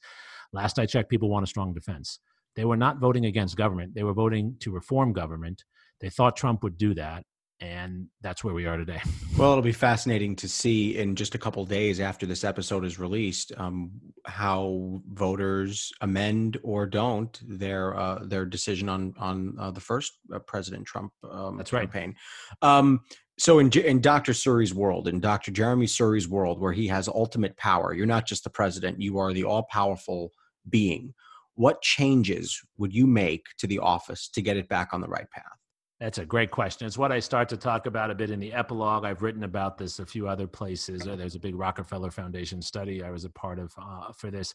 Last 0.53 0.79
I 0.79 0.87
checked, 0.87 1.11
people 1.11 1.29
want 1.29 1.45
a 1.45 1.49
strong 1.49 1.75
defense. 1.75 2.21
They 2.55 2.65
were 2.65 2.77
not 2.77 3.01
voting 3.01 3.27
against 3.27 3.57
government. 3.57 3.95
They 3.95 4.05
were 4.05 4.15
voting 4.15 4.57
to 4.61 4.71
reform 4.71 5.13
government. 5.13 5.65
They 6.01 6.09
thought 6.09 6.37
Trump 6.37 6.63
would 6.63 6.79
do 6.79 6.95
that 6.95 7.25
and 7.61 8.07
that's 8.21 8.45
where 8.45 8.55
we 8.55 8.67
are 8.67 8.77
today. 8.77 9.01
Well, 9.37 9.53
it'll 9.53 9.63
be 9.63 9.71
fascinating 9.71 10.35
to 10.37 10.49
see 10.49 10.99
in 10.99 11.15
just 11.15 11.37
a 11.37 11.39
couple 11.39 11.65
days 11.65 12.01
after 12.01 12.27
this 12.27 12.43
episode 12.43 12.85
is 12.85 12.99
released 12.99 13.53
um, 13.57 13.93
how 14.29 15.01
voters 15.13 15.93
amend 16.03 16.59
or 16.63 16.87
don't 16.87 17.41
their 17.47 17.97
uh, 17.99 18.21
their 18.25 18.45
decision 18.45 18.89
on 18.89 19.15
on 19.19 19.57
uh, 19.59 19.71
the 19.71 19.81
first 19.81 20.19
uh, 20.33 20.39
President 20.41 20.87
Trump 20.87 21.13
um, 21.31 21.57
that's 21.57 21.71
campaign. 21.71 22.15
Um, 22.63 23.01
so 23.39 23.59
in 23.59 23.71
in 23.73 24.01
Dr. 24.01 24.33
Suri's 24.33 24.75
world, 24.75 25.09
in 25.09 25.21
Dr. 25.21 25.51
Jeremy 25.51 25.87
Suri's 25.87 26.29
world, 26.29 26.61
where 26.61 26.73
he 26.73 26.87
has 26.89 27.09
ultimate 27.09 27.57
power, 27.57 27.95
you're 27.95 28.07
not 28.07 28.27
just 28.27 28.45
the 28.45 28.51
president; 28.51 29.01
you 29.01 29.19
are 29.19 29.33
the 29.33 29.45
all 29.45 29.65
powerful 29.65 30.33
being. 30.69 31.15
What 31.55 31.83
changes 31.83 32.61
would 32.77 32.95
you 32.95 33.07
make 33.07 33.47
to 33.59 33.67
the 33.67 33.81
office 33.81 34.29
to 34.29 34.43
get 34.43 34.57
it 34.57 34.69
back 34.69 34.91
on 34.93 35.01
the 35.01 35.09
right 35.09 35.29
path? 35.31 35.58
That's 36.01 36.19
a 36.19 36.25
great 36.25 36.53
question. 36.53 36.87
It's 36.87 36.97
what 36.97 37.11
I 37.11 37.19
start 37.19 37.49
to 37.49 37.57
talk 37.57 37.87
about 37.87 38.13
a 38.13 38.15
bit 38.15 38.31
in 38.31 38.39
the 38.39 38.53
epilogue. 38.53 39.05
I've 39.05 39.21
written 39.21 39.43
about 39.43 39.79
this 39.79 39.99
a 39.99 40.07
few 40.07 40.29
other 40.29 40.47
places. 40.47 41.09
Uh, 41.09 41.17
there's 41.17 41.35
a 41.35 41.41
big 41.41 41.57
Rockefeller 41.57 42.13
Foundation 42.13 42.63
study 42.63 43.03
I 43.03 43.11
was 43.11 43.25
a 43.25 43.31
part 43.31 43.59
of 43.59 43.73
uh, 43.77 44.13
for 44.13 44.31
this. 44.31 44.55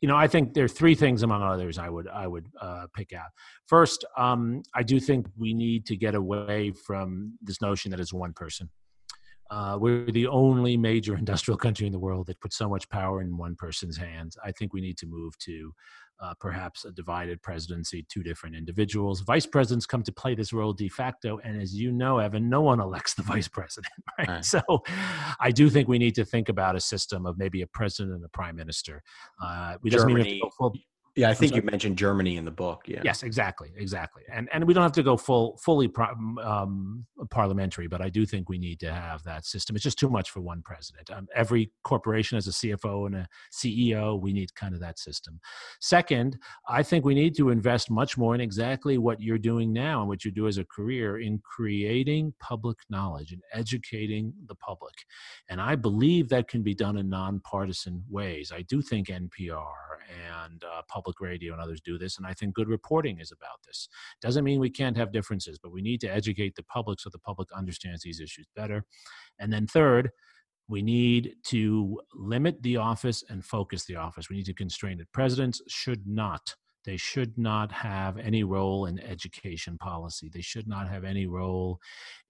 You 0.00 0.08
know, 0.08 0.16
I 0.16 0.26
think 0.26 0.52
there 0.52 0.64
are 0.64 0.68
three 0.68 0.96
things 0.96 1.22
among 1.22 1.44
others 1.44 1.78
I 1.78 1.88
would 1.88 2.08
I 2.08 2.26
would 2.26 2.48
uh, 2.60 2.86
pick 2.92 3.12
out. 3.12 3.28
First, 3.66 4.04
um, 4.18 4.62
I 4.74 4.82
do 4.82 4.98
think 4.98 5.28
we 5.38 5.54
need 5.54 5.86
to 5.86 5.96
get 5.96 6.16
away 6.16 6.72
from 6.72 7.38
this 7.40 7.60
notion 7.60 7.92
that 7.92 8.00
it's 8.00 8.12
one 8.12 8.32
person. 8.32 8.68
Uh, 9.48 9.76
we're 9.80 10.10
the 10.10 10.26
only 10.26 10.76
major 10.76 11.16
industrial 11.18 11.56
country 11.56 11.86
in 11.86 11.92
the 11.92 11.98
world 12.00 12.26
that 12.26 12.40
puts 12.40 12.56
so 12.58 12.68
much 12.68 12.88
power 12.88 13.20
in 13.20 13.36
one 13.36 13.54
person's 13.54 13.96
hands. 13.96 14.36
I 14.44 14.50
think 14.50 14.72
we 14.72 14.80
need 14.80 14.98
to 14.98 15.06
move 15.06 15.38
to 15.38 15.72
uh, 16.20 16.34
perhaps 16.38 16.84
a 16.84 16.90
divided 16.90 17.40
presidency, 17.42 18.04
two 18.08 18.22
different 18.22 18.54
individuals. 18.54 19.20
Vice 19.20 19.46
presidents 19.46 19.86
come 19.86 20.02
to 20.02 20.12
play 20.12 20.34
this 20.34 20.52
role 20.52 20.72
de 20.72 20.88
facto. 20.88 21.38
And 21.44 21.60
as 21.60 21.74
you 21.74 21.92
know, 21.92 22.18
Evan, 22.18 22.48
no 22.48 22.60
one 22.60 22.80
elects 22.88 23.14
the 23.14 23.22
vice 23.22 23.48
president, 23.48 23.92
right? 24.18 24.28
right. 24.28 24.44
So 24.44 24.60
I 25.40 25.50
do 25.50 25.70
think 25.70 25.88
we 25.88 25.98
need 25.98 26.14
to 26.16 26.24
think 26.24 26.48
about 26.48 26.76
a 26.76 26.80
system 26.80 27.26
of 27.26 27.38
maybe 27.38 27.62
a 27.62 27.66
president 27.66 28.14
and 28.14 28.24
a 28.24 28.28
prime 28.28 28.56
minister. 28.56 29.02
Uh, 29.42 29.76
we 29.82 29.90
Germany, 29.90 30.14
doesn't 30.14 30.30
mean 30.30 30.40
to 30.40 30.44
go 30.44 30.50
full, 30.56 30.74
yeah, 31.16 31.28
I 31.28 31.34
think 31.34 31.56
you 31.56 31.62
mentioned 31.62 31.98
Germany 31.98 32.36
in 32.36 32.44
the 32.44 32.50
book. 32.52 32.82
Yeah. 32.86 33.00
Yes, 33.04 33.24
exactly, 33.24 33.72
exactly. 33.76 34.22
And 34.32 34.48
and 34.52 34.64
we 34.64 34.72
don't 34.72 34.82
have 34.82 34.92
to 34.92 35.02
go 35.02 35.16
full 35.16 35.56
fully 35.56 35.88
pro, 35.88 36.06
um, 36.42 37.04
parliamentary, 37.30 37.88
but 37.88 38.00
I 38.00 38.08
do 38.08 38.24
think 38.24 38.48
we 38.48 38.58
need 38.58 38.78
to 38.80 38.92
have 38.92 39.22
that 39.24 39.44
system. 39.44 39.74
It's 39.74 39.82
just 39.82 39.98
too 39.98 40.08
much 40.08 40.30
for 40.30 40.40
one 40.40 40.62
president. 40.62 41.10
Um, 41.10 41.26
every 41.34 41.72
corporation 41.82 42.36
has 42.36 42.46
a 42.46 42.52
CFO 42.52 43.06
and 43.06 43.16
a 43.16 43.28
CEO. 43.52 44.20
We 44.20 44.32
need 44.32 44.54
kind 44.54 44.72
of 44.72 44.80
that 44.80 44.98
system. 45.00 45.40
Second, 45.80 46.38
I 46.68 46.82
think 46.84 47.04
we 47.04 47.14
need 47.14 47.34
to 47.36 47.50
invest 47.50 47.90
much 47.90 48.16
more 48.16 48.34
in 48.36 48.40
exactly 48.40 48.96
what 48.96 49.20
you're 49.20 49.38
doing 49.38 49.72
now 49.72 50.00
and 50.00 50.08
what 50.08 50.24
you 50.24 50.30
do 50.30 50.46
as 50.46 50.58
a 50.58 50.64
career 50.64 51.20
in 51.20 51.40
creating 51.40 52.34
public 52.38 52.78
knowledge 52.88 53.32
and 53.32 53.42
educating 53.52 54.32
the 54.46 54.54
public. 54.54 54.94
And 55.48 55.60
I 55.60 55.74
believe 55.74 56.28
that 56.28 56.46
can 56.46 56.62
be 56.62 56.74
done 56.74 56.96
in 56.98 57.08
nonpartisan 57.08 58.04
ways. 58.08 58.52
I 58.54 58.62
do 58.62 58.80
think 58.80 59.08
NPR 59.08 59.72
and 60.38 60.62
uh, 60.64 60.82
public 60.88 60.99
radio 61.20 61.52
and 61.52 61.62
others 61.62 61.80
do 61.80 61.98
this, 61.98 62.16
and 62.18 62.26
I 62.26 62.34
think 62.34 62.54
good 62.54 62.68
reporting 62.68 63.18
is 63.20 63.32
about 63.32 63.58
this. 63.66 63.88
Doesn't 64.20 64.44
mean 64.44 64.60
we 64.60 64.70
can't 64.70 64.96
have 64.96 65.12
differences, 65.12 65.58
but 65.62 65.72
we 65.72 65.82
need 65.82 66.00
to 66.02 66.12
educate 66.12 66.54
the 66.56 66.62
public 66.64 67.00
so 67.00 67.10
the 67.10 67.18
public 67.18 67.48
understands 67.52 68.02
these 68.02 68.20
issues 68.20 68.46
better. 68.54 68.84
And 69.38 69.52
then 69.52 69.66
third, 69.66 70.10
we 70.68 70.82
need 70.82 71.34
to 71.46 72.00
limit 72.14 72.62
the 72.62 72.76
office 72.76 73.24
and 73.28 73.44
focus 73.44 73.84
the 73.84 73.96
office. 73.96 74.30
We 74.30 74.36
need 74.36 74.46
to 74.46 74.54
constrain 74.54 75.00
it. 75.00 75.08
Presidents 75.12 75.60
should 75.68 76.06
not 76.06 76.54
they 76.84 76.96
should 76.96 77.36
not 77.36 77.70
have 77.72 78.16
any 78.16 78.42
role 78.42 78.86
in 78.86 78.98
education 79.00 79.76
policy. 79.78 80.30
They 80.32 80.40
should 80.40 80.66
not 80.66 80.88
have 80.88 81.04
any 81.04 81.26
role 81.26 81.78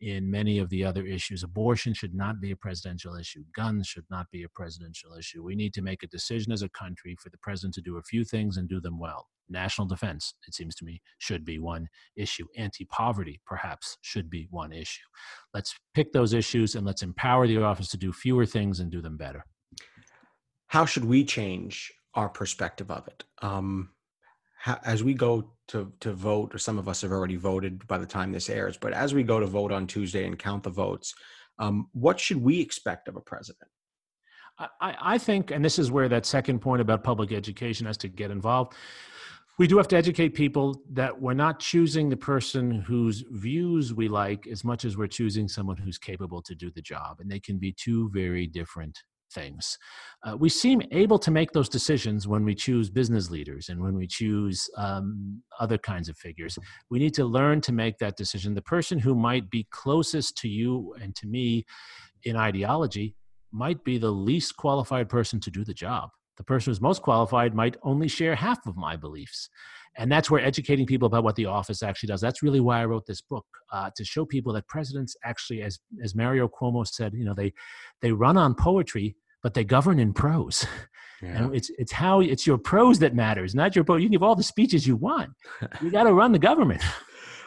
in 0.00 0.30
many 0.30 0.58
of 0.58 0.68
the 0.70 0.84
other 0.84 1.06
issues. 1.06 1.42
Abortion 1.42 1.94
should 1.94 2.14
not 2.14 2.40
be 2.40 2.50
a 2.50 2.56
presidential 2.56 3.14
issue. 3.16 3.44
Guns 3.54 3.86
should 3.86 4.06
not 4.10 4.26
be 4.30 4.42
a 4.42 4.48
presidential 4.48 5.14
issue. 5.14 5.42
We 5.42 5.54
need 5.54 5.72
to 5.74 5.82
make 5.82 6.02
a 6.02 6.08
decision 6.08 6.52
as 6.52 6.62
a 6.62 6.68
country 6.70 7.16
for 7.20 7.30
the 7.30 7.38
president 7.38 7.74
to 7.74 7.80
do 7.80 7.98
a 7.98 8.02
few 8.02 8.24
things 8.24 8.56
and 8.56 8.68
do 8.68 8.80
them 8.80 8.98
well. 8.98 9.28
National 9.48 9.86
defense, 9.86 10.34
it 10.46 10.54
seems 10.54 10.74
to 10.76 10.84
me, 10.84 11.00
should 11.18 11.44
be 11.44 11.58
one 11.58 11.88
issue. 12.16 12.46
Anti 12.56 12.84
poverty, 12.86 13.40
perhaps, 13.46 13.98
should 14.00 14.30
be 14.30 14.46
one 14.50 14.72
issue. 14.72 15.02
Let's 15.54 15.74
pick 15.94 16.12
those 16.12 16.32
issues 16.32 16.74
and 16.74 16.86
let's 16.86 17.02
empower 17.02 17.46
the 17.46 17.62
office 17.62 17.88
to 17.88 17.96
do 17.96 18.12
fewer 18.12 18.46
things 18.46 18.80
and 18.80 18.90
do 18.90 19.00
them 19.00 19.16
better. 19.16 19.44
How 20.68 20.86
should 20.86 21.04
we 21.04 21.24
change 21.24 21.92
our 22.14 22.28
perspective 22.28 22.92
of 22.92 23.08
it? 23.08 23.24
Um, 23.42 23.90
as 24.84 25.02
we 25.02 25.14
go 25.14 25.52
to 25.68 25.92
to 26.00 26.12
vote, 26.12 26.54
or 26.54 26.58
some 26.58 26.78
of 26.78 26.88
us 26.88 27.02
have 27.02 27.12
already 27.12 27.36
voted 27.36 27.86
by 27.86 27.98
the 27.98 28.06
time 28.06 28.32
this 28.32 28.50
airs, 28.50 28.76
but 28.76 28.92
as 28.92 29.14
we 29.14 29.22
go 29.22 29.40
to 29.40 29.46
vote 29.46 29.72
on 29.72 29.86
Tuesday 29.86 30.26
and 30.26 30.38
count 30.38 30.62
the 30.62 30.70
votes, 30.70 31.14
um, 31.58 31.88
what 31.92 32.18
should 32.18 32.42
we 32.42 32.60
expect 32.60 33.08
of 33.08 33.16
a 33.16 33.20
president? 33.20 33.68
I, 34.80 34.96
I 35.00 35.18
think, 35.18 35.50
and 35.50 35.64
this 35.64 35.78
is 35.78 35.90
where 35.90 36.08
that 36.08 36.26
second 36.26 36.60
point 36.60 36.82
about 36.82 37.02
public 37.02 37.32
education 37.32 37.86
has 37.86 37.96
to 37.98 38.08
get 38.08 38.30
involved. 38.30 38.74
We 39.58 39.66
do 39.66 39.76
have 39.78 39.88
to 39.88 39.96
educate 39.96 40.30
people 40.30 40.82
that 40.92 41.18
we're 41.18 41.34
not 41.34 41.60
choosing 41.60 42.08
the 42.08 42.16
person 42.16 42.70
whose 42.70 43.24
views 43.30 43.94
we 43.94 44.08
like 44.08 44.46
as 44.46 44.64
much 44.64 44.84
as 44.84 44.96
we're 44.96 45.06
choosing 45.06 45.48
someone 45.48 45.76
who's 45.76 45.98
capable 45.98 46.42
to 46.42 46.54
do 46.54 46.70
the 46.70 46.82
job. 46.82 47.20
And 47.20 47.30
they 47.30 47.40
can 47.40 47.58
be 47.58 47.72
two 47.72 48.10
very 48.10 48.46
different 48.46 48.98
things. 49.32 49.78
Uh, 50.24 50.36
we 50.36 50.48
seem 50.48 50.82
able 50.90 51.18
to 51.18 51.30
make 51.30 51.52
those 51.52 51.68
decisions 51.68 52.28
when 52.28 52.44
we 52.44 52.54
choose 52.54 52.90
business 52.90 53.30
leaders 53.30 53.68
and 53.68 53.80
when 53.80 53.94
we 53.94 54.06
choose 54.06 54.68
um, 54.76 55.42
other 55.58 55.78
kinds 55.78 56.08
of 56.08 56.16
figures. 56.16 56.58
We 56.90 56.98
need 56.98 57.14
to 57.14 57.24
learn 57.24 57.60
to 57.62 57.72
make 57.72 57.98
that 57.98 58.16
decision. 58.16 58.54
The 58.54 58.62
person 58.62 58.98
who 58.98 59.14
might 59.14 59.50
be 59.50 59.66
closest 59.70 60.36
to 60.38 60.48
you 60.48 60.94
and 61.00 61.14
to 61.16 61.26
me 61.26 61.64
in 62.24 62.36
ideology 62.36 63.14
might 63.52 63.82
be 63.84 63.98
the 63.98 64.10
least 64.10 64.56
qualified 64.56 65.08
person 65.08 65.40
to 65.40 65.50
do 65.50 65.64
the 65.64 65.74
job. 65.74 66.10
The 66.36 66.44
person 66.44 66.70
who's 66.70 66.80
most 66.80 67.02
qualified 67.02 67.54
might 67.54 67.76
only 67.82 68.08
share 68.08 68.34
half 68.34 68.66
of 68.66 68.76
my 68.76 68.96
beliefs. 68.96 69.50
And 69.96 70.10
that's 70.10 70.30
where 70.30 70.44
educating 70.44 70.86
people 70.86 71.06
about 71.06 71.24
what 71.24 71.36
the 71.36 71.46
office 71.46 71.82
actually 71.82 72.08
does. 72.08 72.20
That's 72.20 72.42
really 72.42 72.60
why 72.60 72.80
I 72.80 72.84
wrote 72.84 73.06
this 73.06 73.20
book 73.20 73.46
uh, 73.72 73.90
to 73.96 74.04
show 74.04 74.24
people 74.24 74.52
that 74.54 74.66
presidents 74.68 75.16
actually, 75.24 75.62
as 75.62 75.80
as 76.02 76.14
Mario 76.14 76.48
Cuomo 76.48 76.86
said, 76.86 77.12
you 77.14 77.24
know, 77.24 77.34
they 77.34 77.52
they 78.00 78.12
run 78.12 78.36
on 78.36 78.54
poetry, 78.54 79.16
but 79.42 79.54
they 79.54 79.64
govern 79.64 79.98
in 79.98 80.12
prose. 80.12 80.66
Yeah. 81.22 81.36
And 81.36 81.54
it's 81.54 81.70
it's 81.76 81.92
how 81.92 82.20
it's 82.20 82.46
your 82.46 82.56
prose 82.56 82.98
that 83.00 83.14
matters, 83.14 83.54
not 83.54 83.76
your 83.76 83.84
poetry. 83.84 84.04
You 84.04 84.08
can 84.08 84.12
give 84.12 84.22
all 84.22 84.36
the 84.36 84.42
speeches 84.42 84.86
you 84.86 84.96
want. 84.96 85.30
You 85.82 85.90
got 85.92 86.04
to 86.04 86.14
run 86.14 86.32
the 86.32 86.38
government. 86.38 86.82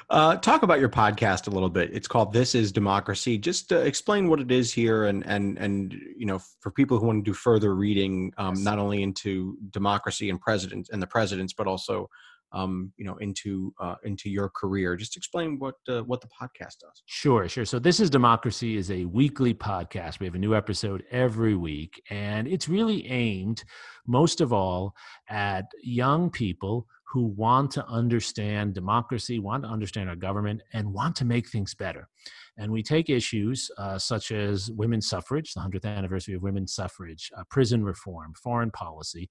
Uh, 0.09 0.35
talk 0.35 0.61
about 0.61 0.79
your 0.79 0.89
podcast 0.89 1.47
a 1.47 1.49
little 1.49 1.69
bit. 1.69 1.89
It's 1.91 2.07
called 2.07 2.33
"This 2.33 2.53
Is 2.53 2.71
Democracy." 2.71 3.37
Just 3.37 3.71
uh, 3.71 3.77
explain 3.77 4.27
what 4.27 4.39
it 4.39 4.51
is 4.51 4.71
here, 4.71 5.05
and 5.05 5.25
and 5.25 5.57
and 5.57 5.93
you 6.15 6.27
know, 6.27 6.39
for 6.59 6.71
people 6.71 6.99
who 6.99 7.07
want 7.07 7.25
to 7.25 7.31
do 7.31 7.33
further 7.33 7.73
reading, 7.73 8.31
um, 8.37 8.53
yes. 8.53 8.63
not 8.63 8.77
only 8.77 9.01
into 9.01 9.57
democracy 9.71 10.29
and 10.29 10.39
presidents 10.39 10.91
and 10.91 11.01
the 11.01 11.07
presidents, 11.07 11.53
but 11.53 11.65
also 11.65 12.09
um, 12.53 12.91
you 12.97 13.05
know 13.05 13.17
into 13.17 13.73
uh, 13.79 13.95
into 14.03 14.29
your 14.29 14.49
career. 14.49 14.95
Just 14.95 15.17
explain 15.17 15.59
what 15.59 15.75
uh, 15.87 16.01
what 16.01 16.21
the 16.21 16.27
podcast 16.27 16.79
does. 16.79 17.03
Sure, 17.05 17.47
sure. 17.49 17.65
So 17.65 17.79
this 17.79 17.99
is 17.99 18.09
Democracy 18.09 18.77
is 18.77 18.91
a 18.91 19.05
weekly 19.05 19.53
podcast. 19.53 20.19
We 20.19 20.27
have 20.27 20.35
a 20.35 20.39
new 20.39 20.55
episode 20.55 21.03
every 21.11 21.55
week, 21.55 22.01
and 22.09 22.47
it's 22.47 22.69
really 22.69 23.07
aimed 23.07 23.63
most 24.07 24.41
of 24.41 24.53
all 24.53 24.93
at 25.29 25.65
young 25.81 26.29
people 26.29 26.87
who 27.13 27.25
want 27.25 27.69
to 27.69 27.85
understand 27.85 28.73
democracy, 28.73 29.37
want 29.37 29.63
to 29.63 29.69
understand 29.69 30.09
our 30.09 30.15
government, 30.15 30.61
and 30.73 30.91
want 30.91 31.15
to 31.15 31.25
make 31.25 31.47
things 31.47 31.75
better. 31.75 32.09
And 32.57 32.71
we 32.71 32.81
take 32.81 33.07
issues 33.07 33.69
uh, 33.77 33.99
such 33.99 34.31
as 34.31 34.71
women's 34.71 35.07
suffrage, 35.07 35.53
the 35.53 35.61
100th 35.61 35.85
anniversary 35.85 36.33
of 36.33 36.41
women's 36.41 36.73
suffrage, 36.73 37.29
uh, 37.37 37.43
prison 37.51 37.83
reform, 37.83 38.33
foreign 38.41 38.71
policy, 38.71 39.29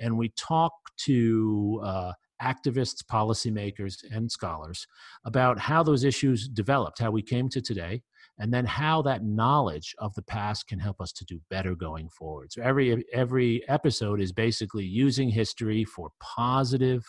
and 0.00 0.16
we 0.16 0.32
talk 0.38 0.72
to 1.04 1.80
uh, 1.84 2.12
activists, 2.42 3.02
policymakers, 3.04 4.04
and 4.12 4.30
scholars 4.30 4.86
about 5.24 5.58
how 5.58 5.82
those 5.82 6.04
issues 6.04 6.48
developed, 6.48 6.98
how 6.98 7.10
we 7.10 7.22
came 7.22 7.48
to 7.48 7.60
today, 7.60 8.02
and 8.38 8.52
then 8.52 8.64
how 8.64 9.02
that 9.02 9.24
knowledge 9.24 9.94
of 9.98 10.14
the 10.14 10.22
past 10.22 10.68
can 10.68 10.78
help 10.78 11.00
us 11.00 11.12
to 11.12 11.24
do 11.24 11.40
better 11.50 11.74
going 11.74 12.08
forward. 12.08 12.52
So 12.52 12.62
every 12.62 13.04
every 13.12 13.68
episode 13.68 14.20
is 14.20 14.32
basically 14.32 14.84
using 14.84 15.28
history 15.28 15.84
for 15.84 16.10
positive 16.20 17.04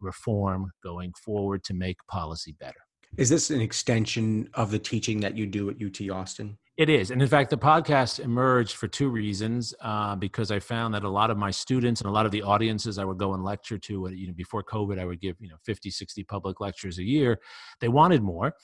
reform 0.00 0.70
going 0.82 1.12
forward 1.24 1.64
to 1.64 1.74
make 1.74 1.96
policy 2.08 2.56
better. 2.58 2.80
Is 3.16 3.30
this 3.30 3.50
an 3.50 3.60
extension 3.60 4.48
of 4.54 4.70
the 4.70 4.78
teaching 4.78 5.20
that 5.20 5.36
you 5.36 5.46
do 5.46 5.70
at 5.70 5.76
UT 5.80 6.10
Austin? 6.10 6.58
It 6.76 6.90
is. 6.90 7.12
And 7.12 7.22
in 7.22 7.28
fact, 7.28 7.50
the 7.50 7.58
podcast 7.58 8.18
emerged 8.18 8.74
for 8.74 8.88
two 8.88 9.08
reasons. 9.08 9.74
Uh, 9.80 10.16
because 10.16 10.50
I 10.50 10.58
found 10.58 10.94
that 10.94 11.04
a 11.04 11.08
lot 11.08 11.30
of 11.30 11.38
my 11.38 11.52
students 11.52 12.00
and 12.00 12.10
a 12.10 12.12
lot 12.12 12.26
of 12.26 12.32
the 12.32 12.42
audiences 12.42 12.98
I 12.98 13.04
would 13.04 13.18
go 13.18 13.34
and 13.34 13.44
lecture 13.44 13.78
to, 13.78 14.10
you 14.12 14.26
know, 14.26 14.32
before 14.32 14.64
COVID, 14.64 14.98
I 14.98 15.04
would 15.04 15.20
give, 15.20 15.36
you 15.38 15.48
know, 15.48 15.56
50, 15.64 15.90
60 15.90 16.24
public 16.24 16.60
lectures 16.60 16.98
a 16.98 17.04
year. 17.04 17.38
They 17.80 17.88
wanted 17.88 18.22
more. 18.22 18.54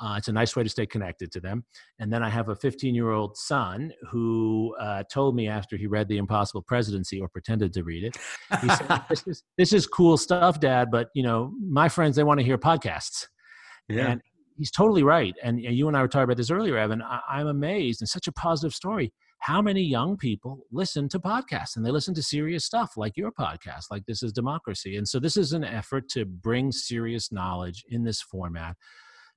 Uh, 0.00 0.14
it's 0.16 0.28
a 0.28 0.32
nice 0.32 0.56
way 0.56 0.62
to 0.62 0.68
stay 0.70 0.86
connected 0.86 1.30
to 1.32 1.40
them. 1.40 1.64
And 1.98 2.10
then 2.10 2.22
I 2.22 2.30
have 2.30 2.48
a 2.48 2.56
15 2.56 2.94
year 2.94 3.10
old 3.10 3.36
son 3.36 3.92
who 4.10 4.74
uh, 4.80 5.02
told 5.12 5.34
me 5.36 5.48
after 5.48 5.76
he 5.76 5.86
read 5.86 6.08
The 6.08 6.16
Impossible 6.16 6.62
Presidency 6.62 7.20
or 7.20 7.28
pretended 7.28 7.74
to 7.74 7.82
read 7.82 8.04
it, 8.04 8.16
he 8.62 8.68
said, 8.68 9.02
this, 9.10 9.26
is, 9.26 9.42
this 9.58 9.72
is 9.74 9.86
cool 9.86 10.16
stuff, 10.16 10.60
Dad, 10.60 10.90
but, 10.90 11.08
you 11.14 11.22
know, 11.22 11.52
my 11.62 11.90
friends, 11.90 12.16
they 12.16 12.24
want 12.24 12.40
to 12.40 12.46
hear 12.46 12.56
podcasts. 12.56 13.26
Yeah. 13.88 14.12
And 14.12 14.22
he's 14.60 14.70
totally 14.70 15.02
right. 15.02 15.34
And, 15.42 15.58
you 15.58 15.88
and 15.88 15.96
I 15.96 16.02
were 16.02 16.08
talking 16.08 16.24
about 16.24 16.36
this 16.36 16.50
earlier, 16.50 16.76
Evan. 16.76 17.00
I, 17.00 17.20
I'm 17.30 17.46
amazed 17.46 18.02
and 18.02 18.08
such 18.08 18.28
a 18.28 18.32
positive 18.32 18.74
story. 18.74 19.10
How 19.38 19.62
many 19.62 19.82
young 19.82 20.18
people 20.18 20.66
listen 20.70 21.08
to 21.08 21.18
podcasts 21.18 21.76
and 21.76 21.84
they 21.84 21.90
listen 21.90 22.12
to 22.12 22.22
serious 22.22 22.66
stuff 22.66 22.92
like 22.98 23.16
your 23.16 23.32
podcast, 23.32 23.84
like 23.90 24.04
This 24.04 24.22
is 24.22 24.32
Democracy? 24.34 24.98
And 24.98 25.08
so 25.08 25.18
this 25.18 25.38
is 25.38 25.54
an 25.54 25.64
effort 25.64 26.10
to 26.10 26.26
bring 26.26 26.72
serious 26.72 27.32
knowledge 27.32 27.82
in 27.88 28.04
this 28.04 28.20
format 28.20 28.76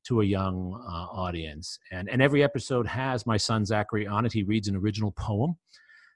to 0.07 0.19
a 0.19 0.25
young 0.25 0.77
uh, 0.85 1.17
audience. 1.17 1.79
And, 1.89 2.09
and 2.09 2.21
every 2.21 2.43
episode 2.43 2.85
has 2.85 3.25
my 3.25 3.37
son 3.37 3.63
Zachary 3.63 4.05
on 4.05 4.25
it. 4.25 4.33
He 4.33 4.43
reads 4.43 4.67
an 4.67 4.75
original 4.75 5.13
poem 5.13 5.55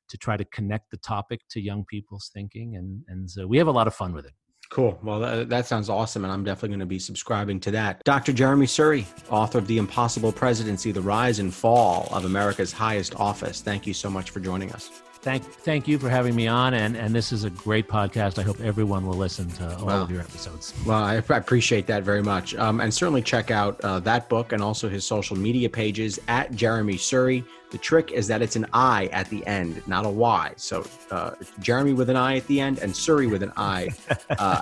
to 0.10 0.18
try 0.18 0.36
to 0.36 0.44
connect 0.44 0.92
the 0.92 0.98
topic 0.98 1.40
to 1.52 1.62
young 1.62 1.86
people's 1.86 2.30
thinking. 2.34 2.76
And, 2.76 3.04
and 3.08 3.32
so 3.32 3.48
we 3.48 3.58
have 3.58 3.68
a 3.68 3.72
lot 3.72 3.88
of 3.88 3.96
fun 3.96 4.12
with 4.12 4.26
it. 4.26 4.34
Cool. 4.70 5.00
Well, 5.02 5.20
that, 5.20 5.50
that, 5.50 5.66
sounds 5.66 5.90
awesome, 5.90 6.24
and 6.24 6.32
I'm 6.32 6.44
definitely 6.44 6.70
going 6.70 6.80
to 6.82 6.86
be 6.86 7.00
subscribing 7.00 7.60
to 7.62 7.72
that. 7.72 8.04
Dr. 8.04 8.34
Jeremy 8.34 8.66
Suri, 8.66 9.06
author 9.30 9.60
of 9.60 9.68
The 9.68 9.78
Impossible 9.78 10.32
Presidency 10.32 10.92
The 10.92 11.02
Rise 11.02 11.40
and 11.40 11.54
Fall 11.54 12.10
of 12.12 12.26
America's 12.26 12.72
Highest 12.72 13.16
Office. 13.16 13.62
Thank 13.62 13.88
you 13.88 13.94
so 13.94 14.10
much 14.10 14.32
for 14.32 14.40
joining 14.40 14.72
us. 14.74 15.02
Thank, 15.22 15.44
thank 15.44 15.88
you 15.88 15.98
for 15.98 16.10
having 16.10 16.36
me 16.36 16.48
on, 16.48 16.74
and, 16.74 16.96
and 16.96 17.14
this 17.14 17.32
is 17.32 17.44
a 17.44 17.50
great 17.50 17.88
podcast. 17.88 18.40
I 18.40 18.44
hope 18.44 18.60
everyone 18.62 19.06
will 19.06 19.18
listen 19.18 19.50
to 19.52 19.78
all 19.78 19.88
wow. 19.88 20.02
of 20.02 20.12
your 20.12 20.22
episodes. 20.22 20.74
Well, 20.86 21.04
I, 21.04 21.16
I 21.16 21.38
appreciate 21.38 21.88
that 21.88 22.04
very 22.04 22.22
much, 22.22 22.56
um, 22.56 22.80
and 22.82 22.94
certainly 22.94 23.22
check 23.22 23.52
out 23.52 23.82
uh, 23.82 24.00
that 24.02 24.30
book 24.30 24.54
and 24.54 24.62
also 24.62 24.88
his 24.88 25.06
social 25.06 25.36
media 25.36 25.70
pages 25.70 26.20
at 26.28 26.52
Jeremy 26.54 26.96
Suri. 26.96 27.44
The 27.70 27.78
trick 27.78 28.12
is 28.12 28.28
that 28.28 28.42
it's 28.42 28.56
an 28.56 28.66
I 28.74 29.08
at 29.08 29.30
the 29.30 29.46
end, 29.46 29.86
not 29.88 30.06
a 30.06 30.10
Y. 30.10 30.54
So 30.56 30.86
uh, 31.12 31.32
Jeremy 31.60 31.94
with 31.94 32.10
an 32.10 32.16
I 32.16 32.38
at 32.38 32.48
the 32.48 32.62
end 32.62 32.80
and 32.80 32.94
Suri 32.94 33.30
with 33.30 33.44
an 33.44 33.52
I 33.58 33.90
uh, 34.40 34.62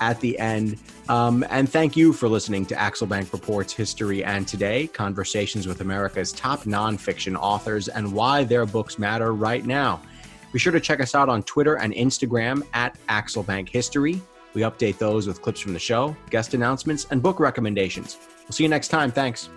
at 0.00 0.20
the 0.20 0.38
end. 0.38 0.78
Um, 1.08 1.44
and 1.50 1.68
thank 1.68 1.96
you 1.96 2.12
for 2.12 2.28
listening 2.28 2.66
to 2.66 2.74
Axelbank 2.74 3.32
Reports 3.32 3.72
History 3.72 4.24
and 4.24 4.46
Today, 4.46 4.88
conversations 4.88 5.68
with 5.68 5.80
America's 5.80 6.32
top 6.32 6.62
nonfiction 6.62 7.36
authors 7.36 7.88
and 7.88 8.12
why 8.12 8.42
their 8.42 8.66
books 8.66 8.98
matter 8.98 9.32
right 9.32 9.64
now. 9.64 10.00
Be 10.52 10.58
sure 10.58 10.72
to 10.72 10.80
check 10.80 11.00
us 11.00 11.14
out 11.14 11.28
on 11.28 11.42
Twitter 11.44 11.76
and 11.76 11.92
Instagram 11.94 12.66
at 12.72 12.98
Axelbank 13.08 13.68
History. 13.68 14.20
We 14.54 14.62
update 14.62 14.98
those 14.98 15.26
with 15.26 15.42
clips 15.42 15.60
from 15.60 15.74
the 15.74 15.78
show, 15.78 16.16
guest 16.30 16.54
announcements, 16.54 17.06
and 17.10 17.22
book 17.22 17.40
recommendations. 17.40 18.16
We'll 18.44 18.52
see 18.52 18.62
you 18.62 18.70
next 18.70 18.88
time. 18.88 19.12
Thanks. 19.12 19.50